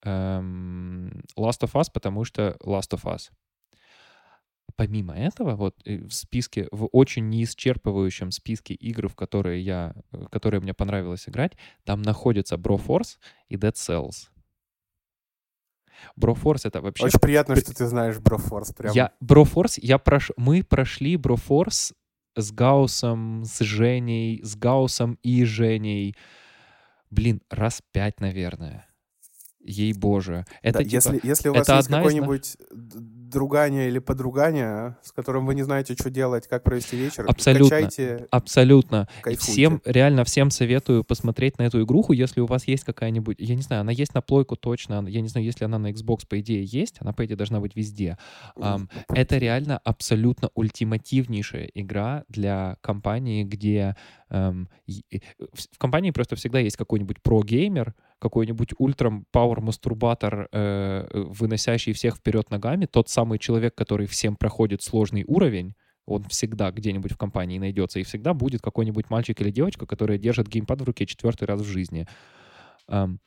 Эм, 0.02 1.22
Last 1.36 1.62
of 1.62 1.72
Us, 1.74 1.86
потому 1.92 2.24
что 2.24 2.56
Last 2.64 2.90
of 2.92 3.04
Us. 3.04 3.30
Помимо 4.76 5.14
этого, 5.14 5.56
вот 5.56 5.74
э, 5.84 5.98
в 5.98 6.12
списке, 6.12 6.68
в 6.70 6.88
очень 6.92 7.28
неисчерпывающем 7.28 8.30
списке 8.30 8.74
игр, 8.74 9.08
в 9.08 9.16
которые, 9.16 9.60
я, 9.60 9.94
э, 10.12 10.26
которые 10.30 10.60
мне 10.60 10.72
понравилось 10.72 11.28
играть, 11.28 11.56
там 11.84 12.02
находятся 12.02 12.56
Broforce 12.56 13.18
и 13.48 13.56
Dead 13.56 13.72
Cells. 13.72 14.28
Broforce 16.16 16.62
это 16.64 16.80
вообще... 16.80 17.04
Очень 17.04 17.18
приятно, 17.18 17.56
что 17.56 17.74
ты 17.74 17.86
знаешь 17.86 18.16
Broforce. 18.16 18.74
Прям. 18.76 18.94
Я, 18.94 19.12
Broforce, 19.20 19.78
я 19.82 19.98
прош... 19.98 20.30
мы 20.36 20.62
прошли 20.62 21.16
Broforce 21.16 21.92
с 22.38 22.52
Гаусом, 22.52 23.44
с 23.44 23.60
Женей, 23.60 24.40
с 24.42 24.56
Гаусом 24.56 25.18
и 25.22 25.44
Женей. 25.44 26.14
Блин, 27.10 27.42
раз 27.50 27.82
пять, 27.92 28.20
наверное. 28.20 28.86
Ей 29.68 29.92
боже. 29.92 30.46
Это, 30.62 30.78
да, 30.78 30.84
типа, 30.84 30.94
если, 30.94 31.20
если 31.22 31.48
у 31.50 31.54
вас 31.54 31.68
есть 31.68 31.88
какой-нибудь 31.88 32.56
другане 32.70 33.88
или 33.88 33.98
подругане, 33.98 34.96
с 35.02 35.12
которым 35.12 35.44
вы 35.44 35.54
не 35.54 35.62
знаете, 35.62 35.92
что 35.92 36.08
делать, 36.08 36.48
как 36.48 36.62
провести 36.62 36.96
вечер, 36.96 37.26
Абсолютно. 37.28 37.68
качайте, 37.68 38.26
Абсолютно. 38.30 39.08
И 39.18 39.22
кайфуйте. 39.22 39.52
всем, 39.52 39.82
реально 39.84 40.24
всем 40.24 40.50
советую 40.50 41.04
посмотреть 41.04 41.58
на 41.58 41.64
эту 41.64 41.82
игруху, 41.82 42.14
если 42.14 42.40
у 42.40 42.46
вас 42.46 42.66
есть 42.66 42.84
какая-нибудь, 42.84 43.36
я 43.38 43.54
не 43.54 43.60
знаю, 43.60 43.82
она 43.82 43.92
есть 43.92 44.14
на 44.14 44.22
плойку 44.22 44.56
точно, 44.56 45.04
я 45.06 45.20
не 45.20 45.28
знаю, 45.28 45.44
если 45.44 45.66
она 45.66 45.78
на 45.78 45.90
Xbox, 45.92 46.20
по 46.26 46.40
идее, 46.40 46.64
есть, 46.64 46.96
она, 47.00 47.12
по 47.12 47.26
идее, 47.26 47.36
должна 47.36 47.60
быть 47.60 47.76
везде. 47.76 48.16
Ам, 48.56 48.88
это 49.10 49.36
реально 49.36 49.78
абсолютно 49.84 50.48
ультимативнейшая 50.54 51.70
игра 51.74 52.24
для 52.28 52.78
компании, 52.80 53.44
где 53.44 53.94
в 54.30 54.66
в 55.52 55.78
компании 55.78 56.10
просто 56.10 56.36
всегда 56.36 56.58
есть 56.58 56.76
какой-нибудь 56.76 57.22
про-геймер, 57.22 57.94
какой-нибудь 58.18 58.74
ультра-пауэр-мастурбатор, 58.78 60.48
э, 60.52 61.06
выносящий 61.12 61.92
всех 61.92 62.16
вперед 62.16 62.50
ногами, 62.50 62.86
тот 62.86 63.08
самый 63.08 63.38
человек, 63.38 63.74
который 63.74 64.06
всем 64.06 64.36
проходит 64.36 64.82
сложный 64.82 65.24
уровень, 65.26 65.74
он 66.04 66.24
всегда 66.24 66.70
где-нибудь 66.70 67.12
в 67.12 67.16
компании 67.16 67.58
найдется, 67.58 68.00
и 68.00 68.02
всегда 68.02 68.34
будет 68.34 68.62
какой-нибудь 68.62 69.10
мальчик 69.10 69.40
или 69.40 69.50
девочка, 69.50 69.86
которая 69.86 70.18
держит 70.18 70.48
геймпад 70.48 70.80
в 70.80 70.84
руке 70.84 71.06
четвертый 71.06 71.44
раз 71.44 71.60
в 71.60 71.66
жизни. 71.66 72.06
Ам, 72.88 73.18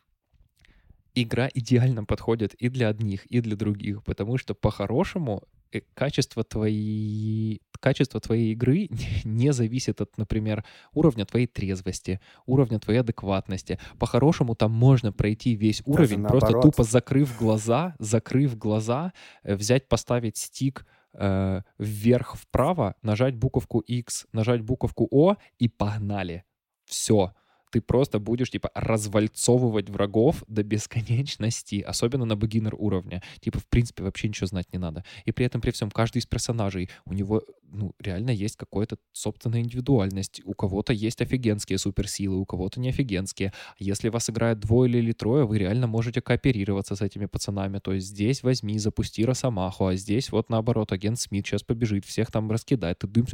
игра 1.16 1.50
идеально 1.54 2.04
подходит 2.06 2.54
и 2.56 2.70
для 2.70 2.90
одних, 2.90 3.26
и 3.26 3.42
для 3.42 3.56
других, 3.56 4.04
потому 4.04 4.38
что 4.38 4.54
по-хорошему 4.54 5.44
э, 5.72 5.82
качество 5.94 6.44
твоей, 6.44 7.62
качество 7.80 8.20
твоей 8.20 8.54
игры 8.54 8.90
не 9.24 9.52
зависит 9.54 10.02
от, 10.02 10.18
например, 10.18 10.64
уровня 10.94 11.26
твоей 11.26 11.48
трезвости, 11.48 12.20
уровня 12.46 12.80
твоей 12.80 13.00
адекватности. 13.00 13.80
По-хорошему 14.00 14.56
там 14.56 14.72
можно 14.72 15.12
пройти 15.12 15.56
весь 15.56 15.82
уровень, 15.86 16.24
просто 16.24 16.52
наоборот. 16.52 16.76
тупо 16.76 16.84
закрыв 16.84 17.38
глаза, 17.38 17.96
закрыв 18.00 18.58
глаза, 18.58 19.14
э, 19.44 19.56
взять, 19.56 19.88
поставить 19.88 20.38
стик 20.38 20.86
э, 21.14 21.62
вверх-вправо, 21.78 22.96
нажать 23.02 23.36
буковку 23.36 23.80
X, 23.80 24.28
нажать 24.32 24.62
буковку 24.62 25.08
O 25.12 25.36
и 25.60 25.68
погнали. 25.68 26.44
Все. 26.86 27.34
Ты 27.72 27.82
просто 27.82 28.20
будешь, 28.20 28.52
типа, 28.52 28.70
развальцовывать 28.76 29.90
врагов 29.90 30.44
до 30.48 30.64
бесконечности, 30.64 31.82
особенно 31.82 32.26
на 32.26 32.34
beginner 32.34 32.76
уровне. 32.78 33.24
Типа, 33.40 33.60
в 33.60 33.66
принципе, 33.66 34.04
вообще 34.04 34.28
ничего 34.28 34.48
знать 34.48 34.68
не 34.74 34.80
надо. 34.80 35.04
И 35.26 35.32
при 35.32 35.46
этом, 35.46 35.62
при 35.62 35.72
всем, 35.72 35.90
каждый 35.90 36.20
из 36.20 36.26
персонажей, 36.26 36.90
у 37.06 37.14
него, 37.14 37.42
ну, 37.64 37.94
реально 38.00 38.32
есть 38.32 38.58
какая-то 38.58 38.98
собственная 39.14 39.62
индивидуальность. 39.62 40.42
У 40.44 40.54
кого-то 40.54 40.92
есть 40.92 41.22
офигенские 41.22 41.78
суперсилы, 41.78 42.38
у 42.38 42.46
кого-то 42.46 42.80
не 42.80 42.90
офигенские. 42.90 43.54
Если 43.80 44.10
вас 44.10 44.30
играет 44.30 44.60
двое 44.60 44.92
или 44.92 45.14
трое, 45.14 45.46
вы 45.48 45.58
реально 45.58 45.88
можете 45.88 46.22
кооперироваться 46.22 46.96
с 46.96 47.02
этими 47.02 47.26
пацанами. 47.26 47.80
То 47.80 47.94
есть 47.94 48.08
здесь 48.08 48.44
возьми, 48.44 48.78
запусти 48.80 49.24
Росомаху, 49.24 49.86
а 49.86 49.96
здесь 49.96 50.32
вот 50.32 50.50
наоборот, 50.50 50.92
агент 50.92 51.20
Смит 51.20 51.48
сейчас 51.48 51.64
побежит, 51.64 52.06
всех 52.06 52.32
там 52.32 52.52
раскидает. 52.52 53.00
Ты 53.00 53.08
дым... 53.08 53.26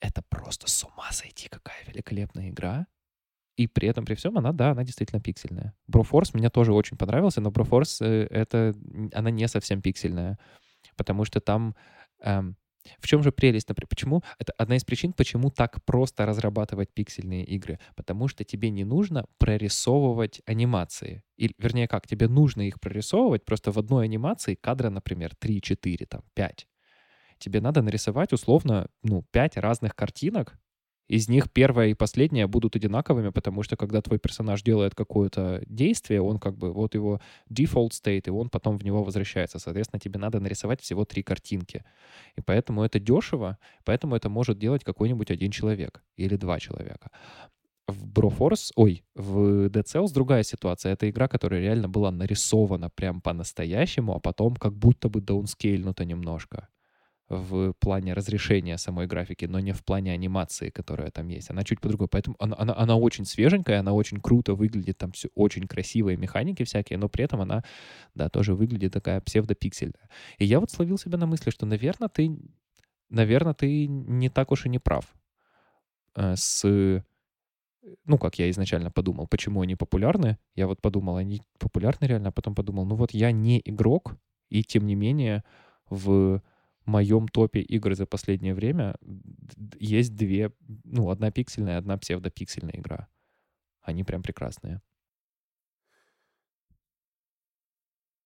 Это 0.00 0.22
просто 0.28 0.68
с 0.68 0.82
ума 0.84 1.12
сойти, 1.12 1.48
какая 1.48 1.76
великолепная 1.86 2.48
игра. 2.48 2.86
И 3.60 3.66
при 3.66 3.88
этом, 3.88 4.06
при 4.06 4.14
всем, 4.14 4.38
она, 4.38 4.52
да, 4.52 4.70
она 4.70 4.84
действительно 4.84 5.20
пиксельная. 5.20 5.74
Broforce 5.86 6.30
мне 6.32 6.48
тоже 6.48 6.72
очень 6.72 6.96
понравился, 6.96 7.42
но 7.42 7.50
Broforce, 7.50 8.02
э, 8.02 8.26
это, 8.30 8.74
она 9.12 9.30
не 9.30 9.46
совсем 9.48 9.82
пиксельная, 9.82 10.38
потому 10.96 11.26
что 11.26 11.40
там... 11.40 11.74
эм, 12.22 12.56
в 13.00 13.06
чем 13.06 13.22
же 13.22 13.32
прелесть, 13.32 13.68
например, 13.68 13.88
почему? 13.88 14.22
Это 14.38 14.54
одна 14.56 14.76
из 14.76 14.84
причин, 14.84 15.12
почему 15.12 15.50
так 15.50 15.84
просто 15.84 16.24
разрабатывать 16.24 16.88
пиксельные 16.94 17.44
игры. 17.44 17.78
Потому 17.94 18.28
что 18.28 18.42
тебе 18.44 18.70
не 18.70 18.84
нужно 18.84 19.26
прорисовывать 19.36 20.40
анимации. 20.46 21.22
Или, 21.36 21.52
вернее, 21.58 21.86
как, 21.86 22.06
тебе 22.06 22.28
нужно 22.28 22.62
их 22.62 22.80
прорисовывать, 22.80 23.44
просто 23.44 23.72
в 23.72 23.78
одной 23.78 24.06
анимации 24.06 24.54
кадра, 24.54 24.88
например, 24.88 25.34
3, 25.38 25.60
4, 25.60 26.06
там, 26.06 26.22
5. 26.32 26.66
Тебе 27.36 27.60
надо 27.60 27.82
нарисовать 27.82 28.32
условно, 28.32 28.88
ну, 29.02 29.22
5 29.30 29.58
разных 29.58 29.94
картинок, 29.94 30.58
из 31.10 31.28
них 31.28 31.50
первая 31.50 31.88
и 31.88 31.94
последняя 31.94 32.46
будут 32.46 32.76
одинаковыми, 32.76 33.30
потому 33.30 33.64
что 33.64 33.76
когда 33.76 34.00
твой 34.00 34.20
персонаж 34.20 34.62
делает 34.62 34.94
какое-то 34.94 35.60
действие, 35.66 36.22
он 36.22 36.38
как 36.38 36.56
бы, 36.56 36.72
вот 36.72 36.94
его 36.94 37.20
default 37.52 37.90
state, 37.90 38.22
и 38.26 38.30
он 38.30 38.48
потом 38.48 38.78
в 38.78 38.84
него 38.84 39.02
возвращается. 39.02 39.58
Соответственно, 39.58 39.98
тебе 39.98 40.20
надо 40.20 40.38
нарисовать 40.38 40.80
всего 40.80 41.04
три 41.04 41.24
картинки. 41.24 41.84
И 42.36 42.40
поэтому 42.40 42.84
это 42.84 43.00
дешево, 43.00 43.58
поэтому 43.84 44.14
это 44.14 44.28
может 44.28 44.58
делать 44.60 44.84
какой-нибудь 44.84 45.32
один 45.32 45.50
человек 45.50 46.00
или 46.16 46.36
два 46.36 46.60
человека. 46.60 47.10
В 47.88 48.06
Broforce, 48.06 48.70
ой, 48.76 49.02
в 49.16 49.66
Dead 49.66 49.84
Cells 49.84 50.12
другая 50.14 50.44
ситуация. 50.44 50.92
Это 50.92 51.10
игра, 51.10 51.26
которая 51.26 51.60
реально 51.60 51.88
была 51.88 52.12
нарисована 52.12 52.88
прям 52.88 53.20
по-настоящему, 53.20 54.14
а 54.14 54.20
потом 54.20 54.54
как 54.54 54.74
будто 54.74 55.08
бы 55.08 55.20
даунскейлнута 55.20 56.04
немножко 56.04 56.68
в 57.30 57.74
плане 57.74 58.12
разрешения 58.12 58.76
самой 58.76 59.06
графики, 59.06 59.44
но 59.44 59.60
не 59.60 59.72
в 59.72 59.84
плане 59.84 60.12
анимации, 60.12 60.68
которая 60.68 61.12
там 61.12 61.28
есть. 61.28 61.48
Она 61.48 61.62
чуть 61.62 61.80
по-другому. 61.80 62.08
Поэтому 62.08 62.36
она, 62.40 62.56
она, 62.58 62.74
она 62.76 62.96
очень 62.96 63.24
свеженькая, 63.24 63.78
она 63.78 63.92
очень 63.92 64.20
круто 64.20 64.54
выглядит, 64.54 64.98
там 64.98 65.12
все 65.12 65.28
очень 65.36 65.68
красивые 65.68 66.16
механики 66.16 66.64
всякие, 66.64 66.98
но 66.98 67.08
при 67.08 67.24
этом 67.24 67.40
она, 67.40 67.62
да, 68.16 68.28
тоже 68.28 68.54
выглядит 68.54 68.92
такая 68.92 69.20
псевдопиксельная. 69.20 70.10
И 70.38 70.44
я 70.44 70.58
вот 70.58 70.72
словил 70.72 70.98
себя 70.98 71.18
на 71.18 71.26
мысли, 71.26 71.50
что, 71.50 71.66
наверное, 71.66 72.08
ты, 72.08 72.36
наверное, 73.10 73.54
ты 73.54 73.86
не 73.86 74.28
так 74.28 74.50
уж 74.50 74.66
и 74.66 74.68
не 74.68 74.80
прав 74.80 75.14
э, 76.16 76.34
с 76.36 77.04
ну, 78.04 78.18
как 78.18 78.38
я 78.38 78.50
изначально 78.50 78.90
подумал, 78.90 79.26
почему 79.26 79.62
они 79.62 79.74
популярны. 79.74 80.36
Я 80.54 80.66
вот 80.66 80.82
подумал, 80.82 81.16
они 81.16 81.40
популярны 81.58 82.04
реально, 82.06 82.28
а 82.28 82.32
потом 82.32 82.54
подумал, 82.54 82.84
ну 82.84 82.94
вот 82.94 83.12
я 83.14 83.32
не 83.32 83.62
игрок, 83.64 84.16
и 84.50 84.62
тем 84.62 84.86
не 84.86 84.94
менее 84.94 85.44
в 85.88 86.42
моем 86.90 87.28
топе 87.28 87.60
игр 87.60 87.94
за 87.94 88.06
последнее 88.06 88.54
время 88.54 88.96
есть 89.78 90.14
две, 90.14 90.52
ну, 90.84 91.10
одна 91.10 91.30
пиксельная, 91.30 91.78
одна 91.78 91.96
псевдопиксельная 91.96 92.74
игра. 92.74 93.08
Они 93.82 94.04
прям 94.04 94.22
прекрасные. 94.22 94.82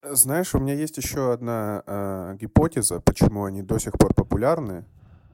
Знаешь, 0.03 0.55
у 0.55 0.59
меня 0.59 0.75
есть 0.75 0.99
еще 0.99 1.33
одна 1.33 1.83
э, 1.87 2.37
гипотеза, 2.41 3.01
почему 3.01 3.45
они 3.45 3.63
до 3.63 3.79
сих 3.79 3.93
пор 3.93 4.13
популярны. 4.15 4.85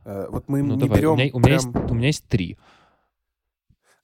Э, 0.05 0.27
вот 0.31 0.49
мы 0.49 0.63
Ну, 0.63 0.75
не 0.75 0.83
давай, 0.83 0.99
берем 0.99 1.13
у, 1.13 1.17
меня, 1.17 1.31
у, 1.33 1.39
меня 1.41 1.53
есть, 1.55 1.67
у 1.67 1.95
меня 1.95 2.07
есть 2.07 2.29
три. 2.29 2.57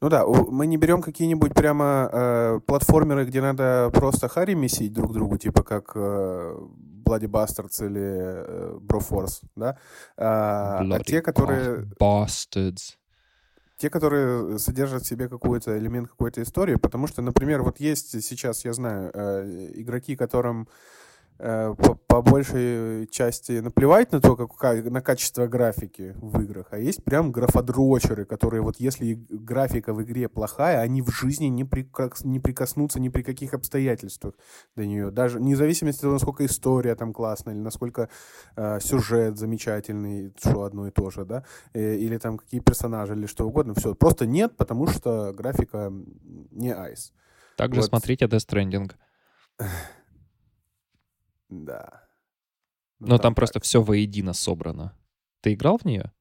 Ну 0.00 0.08
да, 0.08 0.26
мы 0.26 0.66
не 0.66 0.76
берем 0.76 1.02
какие-нибудь 1.02 1.54
прямо 1.54 2.10
э, 2.12 2.60
платформеры, 2.66 3.24
где 3.24 3.40
надо 3.40 3.90
просто 3.94 4.28
хари 4.28 4.54
месить 4.54 4.92
друг 4.92 5.12
другу, 5.12 5.38
типа 5.38 5.62
как 5.62 5.92
э, 5.94 6.58
Bloody 7.06 7.28
Bastards 7.28 7.84
или 7.84 8.02
э, 8.02 8.78
Broforce, 8.80 9.42
да? 9.54 9.78
А, 10.16 10.80
а 10.80 11.04
те, 11.04 11.22
которые, 11.22 11.86
Bastards. 12.00 12.96
те, 13.76 13.90
которые 13.90 14.58
содержат 14.58 15.02
в 15.02 15.06
себе 15.06 15.28
какой-то 15.28 15.78
элемент 15.78 16.08
какой-то 16.08 16.42
истории, 16.42 16.74
потому 16.76 17.06
что, 17.06 17.22
например, 17.22 17.62
вот 17.62 17.80
есть 17.80 18.22
сейчас, 18.22 18.64
я 18.64 18.72
знаю, 18.72 19.10
э, 19.14 19.70
игроки, 19.74 20.16
которым 20.16 20.68
по, 21.38 21.94
по 21.94 22.22
большей 22.22 23.06
части 23.08 23.60
наплевать 23.60 24.12
на 24.12 24.20
то, 24.20 24.36
как, 24.36 24.56
ка- 24.56 24.82
на 24.90 25.00
качество 25.00 25.46
графики 25.46 26.14
в 26.16 26.40
играх, 26.40 26.68
а 26.70 26.78
есть 26.78 27.04
прям 27.04 27.32
графодрочеры, 27.32 28.24
которые 28.24 28.62
вот 28.62 28.76
если 28.78 29.14
графика 29.28 29.92
в 29.92 30.02
игре 30.02 30.28
плохая, 30.28 30.80
они 30.80 31.02
в 31.02 31.10
жизни 31.10 31.46
не, 31.46 31.64
прикос- 31.64 32.24
не 32.26 32.40
прикоснутся 32.40 33.00
ни 33.00 33.08
при 33.08 33.22
каких 33.22 33.54
обстоятельствах 33.54 34.34
до 34.76 34.86
нее, 34.86 35.10
даже 35.10 35.38
вне 35.38 35.56
зависимости 35.56 35.98
от 35.98 36.02
того, 36.02 36.12
насколько 36.14 36.46
история 36.46 36.94
там 36.94 37.12
классная, 37.12 37.54
или 37.54 37.60
насколько 37.60 38.08
э, 38.56 38.80
сюжет 38.80 39.36
замечательный, 39.36 40.32
что 40.38 40.62
одно 40.64 40.88
и 40.88 40.90
то 40.90 41.10
же, 41.10 41.24
да, 41.24 41.44
э, 41.74 41.96
или 41.96 42.16
там 42.18 42.38
какие 42.38 42.60
персонажи, 42.60 43.14
или 43.14 43.26
что 43.26 43.46
угодно, 43.46 43.74
все, 43.74 43.94
просто 43.94 44.26
нет, 44.26 44.56
потому 44.56 44.86
что 44.86 45.32
графика 45.32 45.92
не 46.50 46.74
айс. 46.74 47.12
Также 47.56 47.80
Вот. 47.80 47.88
смотрите 47.88 48.26
Death 48.26 48.46
Stranding. 48.46 48.92
Да. 51.48 52.02
Ну, 52.98 53.08
Но 53.08 53.18
там, 53.18 53.32
так. 53.32 53.36
просто 53.36 53.60
все 53.60 53.82
воедино 53.82 54.32
собрано. 54.32 54.96
Ты 55.42 55.52
играл 55.54 55.78
в 55.78 55.84
нее? 55.84 56.12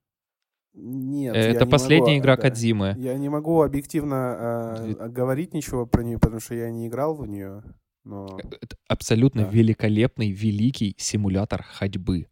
Нет, 0.73 1.35
Э, 1.35 1.39
Это 1.39 1.65
последняя 1.65 2.15
могу, 2.15 2.19
игра 2.21 2.35
да. 2.35 2.41
Кодзимы. 2.41 2.95
Я 2.97 3.17
не 3.17 3.29
могу 3.29 3.61
объективно 3.61 4.75
э, 4.99 5.07
говорить 5.07 5.53
ничего 5.53 5.85
про 5.85 6.03
нее, 6.03 6.19
потому 6.19 6.41
что 6.41 6.53
я 6.55 6.69
не 6.69 6.87
играл 6.87 7.15
в 7.15 7.25
нее. 7.25 7.63
Но 8.03 8.37
Это 8.61 8.75
абсолютно 8.89 9.43
Да. 9.45 9.49
великолепный, 9.49 10.31
великий 10.31 10.95
симулятор 10.97 11.63
ходьбы. 11.63 12.27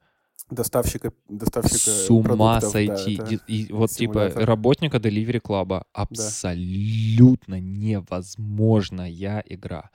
доставщика, 0.52 1.14
доставщика 1.30 1.78
С 1.90 2.10
ума 2.12 2.60
да, 2.60 2.70
сойти. 2.70 3.16
это- 3.16 3.26
Ди- 3.30 3.40
И, 3.48 3.72
вот 3.74 3.90
типа 3.92 4.14
симулятор. 4.14 4.46
работника 4.46 4.98
Delivery 4.98 5.42
Club 5.42 5.84
абсолютно 5.94 7.60
невозможная 7.62 9.44
игра. 9.48 9.90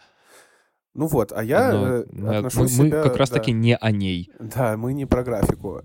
Ну 0.95 1.07
вот, 1.07 1.33
а 1.33 1.45
я 1.45 1.73
Но, 1.73 1.87
э, 2.33 2.39
отношу 2.39 2.59
мы, 2.59 2.63
мы 2.65 2.69
себя... 2.69 3.03
как 3.03 3.17
раз 3.17 3.31
да. 3.31 3.37
таки 3.39 3.53
не 3.53 3.77
о 3.77 3.91
ней. 3.93 4.33
Да, 4.41 4.77
мы 4.77 4.95
не 4.95 5.07
про 5.07 5.23
графику. 5.23 5.81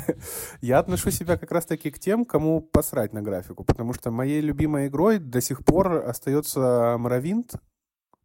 Я 0.60 0.78
отношу 0.78 1.10
себя 1.10 1.36
как 1.36 1.50
раз-таки 1.50 1.90
к 1.90 1.98
тем, 1.98 2.24
кому 2.24 2.60
посрать 2.60 3.12
на 3.12 3.22
графику, 3.22 3.64
потому 3.64 3.92
что 3.92 4.10
моей 4.10 4.40
любимой 4.40 4.86
игрой 4.86 5.18
до 5.18 5.40
сих 5.40 5.64
пор 5.64 6.06
остается 6.06 6.96
Моровинт, 6.98 7.54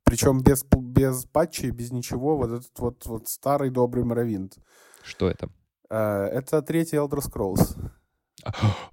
Причем 0.04 0.42
без, 0.42 0.64
без 0.64 1.26
патчей, 1.26 1.72
без 1.72 1.92
ничего. 1.92 2.38
Вот 2.38 2.52
этот 2.52 2.80
вот, 2.80 3.06
вот 3.06 3.28
старый 3.28 3.72
добрый 3.72 4.04
Моровинт. 4.04 4.58
Что 5.04 5.30
это? 5.30 5.50
Э, 5.90 6.26
это 6.26 6.62
третий 6.62 6.98
Elder 6.98 7.20
Scrolls. 7.20 7.76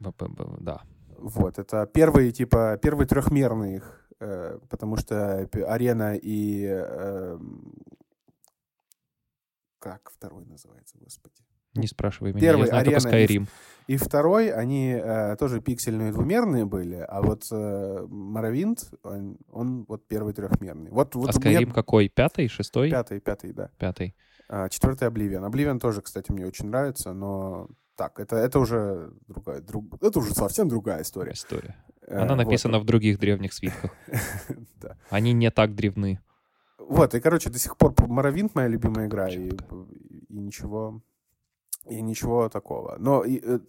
Б- 0.00 0.56
Да. 0.60 0.82
Вот, 1.18 1.58
это 1.58 1.86
первый, 1.86 2.32
типа, 2.32 2.78
первый 2.82 3.06
трехмерный 3.06 3.76
их, 3.76 4.03
потому 4.18 4.96
что 4.96 5.48
арена 5.66 6.14
и... 6.14 6.66
э, 6.66 7.38
как 9.78 10.10
второй 10.10 10.46
называется, 10.46 10.96
господи? 10.98 11.36
Не 11.74 11.86
спрашивай 11.86 12.32
меня, 12.32 12.40
Первый 12.40 12.62
я 12.62 12.66
знаю 12.66 12.84
только 12.84 13.08
арена 13.08 13.16
и 13.16 13.26
Skyrim. 13.26 13.48
И 13.86 13.96
второй, 13.96 14.50
они 14.50 14.92
э, 14.92 15.36
тоже 15.36 15.60
пиксельные 15.60 16.12
двумерные 16.12 16.64
были, 16.64 17.04
а 17.06 17.20
вот 17.20 17.46
э, 17.50 18.06
Моровинт, 18.08 18.90
он, 19.02 19.36
он 19.50 19.84
вот 19.86 20.06
первый 20.06 20.32
трехмерный. 20.32 20.90
Вот, 20.90 21.14
вот 21.14 21.30
А 21.34 21.38
у 21.38 21.40
меня 21.40 21.60
Skyrim 21.60 21.72
какой? 21.72 22.08
Пятый, 22.08 22.48
шестой? 22.48 22.90
пятый, 22.90 23.20
пятый, 23.20 23.52
да. 23.52 23.70
Пятый. 23.78 24.14
А, 24.48 24.68
четвертый 24.68 25.08
Обливион. 25.08 25.44
Обливион 25.44 25.80
тоже, 25.80 26.00
кстати, 26.00 26.30
мне 26.30 26.46
очень 26.46 26.68
нравится, 26.68 27.12
но 27.12 27.68
так, 27.96 28.18
это, 28.20 28.36
это 28.36 28.58
уже 28.58 29.12
другая, 29.28 29.60
друг, 29.60 29.84
это 30.02 30.18
уже 30.18 30.34
совсем 30.34 30.68
другая 30.68 31.02
история. 31.02 31.32
История. 31.32 31.76
Э, 32.06 32.18
Она 32.22 32.34
вот. 32.34 32.44
написана 32.44 32.78
в 32.78 32.84
других 32.84 33.18
древних 33.18 33.52
свитках. 33.52 33.92
Да. 34.80 34.96
Они 35.10 35.32
не 35.32 35.50
так 35.50 35.74
древны. 35.74 36.20
Вот, 36.78 37.14
и, 37.14 37.20
короче, 37.20 37.50
до 37.50 37.58
сих 37.58 37.76
пор 37.76 37.94
Моровинт 38.06 38.54
моя 38.54 38.68
любимая 38.68 39.06
игра, 39.06 39.28
и, 39.28 39.50
и 40.28 40.36
ничего, 40.36 41.02
и 41.88 42.02
ничего 42.02 42.48
такого. 42.48 42.96
Но 42.98 43.24
и, 43.24 43.40
э, 43.42 43.60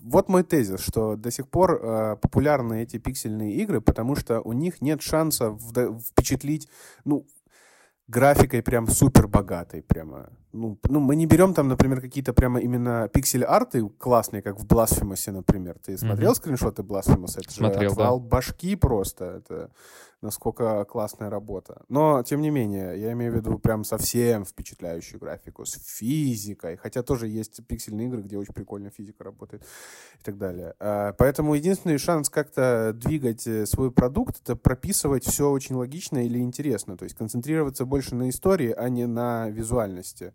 вот 0.00 0.28
мой 0.28 0.42
тезис, 0.44 0.80
что 0.80 1.16
до 1.16 1.30
сих 1.30 1.48
пор 1.48 1.80
э, 1.82 2.16
популярны 2.16 2.82
эти 2.82 2.98
пиксельные 2.98 3.54
игры, 3.54 3.80
потому 3.80 4.16
что 4.16 4.40
у 4.40 4.52
них 4.52 4.80
нет 4.80 5.02
шанса 5.02 5.56
впечатлить, 5.56 6.68
ну, 7.04 7.26
графикой 8.08 8.62
прям 8.62 8.86
супер 8.88 9.28
богатой 9.28 9.82
прямо. 9.82 10.28
Ну, 10.52 10.78
ну, 10.88 11.00
мы 11.00 11.16
не 11.16 11.26
берем 11.26 11.52
там, 11.54 11.68
например, 11.68 12.00
какие-то 12.00 12.32
прямо 12.32 12.60
именно 12.60 13.08
пиксель-арты 13.12 13.88
классные, 13.98 14.40
как 14.42 14.58
в 14.60 14.66
Blasphemous, 14.66 15.30
например. 15.32 15.76
Ты 15.84 15.98
смотрел 15.98 16.30
Мгм. 16.30 16.36
скриншоты 16.36 16.82
Blasphemous? 16.82 17.38
Это 17.38 17.50
же 17.50 17.56
Смотрел, 17.56 17.90
да. 17.94 18.02
отвал 18.04 18.20
башки 18.20 18.76
просто. 18.76 19.24
Это 19.24 19.70
насколько 20.24 20.84
классная 20.86 21.30
работа. 21.30 21.84
Но, 21.88 22.22
тем 22.22 22.40
не 22.40 22.50
менее, 22.50 23.00
я 23.00 23.12
имею 23.12 23.32
в 23.32 23.36
виду 23.36 23.58
прям 23.58 23.84
совсем 23.84 24.44
впечатляющую 24.44 25.20
графику 25.20 25.64
с 25.64 25.74
физикой. 25.74 26.76
Хотя 26.76 27.02
тоже 27.02 27.28
есть 27.28 27.64
пиксельные 27.66 28.08
игры, 28.08 28.22
где 28.22 28.36
очень 28.36 28.54
прикольно 28.54 28.90
физика 28.90 29.22
работает 29.24 29.62
и 30.20 30.24
так 30.24 30.38
далее. 30.38 30.74
А, 30.80 31.12
Поэтому 31.12 31.54
единственный 31.54 31.98
шанс 31.98 32.28
как-то 32.28 32.92
двигать 32.94 33.46
э, 33.46 33.66
свой 33.66 33.92
продукт— 33.92 34.40
это 34.42 34.56
прописывать 34.56 35.24
все 35.24 35.50
очень 35.50 35.76
логично 35.76 36.24
или 36.24 36.38
интересно. 36.38 36.96
То 36.96 37.04
есть 37.04 37.16
концентрироваться 37.16 37.84
больше 37.84 38.14
на 38.14 38.28
истории, 38.30 38.70
а 38.70 38.88
не 38.88 39.06
на 39.06 39.50
визуальности. 39.50 40.32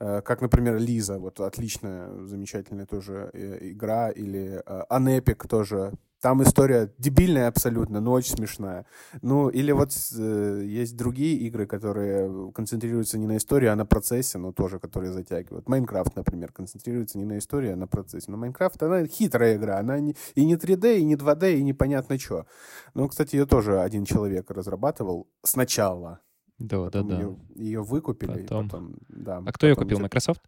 Э, 0.00 0.22
Как, 0.22 0.40
например, 0.40 0.78
Лиза, 0.78 1.18
вот 1.18 1.40
отличная, 1.40 2.26
замечательная 2.26 2.86
тоже 2.86 3.30
э, 3.32 3.58
игра, 3.70 4.10
или 4.10 4.62
Анепик 4.88 5.46
тоже. 5.46 5.92
Там 6.20 6.42
история 6.42 6.92
дебильная 6.98 7.46
абсолютно, 7.46 8.00
но 8.00 8.12
очень 8.12 8.34
смешная. 8.34 8.86
Ну, 9.22 9.48
или 9.48 9.70
вот 9.70 9.92
э, 10.18 10.62
есть 10.64 10.96
другие 10.96 11.36
игры, 11.46 11.66
которые 11.66 12.50
концентрируются 12.52 13.18
не 13.18 13.26
на 13.26 13.36
истории, 13.36 13.68
а 13.68 13.76
на 13.76 13.86
процессе, 13.86 14.38
но 14.38 14.52
тоже 14.52 14.80
которые 14.80 15.12
затягивают. 15.12 15.68
Майнкрафт, 15.68 16.16
например, 16.16 16.50
концентрируется 16.52 17.18
не 17.18 17.24
на 17.24 17.38
истории, 17.38 17.70
а 17.70 17.76
на 17.76 17.86
процессе. 17.86 18.30
Но 18.32 18.36
Майнкрафт, 18.36 18.82
она 18.82 19.06
хитрая 19.06 19.56
игра, 19.56 19.78
она 19.78 20.00
не- 20.00 20.16
и 20.34 20.44
не 20.44 20.56
3D, 20.56 20.98
и 20.98 21.04
не 21.04 21.14
2D, 21.14 21.56
и 21.56 21.62
непонятно 21.62 22.18
что. 22.18 22.46
Ну, 22.94 23.08
кстати, 23.08 23.36
ее 23.36 23.46
тоже 23.46 23.80
один 23.80 24.04
человек 24.04 24.50
разрабатывал 24.50 25.28
сначала. 25.44 26.20
Да, 26.58 26.76
да, 26.78 26.84
Потом 26.86 27.08
да. 27.08 27.16
Ее, 27.16 27.36
ее 27.54 27.82
выкупили. 27.82 28.42
Потом. 28.42 28.68
потом, 28.68 28.94
да, 29.08 29.42
А 29.46 29.52
кто 29.52 29.66
ее 29.66 29.74
потом 29.74 29.88
купил? 29.88 30.00
Microsoft? 30.00 30.42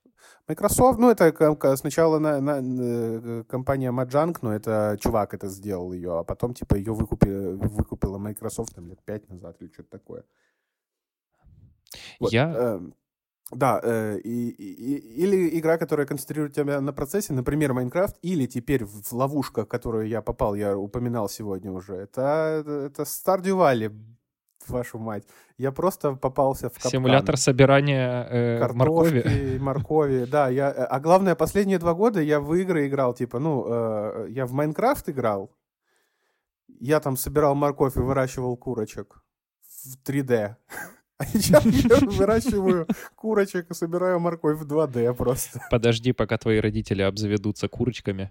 Microsoft, 0.49 0.99
ну, 0.99 1.11
это 1.11 1.77
сначала 1.77 2.19
на, 2.19 2.41
на- 2.41 2.61
э, 2.61 3.45
компания 3.49 3.93
Mojang, 3.93 4.37
но 4.43 4.53
это 4.53 4.97
чувак 5.01 5.35
это 5.35 5.49
сделал 5.49 5.93
ее, 5.93 6.19
а 6.19 6.25
потом, 6.25 6.53
типа, 6.55 6.75
ее 6.75 6.93
выкупили, 6.93 7.55
выкупила 7.55 8.19
Microsoft 8.19 8.75
там 8.75 8.89
лет 8.89 9.01
пять 9.05 9.29
назад 9.29 9.57
или 9.61 9.71
что-то 9.73 9.91
такое. 9.91 10.25
Вот, 12.19 12.33
Я... 12.33 12.53
э, 12.55 12.81
да, 13.53 13.81
э, 13.83 14.19
и- 14.19 14.51
и- 14.51 15.25
или 15.25 15.59
игра, 15.59 15.79
которая 15.79 16.07
концентрирует 16.07 16.55
тебя 16.55 16.81
на 16.81 16.93
процессе, 16.93 17.33
например, 17.33 17.73
Майнкрафт, 17.73 18.17
или 18.23 18.47
теперь 18.47 18.85
в 18.85 19.13
ловушка, 19.13 19.65
в 19.65 19.69
которую 19.69 20.09
я 20.09 20.23
попал, 20.23 20.55
я 20.55 20.77
упоминал 20.77 21.29
сегодня 21.29 21.73
уже, 21.73 21.95
это, 21.95 22.65
это 22.67 23.03
Stardew 23.03 23.57
Valley, 23.57 23.93
вашу 24.69 24.99
мать. 24.99 25.25
Я 25.59 25.73
просто 25.73 26.13
попался 26.15 26.69
в 26.69 26.75
капкан. 26.75 26.91
Симулятор 26.91 27.37
собирания 27.37 28.27
э, 28.31 28.73
моркови. 28.73 29.21
Картошки, 29.23 29.59
моркови, 29.59 30.25
да. 30.25 30.49
Я, 30.49 30.71
э, 30.71 30.85
а 30.85 31.01
главное, 31.01 31.35
последние 31.35 31.79
два 31.79 31.95
года 31.95 32.21
я 32.21 32.41
в 32.41 32.55
игры 32.55 32.87
играл, 32.87 33.15
типа, 33.15 33.39
ну, 33.39 33.67
э, 33.69 34.27
я 34.31 34.47
в 34.47 34.53
Майнкрафт 34.53 35.09
играл, 35.09 35.51
я 36.81 37.01
там 37.01 37.17
собирал 37.17 37.55
морковь 37.55 37.97
и 37.97 38.01
выращивал 38.01 38.57
курочек 38.57 39.23
в 39.63 40.09
3D. 40.09 40.57
А 41.21 41.27
сейчас 41.27 41.67
я 41.67 41.97
выращиваю 42.01 42.87
курочек 43.15 43.71
и 43.71 43.75
собираю 43.75 44.19
морковь 44.21 44.59
в 44.59 44.67
2D 44.67 45.13
просто. 45.13 45.61
Подожди, 45.71 46.13
пока 46.13 46.39
твои 46.39 46.61
родители 46.61 47.03
обзаведутся 47.03 47.69
курочками. 47.69 48.31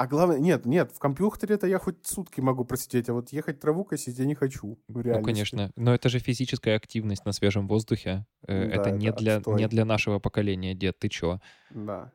А 0.00 0.06
главное, 0.06 0.38
нет, 0.38 0.64
нет, 0.64 0.92
в 0.92 0.98
компьютере-то 0.98 1.66
я 1.66 1.78
хоть 1.78 2.06
сутки 2.06 2.40
могу 2.40 2.64
просидеть, 2.64 3.10
а 3.10 3.12
вот 3.12 3.32
ехать 3.32 3.60
траву 3.60 3.84
косить 3.84 4.18
я 4.18 4.24
не 4.24 4.34
хочу. 4.34 4.78
Ну, 4.88 5.22
конечно. 5.22 5.72
Но 5.76 5.92
это 5.92 6.08
же 6.08 6.20
физическая 6.20 6.76
активность 6.76 7.26
на 7.26 7.32
свежем 7.32 7.68
воздухе. 7.68 8.24
Э, 8.48 8.66
Да, 8.66 8.76
это 8.76 8.90
не 8.92 9.08
это 9.08 9.18
для, 9.18 9.36
отстой. 9.36 9.58
не 9.58 9.68
для 9.68 9.84
нашего 9.84 10.18
поколения, 10.18 10.74
дед. 10.74 10.98
Ты 10.98 11.10
чё? 11.10 11.38
Да. 11.68 12.14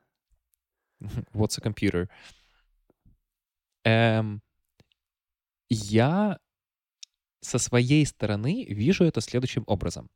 What's 1.36 1.60
a 1.60 1.62
computer? 1.62 2.10
Эм, 3.84 4.42
я 5.70 6.40
со 7.42 7.60
своей 7.60 8.04
стороны 8.08 8.66
вижу 8.66 9.04
это 9.04 9.22
следующим 9.22 9.64
образом. 9.68 10.10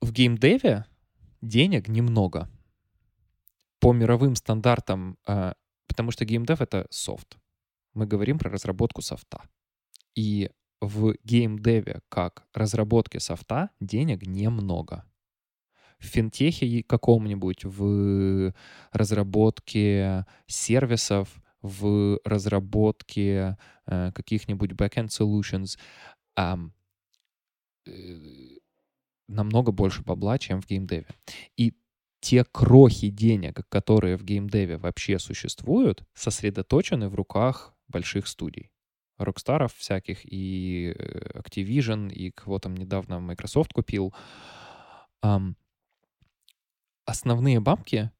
В 0.00 0.12
геймдеве 0.12 0.84
денег 1.42 1.88
немного. 1.88 2.48
По 3.84 3.92
мировым 3.92 4.34
стандартам, 4.34 5.18
э, 5.26 5.52
потому 5.86 6.10
что 6.10 6.24
геймдев— 6.24 6.60
это 6.62 6.86
софт. 6.88 7.36
Мы 7.92 8.06
говорим 8.06 8.38
про 8.38 8.50
разработку 8.50 9.02
софта. 9.02 9.42
И 10.14 10.50
в 10.80 11.14
геймдеве, 11.22 12.00
как 12.08 12.46
разработке 12.54 13.20
софта, 13.20 13.68
денег 13.80 14.26
немного. 14.26 15.04
В 15.98 16.06
финтехе 16.06 16.82
каком-нибудь, 16.82 17.64
в 17.64 18.54
разработке 18.92 20.24
сервисов, 20.46 21.28
в 21.60 22.20
разработке 22.24 23.58
э, 23.84 24.12
каких-нибудь 24.12 24.72
backend 24.72 25.08
solutions 25.08 25.78
э, 26.38 26.56
намного 29.28 29.72
больше 29.72 30.02
бабла, 30.02 30.38
чем 30.38 30.62
в 30.62 30.66
геймдеве. 30.66 31.06
И 31.58 31.74
те 32.24 32.42
крохи 32.42 33.10
денег, 33.10 33.68
которые 33.68 34.16
в 34.16 34.24
геймдеве 34.24 34.78
вообще 34.78 35.18
существуют, 35.18 36.04
сосредоточены 36.14 37.10
в 37.10 37.14
руках 37.14 37.74
больших 37.88 38.28
студий. 38.28 38.70
Рокстаров 39.18 39.74
всяких 39.74 40.20
и 40.24 40.94
э, 40.96 41.38
Activision, 41.38 42.10
и 42.10 42.30
кого 42.30 42.58
там 42.58 42.78
недавно 42.78 43.20
Microsoft 43.20 43.74
купил. 43.74 44.14
Ам, 45.20 45.54
основные 47.04 47.60
бабки 47.60 48.10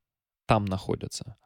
там 0.45 0.67
находятся. 0.67 1.37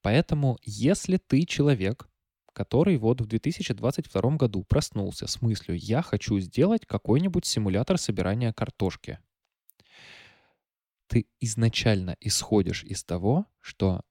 Поэтому, 0.00 0.58
если 0.62 1.16
ты 1.16 1.44
человек, 1.44 2.08
который 2.52 2.96
вот 2.96 3.22
в 3.22 3.26
2022 3.26 4.36
году 4.36 4.62
проснулся 4.62 5.26
с 5.26 5.42
мыслью 5.42 5.76
«я 5.76 6.00
хочу 6.00 6.38
сделать 6.38 6.86
какой-нибудь 6.86 7.44
симулятор 7.44 7.98
собирания 7.98 8.52
картошки», 8.52 9.18
ты 11.06 11.26
изначально 11.40 12.16
исходишь 12.20 12.84
из 12.84 13.04
того, 13.04 13.46
что, 13.60 14.02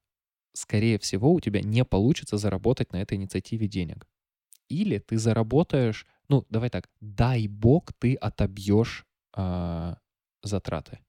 скорее 0.52 0.98
всего, 0.98 1.32
у 1.32 1.40
тебя 1.40 1.60
не 1.60 1.84
получится 1.84 2.36
заработать 2.36 2.92
на 2.92 3.02
этой 3.02 3.16
инициативе 3.16 3.68
денег. 3.68 4.06
Или 4.68 4.98
ты 4.98 5.18
заработаешь, 5.18 6.06
ну, 6.28 6.46
давай 6.48 6.70
так, 6.70 6.88
дай 7.00 7.48
бог 7.48 7.92
ты 7.92 8.14
отобьешь 8.14 9.06
а, 9.32 9.98
затраты. 10.42 11.00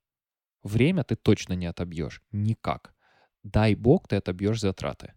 Время 0.63 1.03
ты 1.03 1.15
точно 1.15 1.53
не 1.53 1.67
отобьешь. 1.67 2.21
Никак. 2.31 2.93
Дай 3.43 3.75
бог 3.75 4.07
ты 4.07 4.15
отобьешь 4.15 4.59
затраты. 4.59 5.13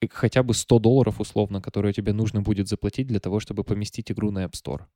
И 0.00 0.08
хотя 0.08 0.42
бы 0.42 0.54
100 0.54 0.78
долларов 0.78 1.20
условно, 1.20 1.60
которые 1.60 1.92
тебе 1.92 2.12
нужно 2.12 2.40
будет 2.40 2.68
заплатить 2.68 3.08
для 3.08 3.18
того, 3.18 3.40
чтобы 3.40 3.64
поместить 3.64 4.12
игру 4.12 4.30
на 4.30 4.44
App 4.44 4.52
Store. 4.52 4.86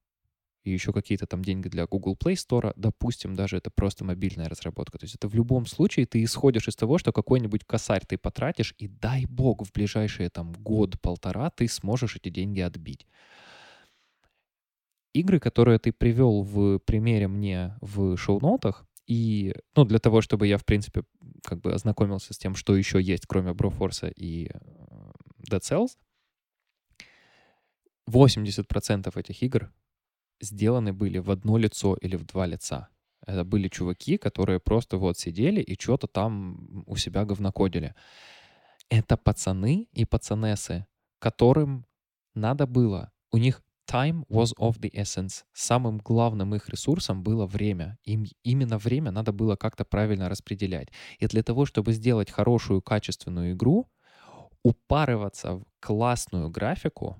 И 0.64 0.70
еще 0.70 0.92
какие-то 0.92 1.26
там 1.26 1.42
деньги 1.42 1.68
для 1.68 1.86
Google 1.86 2.16
Play 2.16 2.34
Store, 2.34 2.72
допустим, 2.76 3.34
даже 3.34 3.56
это 3.56 3.70
просто 3.70 4.04
мобильная 4.04 4.48
разработка. 4.48 4.98
То 4.98 5.04
есть 5.04 5.16
это 5.16 5.28
в 5.28 5.34
любом 5.34 5.66
случае 5.66 6.06
ты 6.06 6.22
исходишь 6.22 6.68
из 6.68 6.76
того, 6.76 6.98
что 6.98 7.12
какой-нибудь 7.12 7.64
косарь 7.64 8.04
ты 8.06 8.16
потратишь, 8.16 8.74
и 8.78 8.88
дай 8.88 9.26
бог 9.26 9.64
в 9.64 9.72
ближайшие 9.72 10.30
там 10.30 10.52
год-полтора 10.52 11.50
ты 11.50 11.66
сможешь 11.68 12.16
эти 12.16 12.28
деньги 12.28 12.60
отбить. 12.60 13.06
Игры, 15.12 15.40
которые 15.40 15.78
ты 15.78 15.92
привел 15.92 16.42
в 16.42 16.78
примере 16.78 17.28
мне 17.28 17.76
в 17.80 18.16
шоу-нотах, 18.16 18.86
и, 19.06 19.54
ну, 19.74 19.84
для 19.84 19.98
того, 19.98 20.20
чтобы 20.20 20.46
я, 20.46 20.56
в 20.56 20.64
принципе, 20.64 21.02
как 21.44 21.60
бы 21.60 21.74
ознакомился 21.74 22.32
с 22.32 22.38
тем, 22.38 22.54
что 22.54 22.76
еще 22.76 23.02
есть, 23.02 23.26
кроме 23.26 23.50
Broforce 23.50 24.12
и 24.14 24.48
э, 24.48 25.12
Dead 25.50 25.60
Cells, 25.60 25.98
80% 28.08 29.18
этих 29.18 29.42
игр 29.42 29.72
сделаны 30.42 30.92
были 30.92 31.18
в 31.18 31.30
одно 31.30 31.56
лицо 31.56 31.94
или 31.94 32.16
в 32.16 32.26
два 32.26 32.46
лица. 32.46 32.88
Это 33.26 33.44
были 33.44 33.68
чуваки, 33.68 34.18
которые 34.18 34.58
просто 34.60 34.98
вот 34.98 35.16
сидели 35.16 35.60
и 35.60 35.80
что-то 35.80 36.06
там 36.08 36.84
у 36.86 36.96
себя 36.96 37.24
говнокодили. 37.24 37.94
Это 38.90 39.16
пацаны 39.16 39.88
и 39.92 40.04
пацанессы, 40.04 40.86
которым 41.18 41.86
надо 42.34 42.66
было, 42.66 43.12
у 43.30 43.38
них 43.38 43.62
time 43.90 44.24
was 44.28 44.54
of 44.58 44.80
the 44.80 44.90
essence. 44.92 45.44
Самым 45.52 45.98
главным 45.98 46.54
их 46.54 46.68
ресурсом 46.68 47.22
было 47.22 47.46
время. 47.46 47.98
Им 48.04 48.26
именно 48.42 48.78
время 48.78 49.10
надо 49.10 49.32
было 49.32 49.56
как-то 49.56 49.84
правильно 49.84 50.28
распределять. 50.28 50.88
И 51.18 51.26
для 51.26 51.42
того, 51.42 51.66
чтобы 51.66 51.92
сделать 51.92 52.30
хорошую, 52.30 52.82
качественную 52.82 53.52
игру, 53.52 53.88
упарываться 54.62 55.56
в 55.56 55.64
классную 55.80 56.48
графику, 56.50 57.18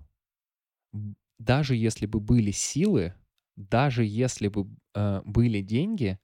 даже 1.39 1.77
если 1.77 2.07
бы 2.07 2.21
были 2.21 2.51
силы, 2.51 3.15
даже 3.57 4.05
если 4.05 4.49
бы 4.49 4.69
э, 4.95 5.23
были 5.25 5.61
деньги, 5.61 6.19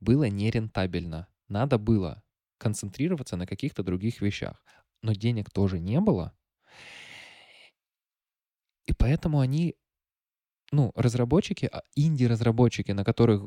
было 0.00 0.24
нерентабельно. 0.28 1.28
Надо 1.48 1.78
было 1.78 2.22
концентрироваться 2.58 3.36
на 3.36 3.46
каких-то 3.46 3.82
других 3.82 4.20
вещах. 4.20 4.64
Но 5.02 5.12
денег 5.12 5.50
тоже 5.50 5.80
не 5.80 6.00
было. 6.00 6.34
И 8.86 8.92
поэтому 8.92 9.40
они, 9.40 9.76
ну, 10.72 10.92
разработчики, 10.94 11.66
а, 11.72 11.82
инди-разработчики, 11.96 12.92
на 12.92 13.04
которых 13.04 13.44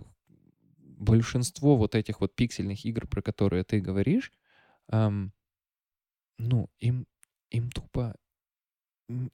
большинство 0.80 1.78
вот 1.78 1.96
этих 1.96 2.22
вот 2.22 2.36
пиксельных 2.36 2.86
игр, 2.86 3.08
про 3.08 3.22
которые 3.22 3.64
ты 3.64 3.80
говоришь, 3.82 4.32
эм, 4.92 5.34
ну, 6.38 6.70
им, 6.80 7.08
им 7.50 7.70
тупо 7.72 8.16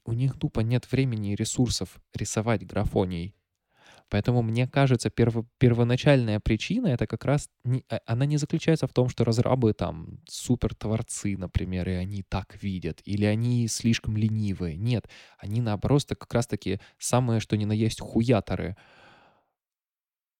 у 0.05 0.13
них 0.13 0.37
тупо 0.37 0.61
нет 0.61 0.91
времени 0.91 1.33
и 1.33 1.35
ресурсов 1.35 1.99
рисовать 2.13 2.65
графоний. 2.65 3.35
Поэтому 4.09 4.43
мне 4.43 4.67
кажется, 4.67 5.09
перво, 5.09 5.45
первоначальная 5.57 6.39
причина 6.39 6.87
это 6.87 7.07
как 7.07 7.25
раз 7.25 7.49
не, 7.63 7.83
а, 7.89 7.99
она 8.05 8.25
не 8.25 8.37
заключается 8.37 8.85
в 8.85 8.93
том, 8.93 9.09
что 9.09 9.23
разрабы 9.23 9.73
там 9.73 10.19
супер 10.29 10.75
творцы, 10.75 11.35
например, 11.37 11.89
и 11.89 11.93
они 11.93 12.23
так 12.23 12.61
видят, 12.61 13.01
или 13.05 13.25
они 13.25 13.67
слишком 13.67 14.15
ленивые. 14.15 14.77
Нет, 14.77 15.09
они 15.39 15.61
наоборот 15.61 16.05
как 16.05 16.31
раз 16.33 16.45
таки 16.47 16.79
самое, 16.99 17.39
что 17.39 17.57
ни 17.57 17.65
на 17.65 17.73
есть 17.73 18.01
хуяторы. 18.01 18.77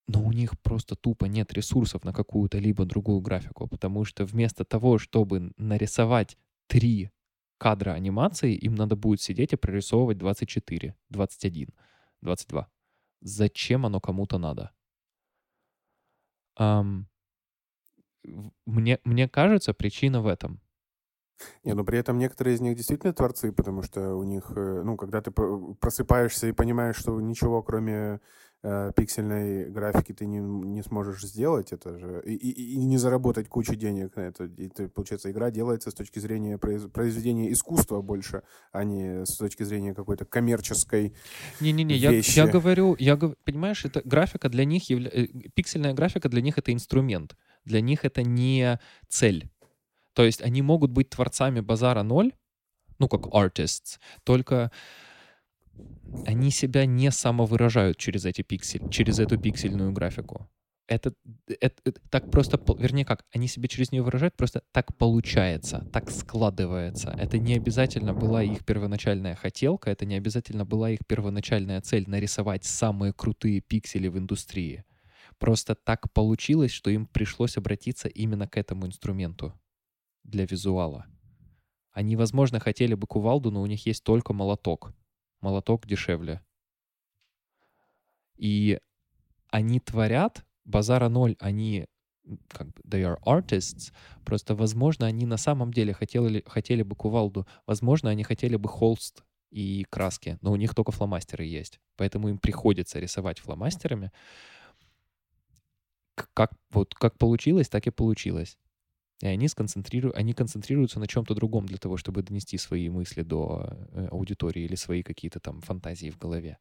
Но 0.07 0.21
у 0.23 0.31
них 0.34 0.59
просто 0.61 0.95
тупо 0.95 1.25
нет 1.25 1.53
ресурсов 1.53 2.03
на 2.03 2.13
какую-то 2.13 2.59
либо 2.59 2.86
другую 2.86 3.21
графику, 3.21 3.67
потому 3.67 4.03
что 4.05 4.25
вместо 4.25 4.65
того, 4.65 4.99
чтобы 4.99 5.51
нарисовать 5.57 6.38
три 6.67 7.09
кадра 7.58 7.91
анимации 7.91 8.54
им 8.54 8.76
надо 8.76 8.95
будет 8.95 9.22
сидеть 9.22 9.54
и 9.54 9.58
прорисовывать 9.58 10.18
24, 10.18 10.95
21, 11.10 11.70
22. 12.22 12.68
Зачем 13.22 13.86
оно 13.86 13.99
кому-то 14.01 14.38
надо? 14.38 14.72
Um, 16.60 17.06
мне, 18.66 18.99
мне 19.04 19.28
кажется, 19.28 19.74
причина 19.74 20.22
в 20.22 20.28
этом. 20.28 20.62
Не, 21.64 21.74
но 21.74 21.84
при 21.84 21.97
этом 21.97 22.18
некоторые 22.18 22.56
из 22.56 22.62
них 22.62 22.76
действительно 22.76 23.14
творцы, 23.14 23.51
потому 23.51 23.82
что 23.82 24.16
у 24.16 24.24
них, 24.24 24.51
э, 24.56 24.82
ну, 24.84 24.95
когда 24.97 25.22
ты 25.22 25.32
просыпаешься 25.32 26.47
и 26.47 26.54
понимаешь, 26.54 26.95
что 26.95 27.20
ничего, 27.20 27.62
кроме 27.64 28.22
э, 28.64 28.91
пиксельной 28.95 29.70
графики 29.70 30.14
ты 30.14 30.26
не, 30.26 30.39
не 30.39 30.82
сможешь 30.82 31.22
сделать, 31.22 31.72
это 31.72 31.97
же, 31.97 32.24
и, 32.26 32.34
и, 32.34 32.74
и 32.74 32.78
не 32.78 32.97
заработать 32.97 33.49
кучу 33.49 33.76
денег 33.76 34.16
на 34.16 34.22
это. 34.22 34.45
И, 34.45 34.70
ты, 34.70 34.88
получается, 34.88 35.30
игра 35.30 35.51
делается 35.51 35.91
с 35.91 35.93
точки 35.93 36.20
зрения 36.20 36.57
произ, 36.57 36.84
произведения 36.89 37.51
искусства 37.51 38.01
больше, 38.01 38.43
а 38.72 38.84
не 38.84 39.26
с 39.26 39.38
точки 39.38 39.64
зрения 39.64 39.93
какой-то 39.93 40.26
коммерческой 40.26 41.14
Не-не-не, 41.59 41.95
я, 41.95 42.11
я 42.11 42.47
говорю, 42.47 42.95
я, 42.99 43.18
понимаешь, 43.18 43.86
это 43.86 44.01
графика 44.03 44.49
для 44.49 44.66
них, 44.66 44.89
явля... 44.89 45.09
Э, 45.14 45.28
пиксельная 45.53 45.93
графика 45.93 46.30
для 46.30 46.41
них 46.41 46.57
это 46.57 46.74
инструмент, 46.74 47.36
для 47.66 47.82
них 47.82 48.05
это 48.05 48.24
не 48.24 48.80
цель. 49.09 49.49
То 50.14 50.24
есть 50.24 50.41
они 50.41 50.61
могут 50.61 50.91
быть 50.91 51.09
творцами 51.09 51.59
базара 51.59 52.03
ноль, 52.03 52.32
ну, 52.99 53.07
как 53.07 53.26
artists, 53.28 53.99
только 54.24 54.72
они 56.26 56.51
себя 56.51 56.86
не 56.86 57.11
самовыражают 57.11 57.97
через 57.97 58.26
эти 58.26 58.41
пиксели, 58.41 58.89
через 58.89 59.19
эту 59.19 59.38
пиксельную 59.38 59.91
графику. 59.91 60.49
Это, 60.88 61.13
это, 61.47 61.76
это 61.86 62.01
так 62.09 62.30
просто, 62.30 62.59
вернее 62.78 63.05
как, 63.05 63.26
они 63.34 63.47
себя 63.47 63.69
через 63.69 63.91
нее 63.91 64.03
выражают, 64.03 64.36
просто 64.36 64.63
так 64.74 64.95
получается, 64.97 65.88
так 65.93 66.11
складывается. 66.11 67.15
Это 67.17 67.39
не 67.39 67.55
обязательно 67.55 68.13
была 68.13 68.43
их 68.43 68.65
первоначальная 68.65 69.36
хотелка, 69.36 69.89
это 69.89 70.05
не 70.05 70.15
обязательно 70.15 70.65
была 70.65 70.91
их 70.91 71.05
первоначальная 71.07 71.80
цель 71.82 72.03
нарисовать 72.07 72.65
самые 72.65 73.13
крутые 73.13 73.61
пиксели 73.61 74.09
в 74.09 74.17
индустрии. 74.17 74.84
Просто 75.39 75.74
так 75.74 76.11
получилось, 76.11 76.71
что 76.71 76.89
им 76.89 77.05
пришлось 77.05 77.57
обратиться 77.57 78.09
именно 78.09 78.47
к 78.47 78.57
этому 78.57 78.86
инструменту 78.86 79.53
для 80.24 80.45
визуала. 80.45 81.05
Они, 81.93 82.17
возможно, 82.17 82.59
хотели 82.59 82.93
бы 82.93 83.07
кувалду, 83.07 83.51
но 83.51 83.61
у 83.61 83.65
них 83.67 83.86
есть 83.86 84.03
только 84.03 84.34
молоток 84.34 84.93
молоток 85.43 85.85
дешевле. 85.85 86.41
И 88.37 88.79
они 89.51 89.79
творят, 89.79 90.45
базара 90.65 91.09
ноль, 91.09 91.35
они 91.39 91.85
как 92.47 92.67
бы, 92.67 92.81
they 92.87 93.03
are 93.03 93.17
artists, 93.25 93.91
просто, 94.25 94.55
возможно, 94.55 95.05
они 95.05 95.25
на 95.25 95.37
самом 95.37 95.73
деле 95.73 95.93
хотели, 95.93 96.43
хотели 96.47 96.81
бы 96.83 96.95
кувалду, 96.95 97.45
возможно, 97.67 98.09
они 98.09 98.23
хотели 98.23 98.55
бы 98.55 98.69
холст 98.69 99.23
и 99.51 99.85
краски, 99.89 100.37
но 100.41 100.51
у 100.53 100.55
них 100.55 100.73
только 100.73 100.91
фломастеры 100.93 101.43
есть, 101.45 101.79
поэтому 101.97 102.29
им 102.29 102.37
приходится 102.37 102.99
рисовать 102.99 103.39
фломастерами. 103.39 104.11
Как, 106.33 106.51
вот, 106.71 106.95
как 106.95 107.17
получилось, 107.17 107.69
так 107.69 107.87
и 107.87 107.91
получилось. 107.91 108.57
И 109.22 109.28
они, 109.28 109.47
сконцентриру... 109.47 110.11
они 110.16 110.34
концентрируются 110.34 110.99
на 110.99 111.07
чем-то 111.07 111.36
другом 111.36 111.66
для 111.66 111.78
того, 111.78 111.97
чтобы 111.97 112.24
донести 112.24 112.57
свои 112.57 112.89
мысли 112.89 113.22
до 113.22 113.70
э, 113.91 114.07
аудитории 114.07 114.64
или 114.64 114.76
свои 114.76 115.03
какие-то 115.03 115.39
там 115.39 115.61
фантазии 115.61 116.09
в 116.09 116.18
голове. 116.18 116.57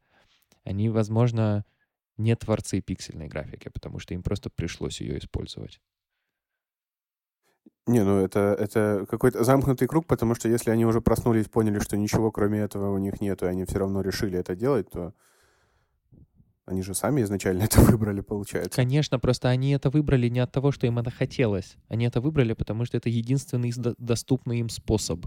Они, 0.63 0.89
возможно, 0.89 1.65
не 2.17 2.35
творцы 2.35 2.81
пиксельной 2.81 3.27
графики, 3.27 3.69
потому 3.69 3.99
что 3.99 4.13
им 4.13 4.23
просто 4.23 4.49
пришлось 4.49 5.01
ее 5.01 5.17
использовать. 5.17 5.81
Не, 7.85 8.03
ну 8.05 8.19
это, 8.19 8.55
это 8.57 9.05
какой-то 9.09 9.43
замкнутый 9.43 9.89
круг, 9.89 10.07
потому 10.07 10.35
что 10.35 10.47
если 10.47 10.71
они 10.71 10.85
уже 10.85 11.01
проснулись, 11.01 11.49
поняли, 11.49 11.79
что 11.79 11.97
ничего 11.97 12.31
кроме 12.31 12.59
этого 12.59 12.93
у 12.93 12.97
них 12.97 13.19
нет, 13.19 13.43
и 13.43 13.45
они 13.45 13.65
все 13.65 13.79
равно 13.79 14.01
решили 14.01 14.39
это 14.39 14.55
делать, 14.55 14.89
то 14.89 15.13
они 16.65 16.81
же 16.81 16.93
сами 16.93 17.21
изначально 17.21 17.63
это 17.63 17.81
выбрали, 17.81 18.21
получается. 18.21 18.75
Конечно, 18.75 19.19
просто 19.19 19.49
они 19.49 19.71
это 19.71 19.89
выбрали 19.89 20.29
не 20.29 20.39
от 20.39 20.51
того, 20.51 20.71
что 20.71 20.87
им 20.87 20.99
это 20.99 21.11
хотелось. 21.11 21.75
Они 21.87 22.05
это 22.05 22.21
выбрали, 22.21 22.53
потому 22.53 22.85
что 22.85 22.97
это 22.97 23.09
единственный 23.09 23.73
доступный 23.97 24.59
им 24.59 24.69
способ. 24.69 25.25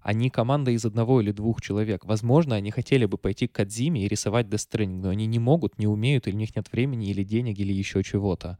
Они 0.00 0.30
команда 0.30 0.70
из 0.70 0.84
одного 0.84 1.20
или 1.20 1.32
двух 1.32 1.60
человек. 1.60 2.04
Возможно, 2.04 2.54
они 2.54 2.70
хотели 2.70 3.04
бы 3.04 3.18
пойти 3.18 3.46
к 3.46 3.52
Кадзиме 3.52 4.04
и 4.04 4.08
рисовать 4.08 4.46
Death 4.46 4.86
но 4.86 5.10
они 5.10 5.26
не 5.26 5.38
могут, 5.38 5.78
не 5.78 5.86
умеют, 5.86 6.26
или 6.26 6.34
у 6.34 6.38
них 6.38 6.56
нет 6.56 6.70
времени, 6.72 7.10
или 7.10 7.24
денег, 7.24 7.58
или 7.58 7.72
еще 7.72 8.02
чего-то. 8.02 8.58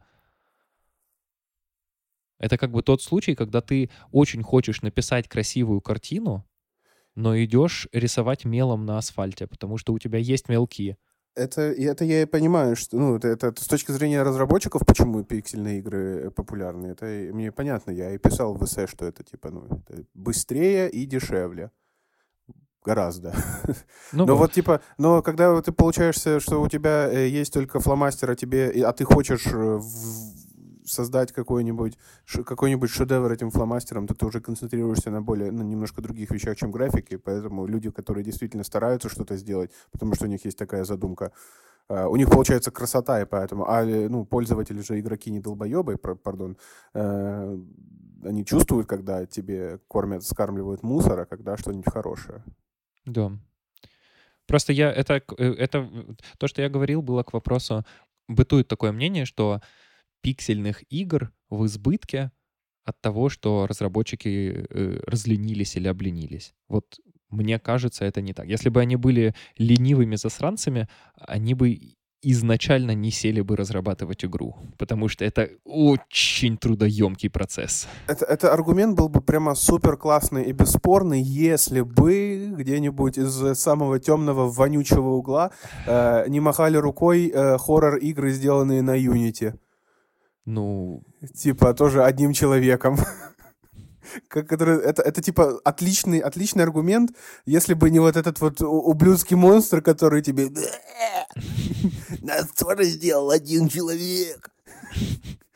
Это 2.37 2.57
как 2.57 2.71
бы 2.71 2.83
тот 2.83 3.01
случай, 3.01 3.35
когда 3.35 3.61
ты 3.61 3.89
очень 4.11 4.43
хочешь 4.43 4.81
написать 4.81 5.27
красивую 5.27 5.81
картину, 5.81 6.45
но 7.15 7.37
идешь 7.41 7.87
рисовать 7.91 8.45
мелом 8.45 8.85
на 8.85 8.97
асфальте, 8.97 9.47
потому 9.47 9.77
что 9.77 9.91
у 9.91 9.99
тебя 9.99 10.19
есть 10.19 10.49
мелки 10.49 10.97
это, 11.35 11.61
это 11.61 12.05
я 12.05 12.21
и 12.21 12.25
понимаю, 12.25 12.75
что 12.75 12.97
ну, 12.97 13.15
это, 13.15 13.29
это 13.29 13.53
с 13.61 13.67
точки 13.67 13.91
зрения 13.91 14.23
разработчиков, 14.23 14.85
почему 14.85 15.23
пиксельные 15.23 15.79
игры 15.79 16.31
популярны. 16.31 16.87
Это 16.87 17.05
мне 17.05 17.51
понятно. 17.51 17.91
Я 17.91 18.11
и 18.11 18.17
писал 18.17 18.53
в 18.55 18.63
эссе, 18.65 18.87
что 18.87 19.05
это 19.05 19.23
типа 19.23 19.49
ну, 19.51 19.65
это 19.87 20.03
быстрее 20.13 20.89
и 20.89 21.05
дешевле. 21.05 21.71
Гораздо. 22.85 23.33
Ну, 24.11 24.25
но 24.25 24.33
вот. 24.33 24.39
вот 24.39 24.53
типа, 24.53 24.81
но 24.97 25.21
когда 25.21 25.61
ты 25.61 25.71
получаешься, 25.71 26.39
что 26.39 26.59
у 26.61 26.67
тебя 26.67 27.07
э, 27.11 27.27
есть 27.27 27.53
только 27.53 27.79
фломастер, 27.79 28.31
а 28.31 28.35
тебе, 28.35 28.71
а 28.83 28.91
ты 28.91 29.03
хочешь 29.05 29.45
э, 29.45 29.51
в, 29.55 30.38
создать 30.89 31.31
какой-нибудь 31.31 31.97
какой-нибудь 32.45 32.89
шедевр 32.89 33.31
этим 33.31 33.51
фломастером, 33.51 34.07
то 34.07 34.13
ты 34.13 34.25
уже 34.25 34.41
концентрируешься 34.41 35.11
на 35.11 35.21
более, 35.21 35.51
на 35.51 35.63
немножко 35.63 36.01
других 36.01 36.31
вещах, 36.31 36.57
чем 36.57 36.71
графики, 36.71 37.17
поэтому 37.17 37.65
люди, 37.67 37.89
которые 37.89 38.23
действительно 38.23 38.63
стараются 38.63 39.09
что-то 39.09 39.37
сделать, 39.37 39.71
потому 39.91 40.15
что 40.15 40.25
у 40.25 40.27
них 40.27 40.45
есть 40.45 40.57
такая 40.57 40.83
задумка, 40.83 41.31
Э, 41.89 42.05
у 42.05 42.15
них 42.15 42.29
получается 42.29 42.71
красота, 42.71 43.21
и 43.21 43.25
поэтому, 43.25 43.67
а 43.67 43.83
ну, 43.83 44.25
пользователи 44.25 44.81
же 44.81 44.99
игроки 44.99 45.31
не 45.31 45.39
долбоебы, 45.39 45.97
пардон, 45.97 46.57
э, 46.93 47.57
они 48.23 48.45
чувствуют, 48.45 48.87
когда 48.87 49.25
тебе 49.25 49.79
кормят, 49.87 50.23
скармливают 50.23 50.83
мусор, 50.83 51.19
а 51.19 51.25
когда 51.25 51.57
что-нибудь 51.57 51.91
хорошее. 51.91 52.43
Да. 53.05 53.31
Просто 54.45 54.73
я, 54.73 54.91
это, 54.91 55.21
это, 55.37 55.89
то, 56.37 56.47
что 56.47 56.61
я 56.61 56.69
говорил, 56.69 57.01
было 57.01 57.23
к 57.23 57.33
вопросу, 57.33 57.85
бытует 58.27 58.67
такое 58.67 58.91
мнение, 58.91 59.25
что 59.25 59.61
пиксельных 60.21 60.83
игр 60.89 61.31
в 61.49 61.65
избытке 61.65 62.31
от 62.85 62.99
того, 63.01 63.29
что 63.29 63.67
разработчики 63.67 64.65
э, 64.69 64.99
разленились 65.05 65.75
или 65.75 65.87
обленились. 65.87 66.53
Вот 66.67 66.99
мне 67.29 67.59
кажется, 67.59 68.05
это 68.05 68.21
не 68.21 68.33
так. 68.33 68.47
Если 68.47 68.69
бы 68.69 68.81
они 68.81 68.95
были 68.95 69.35
ленивыми 69.57 70.15
засранцами, 70.15 70.87
они 71.15 71.53
бы 71.53 71.95
изначально 72.21 72.91
не 72.91 73.11
сели 73.11 73.41
бы 73.41 73.55
разрабатывать 73.55 74.25
игру, 74.25 74.55
потому 74.77 75.07
что 75.07 75.23
это 75.23 75.49
очень 75.63 76.57
трудоемкий 76.57 77.29
процесс. 77.29 77.87
Это, 78.07 78.25
это 78.25 78.53
аргумент 78.53 78.97
был 78.97 79.07
бы 79.07 79.21
прямо 79.21 79.55
супер 79.55 79.95
классный 79.95 80.43
и 80.43 80.51
бесспорный, 80.51 81.21
если 81.21 81.81
бы 81.81 82.53
где-нибудь 82.57 83.17
из 83.17 83.57
самого 83.57 83.99
темного, 83.99 84.49
вонючего 84.49 85.09
угла 85.09 85.51
э, 85.85 86.25
не 86.27 86.41
махали 86.41 86.75
рукой 86.77 87.31
э, 87.33 87.57
хоррор-игры, 87.57 88.31
сделанные 88.31 88.81
на 88.81 88.97
Unity. 88.97 89.57
Ну... 90.49 91.03
Типа 91.35 91.73
тоже 91.75 92.03
одним 92.03 92.33
человеком. 92.33 92.97
который, 94.27 94.79
это, 94.79 95.03
это 95.03 95.21
типа 95.21 95.61
отличный, 95.63 96.19
отличный 96.19 96.63
аргумент, 96.63 97.11
если 97.45 97.75
бы 97.75 97.91
не 97.91 97.99
вот 97.99 98.15
этот 98.15 98.41
вот 98.41 98.61
ублюдский 98.61 99.35
монстр, 99.35 99.81
который 99.81 100.23
тебе... 100.23 100.49
Нас 102.21 102.47
тоже 102.57 102.85
сделал 102.85 103.29
один 103.29 103.69
человек. 103.69 104.49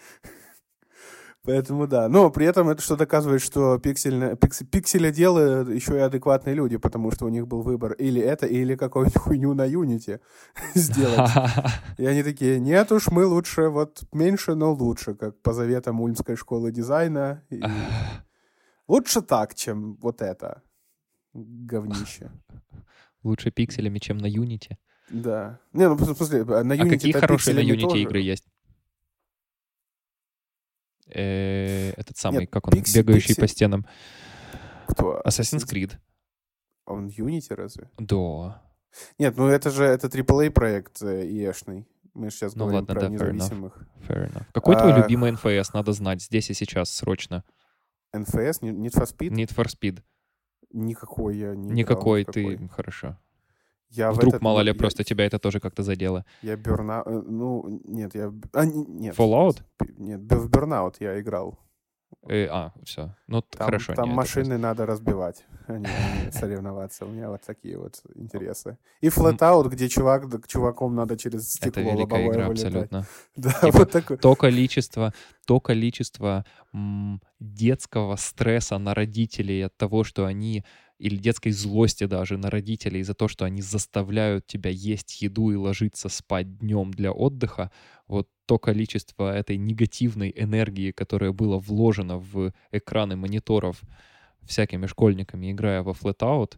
Поэтому 1.45 1.87
да. 1.87 2.07
Но 2.07 2.29
при 2.29 2.45
этом 2.45 2.69
это 2.69 2.81
что 2.81 2.95
доказывает, 2.95 3.41
что 3.41 3.77
пиксельно, 3.77 4.37
пикс, 4.37 4.63
пикселеделы 4.71 5.73
еще 5.73 5.97
и 5.97 5.99
адекватные 5.99 6.55
люди, 6.55 6.77
потому 6.77 7.11
что 7.11 7.25
у 7.25 7.29
них 7.29 7.47
был 7.47 7.61
выбор 7.61 7.91
или 7.93 8.21
это, 8.21 8.45
или 8.45 8.75
какую-нибудь 8.75 9.21
хуйню 9.21 9.53
на 9.53 9.67
Unity 9.67 10.21
сделать. 10.73 11.31
И 11.97 12.05
они 12.05 12.23
такие, 12.23 12.61
нет 12.61 12.91
уж, 12.93 13.09
мы 13.11 13.25
лучше, 13.25 13.67
вот 13.67 14.03
меньше, 14.13 14.55
но 14.55 14.71
лучше, 14.71 15.15
как 15.15 15.37
по 15.41 15.51
заветам 15.51 15.99
Ульмской 15.99 16.37
школы 16.37 16.71
дизайна. 16.71 17.43
И... 17.49 17.61
Лучше 18.87 19.21
так, 19.21 19.55
чем 19.55 19.95
вот 19.95 20.21
это 20.21 20.61
говнище. 21.33 22.31
Лучше 23.23 23.51
пикселями, 23.51 23.99
чем 23.99 24.17
на 24.17 24.27
Unity. 24.27 24.75
Да. 25.09 25.59
Не, 25.73 25.89
ну, 25.89 25.95
в 25.95 26.15
смысле, 26.15 26.43
на 26.43 26.73
Unity 26.73 26.87
А 26.87 26.89
какие 26.89 27.11
хорошие 27.11 27.55
на 27.55 27.59
Unity 27.59 27.99
игры 27.99 28.19
есть? 28.19 28.45
Э, 31.13 31.91
этот 31.91 32.17
самый, 32.17 32.41
Нет, 32.41 32.49
как 32.51 32.67
он, 32.67 32.73
бегающий 32.73 33.35
по 33.35 33.47
стенам. 33.47 33.85
Кто? 34.87 35.21
Assassin's 35.25 35.67
Creed. 35.69 35.93
Он 36.85 37.07
Unity 37.07 37.53
разве? 37.53 37.89
Да. 37.97 38.61
Нет, 39.17 39.37
ну 39.37 39.47
это 39.47 39.69
же 39.69 39.85
это 39.85 40.07
AAA 40.07 40.51
проект 40.51 41.01
EA-шный. 41.01 41.81
Э, 41.81 41.83
Мы 42.13 42.29
же 42.29 42.35
сейчас 42.35 42.55
ну, 42.55 42.65
говорим 42.65 42.81
ладно, 42.81 42.93
про 42.93 43.01
да, 43.01 43.09
независимых. 43.09 43.87
Fair 44.07 44.27
enough. 44.27 44.31
Fair 44.31 44.31
enough. 44.31 44.45
Какой 44.53 44.75
а... 44.75 44.79
твой 44.79 44.93
любимый 45.01 45.31
NFS? 45.31 45.69
Надо 45.73 45.93
знать 45.93 46.21
здесь 46.21 46.49
и 46.49 46.53
сейчас, 46.53 46.91
срочно. 46.91 47.43
NFS? 48.15 48.61
Need 48.61 48.93
for 48.93 49.05
Speed? 49.05 49.31
Need 49.31 49.55
for 49.55 49.65
Speed. 49.65 50.01
Никакой 50.71 51.37
я 51.37 51.55
не 51.55 51.69
Никакой 51.71 52.25
ты, 52.25 52.67
хорошо. 52.69 53.17
Я 53.95 54.11
Вдруг, 54.11 54.33
этот, 54.33 54.41
мало 54.41 54.61
ли, 54.61 54.69
я, 54.69 54.75
просто 54.75 55.03
тебя 55.03 55.25
это 55.25 55.39
тоже 55.39 55.59
как-то 55.59 55.83
задело. 55.83 56.25
Я 56.41 56.55
Burnout... 56.55 57.03
Э, 57.05 57.21
ну, 57.25 57.81
нет, 57.85 58.15
я... 58.15 58.33
А, 58.53 58.65
нет. 58.65 59.15
Fallout? 59.15 59.61
Нет, 59.97 60.19
в 60.21 60.49
Burnout 60.49 60.95
я 60.99 61.19
играл. 61.19 61.59
Э, 62.27 62.47
а, 62.49 62.71
все. 62.83 63.15
Ну, 63.27 63.41
там, 63.41 63.65
хорошо. 63.65 63.93
Там 63.93 64.07
нет, 64.09 64.15
машины 64.15 64.57
надо 64.57 64.85
разбивать, 64.85 65.45
а 65.67 65.73
не, 65.73 65.87
не 66.25 66.31
соревноваться. 66.31 67.05
У 67.05 67.09
меня 67.09 67.29
вот 67.29 67.41
такие 67.41 67.77
вот 67.77 68.01
интересы. 68.15 68.77
И 69.01 69.07
Flatout, 69.07 69.69
где 69.69 69.89
чувак, 69.89 70.25
чуваком 70.47 70.95
надо 70.95 71.17
через 71.17 71.51
стекло 71.51 71.81
Это 71.83 71.91
великая 71.91 72.27
игра, 72.27 72.47
вылетать. 72.47 72.65
абсолютно. 72.65 73.05
Да, 73.35 73.51
типа, 73.51 73.77
вот 73.77 73.91
такое. 73.91 74.17
То 74.17 74.35
количество, 74.35 75.13
то 75.45 75.59
количество 75.59 76.45
м, 76.73 77.21
детского 77.39 78.15
стресса 78.15 78.77
на 78.77 78.93
родителей 78.93 79.65
от 79.65 79.75
того, 79.77 80.03
что 80.03 80.25
они 80.25 80.63
или 81.03 81.17
детской 81.17 81.51
злости 81.51 82.05
даже 82.05 82.37
на 82.37 82.49
родителей 82.49 83.03
за 83.03 83.13
то, 83.13 83.27
что 83.27 83.43
они 83.43 83.61
заставляют 83.61 84.47
тебя 84.47 84.69
есть 84.69 85.21
еду 85.21 85.51
и 85.51 85.55
ложиться 85.55 86.07
спать 86.07 86.59
днем 86.59 86.91
для 86.91 87.11
отдыха, 87.11 87.71
вот 88.07 88.29
то 88.45 88.57
количество 88.57 89.35
этой 89.35 89.57
негативной 89.57 90.33
энергии, 90.33 90.91
которое 90.91 91.33
было 91.33 91.57
вложено 91.57 92.19
в 92.19 92.53
экраны 92.71 93.17
мониторов 93.17 93.81
всякими 94.43 94.85
школьниками, 94.85 95.51
играя 95.51 95.83
во 95.83 95.91
Flatout, 95.91 96.53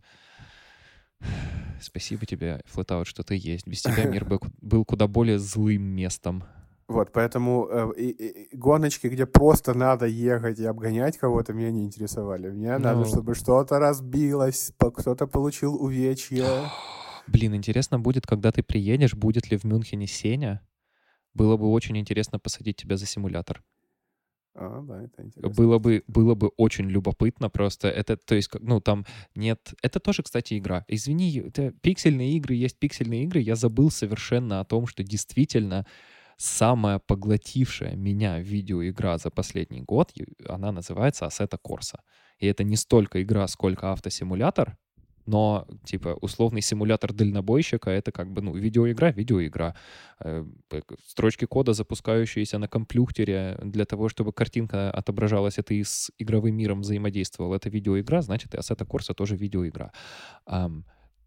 спасибо 1.82 2.28
тебе, 2.28 2.62
Flatout, 2.72 3.06
что 3.06 3.24
ты 3.24 3.36
есть. 3.36 3.66
Без 3.66 3.82
тебя 3.82 4.04
мир 4.06 4.26
бы 4.26 4.40
был 4.62 4.86
куда 4.86 5.08
более 5.08 5.40
злым 5.40 5.82
местом. 5.82 6.44
Вот, 6.88 7.12
поэтому 7.12 7.68
э, 7.68 7.92
и, 7.98 8.10
и, 8.10 8.56
гоночки, 8.56 9.08
где 9.08 9.26
просто 9.26 9.74
надо 9.74 10.06
ехать 10.06 10.60
и 10.60 10.66
обгонять 10.66 11.18
кого-то, 11.18 11.52
меня 11.52 11.72
не 11.72 11.84
интересовали. 11.84 12.52
Мне 12.52 12.78
ну... 12.78 12.84
надо, 12.84 13.06
чтобы 13.06 13.34
что-то 13.34 13.80
разбилось, 13.80 14.72
кто-то 14.78 15.26
получил 15.26 15.76
увечья. 15.76 16.46
Блин, 17.28 17.56
интересно 17.56 18.00
будет, 18.00 18.28
когда 18.28 18.52
ты 18.52 18.62
приедешь, 18.62 19.16
будет 19.16 19.50
ли 19.50 19.58
в 19.58 19.64
Мюнхене 19.64 20.06
Сеня? 20.06 20.62
Было 21.34 21.58
бы 21.58 21.72
очень 21.72 21.98
интересно 21.98 22.38
посадить 22.38 22.78
тебя 22.78 22.98
за 22.98 23.08
симулятор. 23.08 23.64
А, 24.54 24.82
да, 24.82 25.04
это 25.04 25.24
интересно. 25.24 25.50
Было 25.50 25.80
бы, 25.80 26.04
было 26.08 26.36
бы 26.36 26.50
очень 26.56 26.88
любопытно 26.90 27.50
просто. 27.50 27.90
Это, 27.90 28.16
то 28.16 28.36
есть, 28.36 28.52
ну, 28.62 28.80
там 28.80 29.06
нет... 29.36 29.74
Это 29.82 30.00
тоже, 30.00 30.22
кстати, 30.22 30.58
игра. 30.58 30.86
Извини, 30.88 31.40
это 31.40 31.72
пиксельные 31.82 32.38
игры, 32.38 32.54
есть 32.54 32.78
пиксельные 32.78 33.24
игры. 33.24 33.42
Я 33.42 33.56
забыл 33.56 33.90
совершенно 33.90 34.62
о 34.62 34.66
том, 34.66 34.88
что 34.88 35.04
действительно 35.04 35.86
самая 36.38 37.00
поглотившая 37.00 37.96
меня 37.96 38.40
видеоигра 38.40 39.18
за 39.18 39.30
последний 39.30 39.82
год, 39.82 40.14
она 40.48 40.72
называется 40.72 41.26
Assetto 41.26 41.58
Corsa. 41.62 42.00
И 42.40 42.48
это 42.48 42.64
не 42.64 42.76
столько 42.76 43.22
игра, 43.22 43.48
сколько 43.48 43.92
автосимулятор, 43.92 44.78
но, 45.26 45.68
типа, 45.84 46.18
условный 46.22 46.62
симулятор 46.62 47.12
дальнобойщика— 47.14 47.90
это 47.92 48.12
как 48.12 48.32
бы, 48.32 48.42
ну, 48.42 48.54
видеоигра, 48.54 49.12
видеоигра. 49.12 49.76
Э, 50.20 50.46
строчки 51.04 51.46
кода, 51.46 51.74
запускающиеся 51.74 52.60
на 52.60 52.68
компьютере 52.68 53.58
для 53.64 53.86
того, 53.86 54.08
чтобы 54.10 54.34
картинка 54.34 54.92
отображалась, 54.92 55.58
это 55.58 55.74
и 55.74 55.84
с 55.84 56.12
игровым 56.20 56.56
миром 56.56 56.82
взаимодействовал. 56.82 57.56
Это 57.56 57.70
видеоигра, 57.70 58.22
значит, 58.22 58.54
и 58.54 58.58
Assetto 58.58 58.86
Corsa 58.86 59.14
тоже 59.16 59.36
видеоигра. 59.36 59.92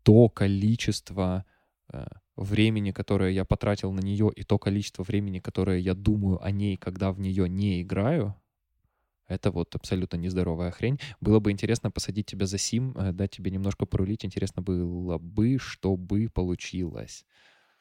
То 0.05 0.29
количество 0.29 1.45
э, 1.93 2.07
времени, 2.39 2.93
которое 2.93 3.31
я 3.31 3.45
потратил 3.45 3.93
на 3.93 4.01
нее, 4.01 4.31
и 4.35 4.43
то 4.45 4.59
количество 4.59 5.03
времени, 5.03 5.41
которое 5.41 5.79
я 5.79 5.95
думаю 5.95 6.43
о 6.43 6.51
ней, 6.51 6.77
когда 6.77 7.13
в 7.13 7.21
нее 7.21 7.49
не 7.49 7.83
играю, 7.83 8.35
это 9.27 9.51
вот 9.51 9.75
абсолютно 9.75 10.17
нездоровая 10.17 10.71
хрень. 10.71 10.99
Было 11.21 11.39
бы 11.39 11.51
интересно 11.51 11.91
посадить 11.91 12.27
тебя 12.27 12.47
за 12.47 12.59
сим, 12.59 12.97
э, 12.97 13.13
дать 13.13 13.33
тебе 13.33 13.51
немножко 13.51 13.85
порулить. 13.85 14.25
Интересно 14.25 14.63
было 14.63 15.19
бы, 15.19 15.59
чтобы 15.59 16.31
получилось. 16.31 17.27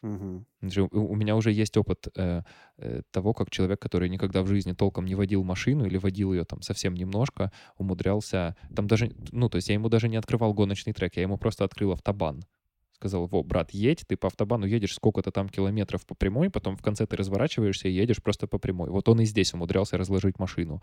Угу. 0.03 0.45
У 0.91 1.15
меня 1.15 1.35
уже 1.35 1.51
есть 1.51 1.75
опыт 1.77 2.07
э, 2.15 2.43
э, 2.77 3.01
того, 3.11 3.33
как 3.33 3.49
человек, 3.49 3.79
который 3.79 4.09
никогда 4.09 4.43
в 4.43 4.47
жизни 4.47 4.73
толком 4.73 5.05
не 5.05 5.15
водил 5.15 5.43
машину 5.43 5.85
или 5.85 5.97
водил 5.97 6.33
ее 6.33 6.43
там 6.43 6.61
совсем 6.61 6.93
немножко, 6.93 7.51
умудрялся 7.77 8.55
там 8.75 8.87
даже, 8.87 9.11
ну, 9.31 9.49
то 9.49 9.55
есть 9.55 9.69
я 9.69 9.73
ему 9.73 9.89
даже 9.89 10.07
не 10.07 10.17
открывал 10.17 10.53
гоночный 10.53 10.93
трек, 10.93 11.15
я 11.15 11.23
ему 11.23 11.37
просто 11.37 11.63
открыл 11.63 11.93
автобан 11.93 12.43
сказал, 12.99 13.27
во, 13.27 13.43
брат, 13.43 13.71
едь, 13.71 14.05
ты 14.07 14.17
по 14.17 14.27
автобану 14.27 14.65
едешь 14.65 14.95
сколько-то 14.95 15.31
там 15.31 15.49
километров 15.49 16.05
по 16.05 16.15
прямой, 16.15 16.49
потом 16.49 16.75
в 16.75 16.81
конце 16.81 17.05
ты 17.05 17.15
разворачиваешься 17.15 17.87
и 17.87 17.91
едешь 17.91 18.21
просто 18.23 18.47
по 18.47 18.57
прямой. 18.57 18.89
Вот 18.89 19.07
он 19.07 19.21
и 19.21 19.25
здесь 19.25 19.53
умудрялся 19.53 19.97
разложить 19.97 20.39
машину. 20.39 20.81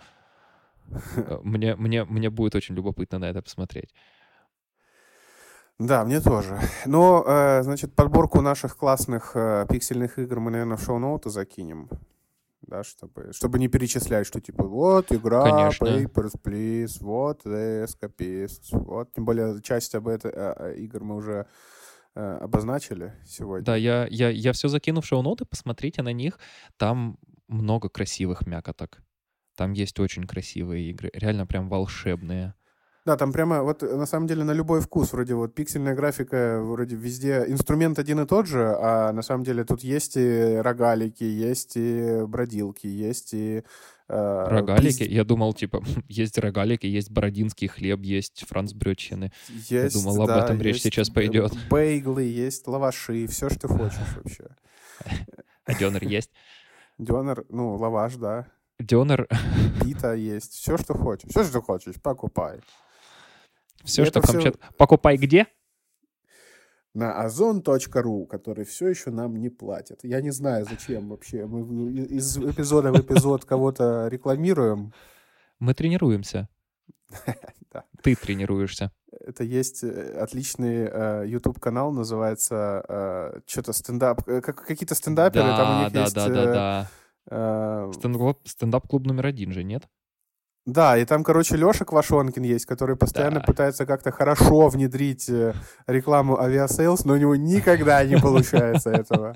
Э, 1.17 1.39
мне, 1.43 1.77
мне, 1.77 2.05
мне 2.05 2.31
будет 2.31 2.55
очень 2.55 2.75
любопытно 2.75 3.19
на 3.19 3.25
это 3.25 3.43
посмотреть. 3.43 3.95
Да, 5.79 6.05
мне 6.05 6.21
тоже. 6.21 6.61
Но, 6.87 7.25
э, 7.27 7.63
значит, 7.63 7.95
подборку 7.95 8.41
наших 8.41 8.77
классных 8.77 9.33
э, 9.35 9.67
пиксельных 9.69 10.19
игр 10.19 10.39
мы, 10.39 10.53
наверное, 10.53 10.77
в 10.77 10.83
шоу-ноуты 10.83 11.31
закинем. 11.31 11.89
Да, 12.63 12.83
чтобы, 12.83 13.33
чтобы 13.33 13.59
не 13.59 13.69
перечислять, 13.69 14.27
что 14.27 14.41
типа 14.41 14.65
вот 14.65 15.13
игра 15.13 15.43
Конечно. 15.43 15.85
Papers, 15.85 16.41
Please, 16.43 16.97
вот 17.01 17.45
The 17.45 17.85
Escapist, 17.85 18.69
вот, 18.71 19.13
тем 19.13 19.27
более 19.27 19.61
часть 19.61 19.95
об 19.95 20.09
этой 20.09 20.33
э, 20.35 20.77
игр 20.77 21.05
мы 21.05 21.17
уже 21.17 21.47
э, 22.15 22.39
обозначили 22.41 23.15
сегодня. 23.27 23.65
Да, 23.65 23.77
я, 23.77 24.07
я, 24.11 24.31
я 24.31 24.53
все 24.53 24.69
закину 24.69 25.01
в 25.01 25.07
шоу-ноты, 25.07 25.45
посмотрите 25.45 26.03
на 26.03 26.13
них. 26.13 26.39
Там 26.77 27.19
много 27.49 27.89
красивых 27.89 28.47
мякоток. 28.47 29.03
Там 29.57 29.73
есть 29.73 30.01
очень 30.01 30.25
красивые 30.27 30.91
игры, 30.91 31.11
реально 31.15 31.47
прям 31.47 31.69
волшебные. 31.69 32.55
Да, 33.07 33.19
там 33.19 33.33
прямо 33.33 33.63
вот 33.63 33.83
на 33.83 34.07
самом 34.07 34.27
деле 34.27 34.45
на 34.45 34.53
любой 34.53 34.81
вкус. 34.81 35.13
Вроде 35.13 35.35
вот 35.35 35.55
пиксельная 35.55 35.95
графика, 35.95 36.61
вроде 36.63 36.97
везде 36.97 37.45
инструмент 37.49 37.99
один 37.99 38.21
и 38.21 38.27
тот 38.27 38.47
же, 38.47 38.75
а 38.81 39.13
на 39.13 39.21
самом 39.21 39.45
деле 39.45 39.65
тут 39.65 39.83
есть 39.83 40.17
и 40.17 40.57
рогалики, 40.57 41.25
есть 41.25 41.77
и 41.77 42.25
бродилки, 42.27 42.87
есть 42.87 43.35
и... 43.35 43.63
э, 44.09 44.47
Рогалики? 44.49 45.03
пиз- 45.05 45.09
Я 45.09 45.25
думал, 45.25 45.55
типа, 45.55 45.83
есть 46.09 46.39
рогалики, 46.39 46.87
есть 46.87 47.11
бородинский 47.11 47.69
хлеб, 47.69 48.01
есть 48.03 48.45
францбрёдчины. 48.47 49.33
Есть, 49.69 49.95
думал, 49.95 50.21
об 50.23 50.29
да, 50.29 50.45
этом 50.45 50.61
речь 50.61 50.83
сейчас 50.83 51.09
б- 51.09 51.15
пойдет. 51.15 51.53
Бейглы, 51.71 52.23
есть 52.25 52.67
лаваши, 52.67 53.27
все, 53.27 53.49
что 53.51 53.69
хочешь 53.69 53.99
вообще. 54.17 54.47
А 55.67 55.75
дёнер 55.75 56.05
есть? 56.07 56.31
Дёнер, 56.99 57.45
ну, 57.49 57.75
лаваш, 57.77 58.17
да. 58.17 58.47
Дёнер, 58.79 59.27
Пита 59.83 60.15
есть. 60.15 60.53
Все, 60.53 60.77
что 60.77 60.95
хочешь. 60.95 61.31
Все, 61.31 61.43
что 61.45 61.63
хочешь, 61.63 61.95
покупай. 62.03 62.61
все, 63.83 64.03
И 64.03 64.07
что 64.07 64.21
Камчат... 64.21 64.59
Покупай 64.77 65.17
где? 65.17 65.47
На 66.95 67.21
озон.ру, 67.25 68.27
который 68.27 68.65
все 68.65 68.89
еще 68.89 69.11
нам 69.11 69.37
не 69.37 69.49
платит. 69.49 70.01
Я 70.05 70.21
не 70.21 70.31
знаю, 70.31 70.65
зачем 70.65 71.09
вообще. 71.09 71.45
Мы 71.47 71.93
из 71.93 72.39
эпизода 72.39 72.93
в 72.93 73.01
эпизод 73.01 73.45
кого-то 73.45 74.07
рекламируем. 74.09 74.93
Мы 75.59 75.75
тренируемся. 75.75 76.49
Да. 77.73 77.83
Ты 78.05 78.15
тренируешься. 78.15 78.93
Это 79.11 79.43
есть 79.43 79.83
э, 79.83 80.17
отличный 80.21 80.87
э, 80.89 81.25
YouTube-канал, 81.27 81.91
называется 81.93 83.43
что-то 83.47 83.73
стендап. 83.73 84.29
э, 84.29 84.41
как, 84.41 84.65
какие-то 84.65 84.95
стендаперы, 84.95 85.45
там 85.49 85.59
у 85.59 85.73
Да, 85.73 85.85
них 85.85 85.93
да, 85.93 86.01
есть... 86.03 86.15
да, 86.15 86.27
э, 86.29 86.33
да, 86.33 86.53
да. 86.53 86.91
э, 87.31 87.93
Стендап- 87.97 88.39
Стендап-клуб 88.45 89.05
номер 89.07 89.27
один 89.27 89.51
же, 89.53 89.65
нет? 89.65 89.89
Да, 90.67 90.97
и 90.97 91.05
там, 91.05 91.25
короче, 91.25 91.57
Леша 91.57 91.85
Квашонкин 91.85 92.43
есть, 92.43 92.65
который 92.67 92.97
постоянно 92.97 93.41
Да. 93.41 93.47
пытается 93.47 93.85
как-то 93.85 94.11
хорошо 94.13 94.69
внедрить 94.69 95.29
э, 95.29 95.53
рекламу 95.87 96.41
Aviasales, 96.41 97.05
но 97.05 97.13
у 97.15 97.17
него 97.17 97.37
никогда 97.37 98.03
не 98.05 98.17
получается 98.17 98.91
этого. 98.91 99.35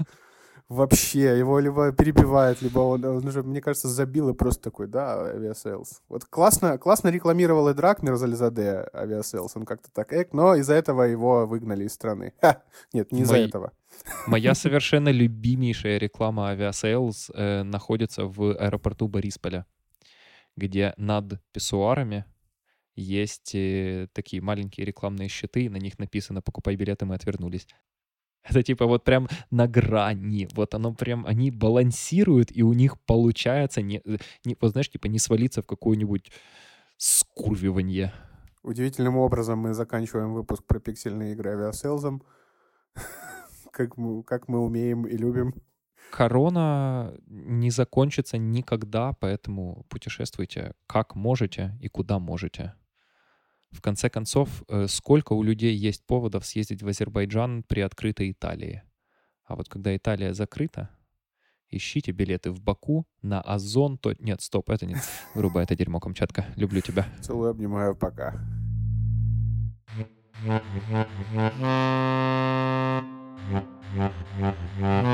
Вообще, 0.70 1.38
его 1.38 1.60
либо 1.60 1.92
перебивает, 1.92 2.60
либо 2.60 2.80
он, 2.80 3.02
он 3.04 3.26
уже, 3.26 3.42
мне 3.42 3.60
кажется, 3.62 3.88
забил 3.88 4.28
и 4.28 4.34
просто 4.34 4.64
такой, 4.64 4.86
да, 4.86 5.18
Aviasales. 5.28 6.02
Вот 6.10 6.24
классно, 6.26 6.76
классно 6.76 7.08
рекламировал 7.08 7.70
Идрак 7.70 8.02
Мирзализаде 8.02 8.86
Aviasales, 8.94 9.56
он 9.56 9.64
как-то 9.64 9.88
так 9.92 10.12
эк, 10.12 10.34
но 10.34 10.54
из-за 10.56 10.74
этого 10.74 11.04
его 11.04 11.46
выгнали 11.46 11.84
из 11.84 11.94
страны. 11.94 12.34
Ха! 12.42 12.62
Нет, 12.92 13.12
не 13.12 13.22
из-за 13.22 13.32
Мои- 13.34 13.46
этого. 13.48 13.72
Моя 14.26 14.54
совершенно 14.54 15.08
любимейшая 15.10 15.98
реклама 15.98 16.48
Aviasales 16.50 17.30
э, 17.34 17.62
находится 17.62 18.24
в 18.26 18.52
аэропорту 18.52 19.08
Борисполя, 19.08 19.64
где 20.58 20.94
над 20.96 21.40
писсуарами 21.52 22.24
есть 22.94 23.54
э, 23.54 24.08
такие 24.12 24.42
маленькие 24.42 24.84
рекламные 24.84 25.28
щиты, 25.28 25.64
и 25.64 25.68
на 25.68 25.76
них 25.76 25.98
написано 25.98 26.42
«Покупай 26.42 26.76
билеты, 26.76 27.06
мы 27.06 27.14
отвернулись». 27.14 27.66
Это 28.42 28.62
типа 28.62 28.86
вот 28.86 29.04
прям 29.04 29.28
на 29.50 29.66
грани, 29.66 30.48
вот 30.54 30.74
оно 30.74 30.94
прям, 30.94 31.26
они 31.26 31.50
балансируют, 31.50 32.50
и 32.56 32.62
у 32.62 32.72
них 32.72 33.00
получается, 33.02 33.82
не, 33.82 34.02
не, 34.44 34.56
вот 34.60 34.72
знаешь, 34.72 34.90
типа 34.90 35.06
не 35.06 35.18
свалиться 35.18 35.62
в 35.62 35.66
какое-нибудь 35.66 36.30
скурвивание. 36.96 38.12
Удивительным 38.62 39.16
образом 39.16 39.60
мы 39.60 39.74
заканчиваем 39.74 40.34
выпуск 40.34 40.64
про 40.64 40.80
пиксельные 40.80 41.32
игры 41.32 41.52
Aviasales 41.52 42.05
ом. 42.05 42.22
Как 43.70 43.96
мы, 43.96 44.24
как 44.24 44.48
мы 44.48 44.64
умеем 44.64 45.06
и 45.06 45.16
любим. 45.16 45.54
Корона 46.10 47.14
не 47.26 47.70
закончится 47.70 48.38
никогда, 48.38 49.12
поэтому 49.12 49.84
путешествуйте 49.88 50.74
как 50.86 51.14
можете 51.14 51.76
и 51.80 51.88
куда 51.88 52.18
можете. 52.18 52.74
В 53.70 53.80
конце 53.82 54.08
концов, 54.08 54.62
э, 54.68 54.86
сколько 54.88 55.34
у 55.34 55.42
людей 55.42 55.74
есть 55.74 56.06
поводов 56.06 56.46
съездить 56.46 56.82
в 56.82 56.88
Азербайджан 56.88 57.62
при 57.62 57.80
открытой 57.80 58.30
Италии? 58.30 58.82
А 59.44 59.56
вот 59.56 59.68
когда 59.68 59.94
Италия 59.94 60.32
закрыта, 60.32 60.90
ищите 61.70 62.12
билеты 62.12 62.50
в 62.50 62.60
Баку 62.60 63.06
на 63.22 63.40
Озон. 63.42 63.98
То... 63.98 64.14
Нет, 64.18 64.40
стоп, 64.40 64.70
это 64.70 64.86
не... 64.86 64.96
Грубо, 65.34 65.60
это 65.60 65.76
дерьмо, 65.76 66.00
Камчатка. 66.00 66.46
Люблю 66.56 66.80
тебя. 66.80 67.06
Целую, 67.20 67.50
обнимаю, 67.50 67.94
пока. 67.94 68.34
You. 73.50 73.68
Mm-hmm. 73.90 75.08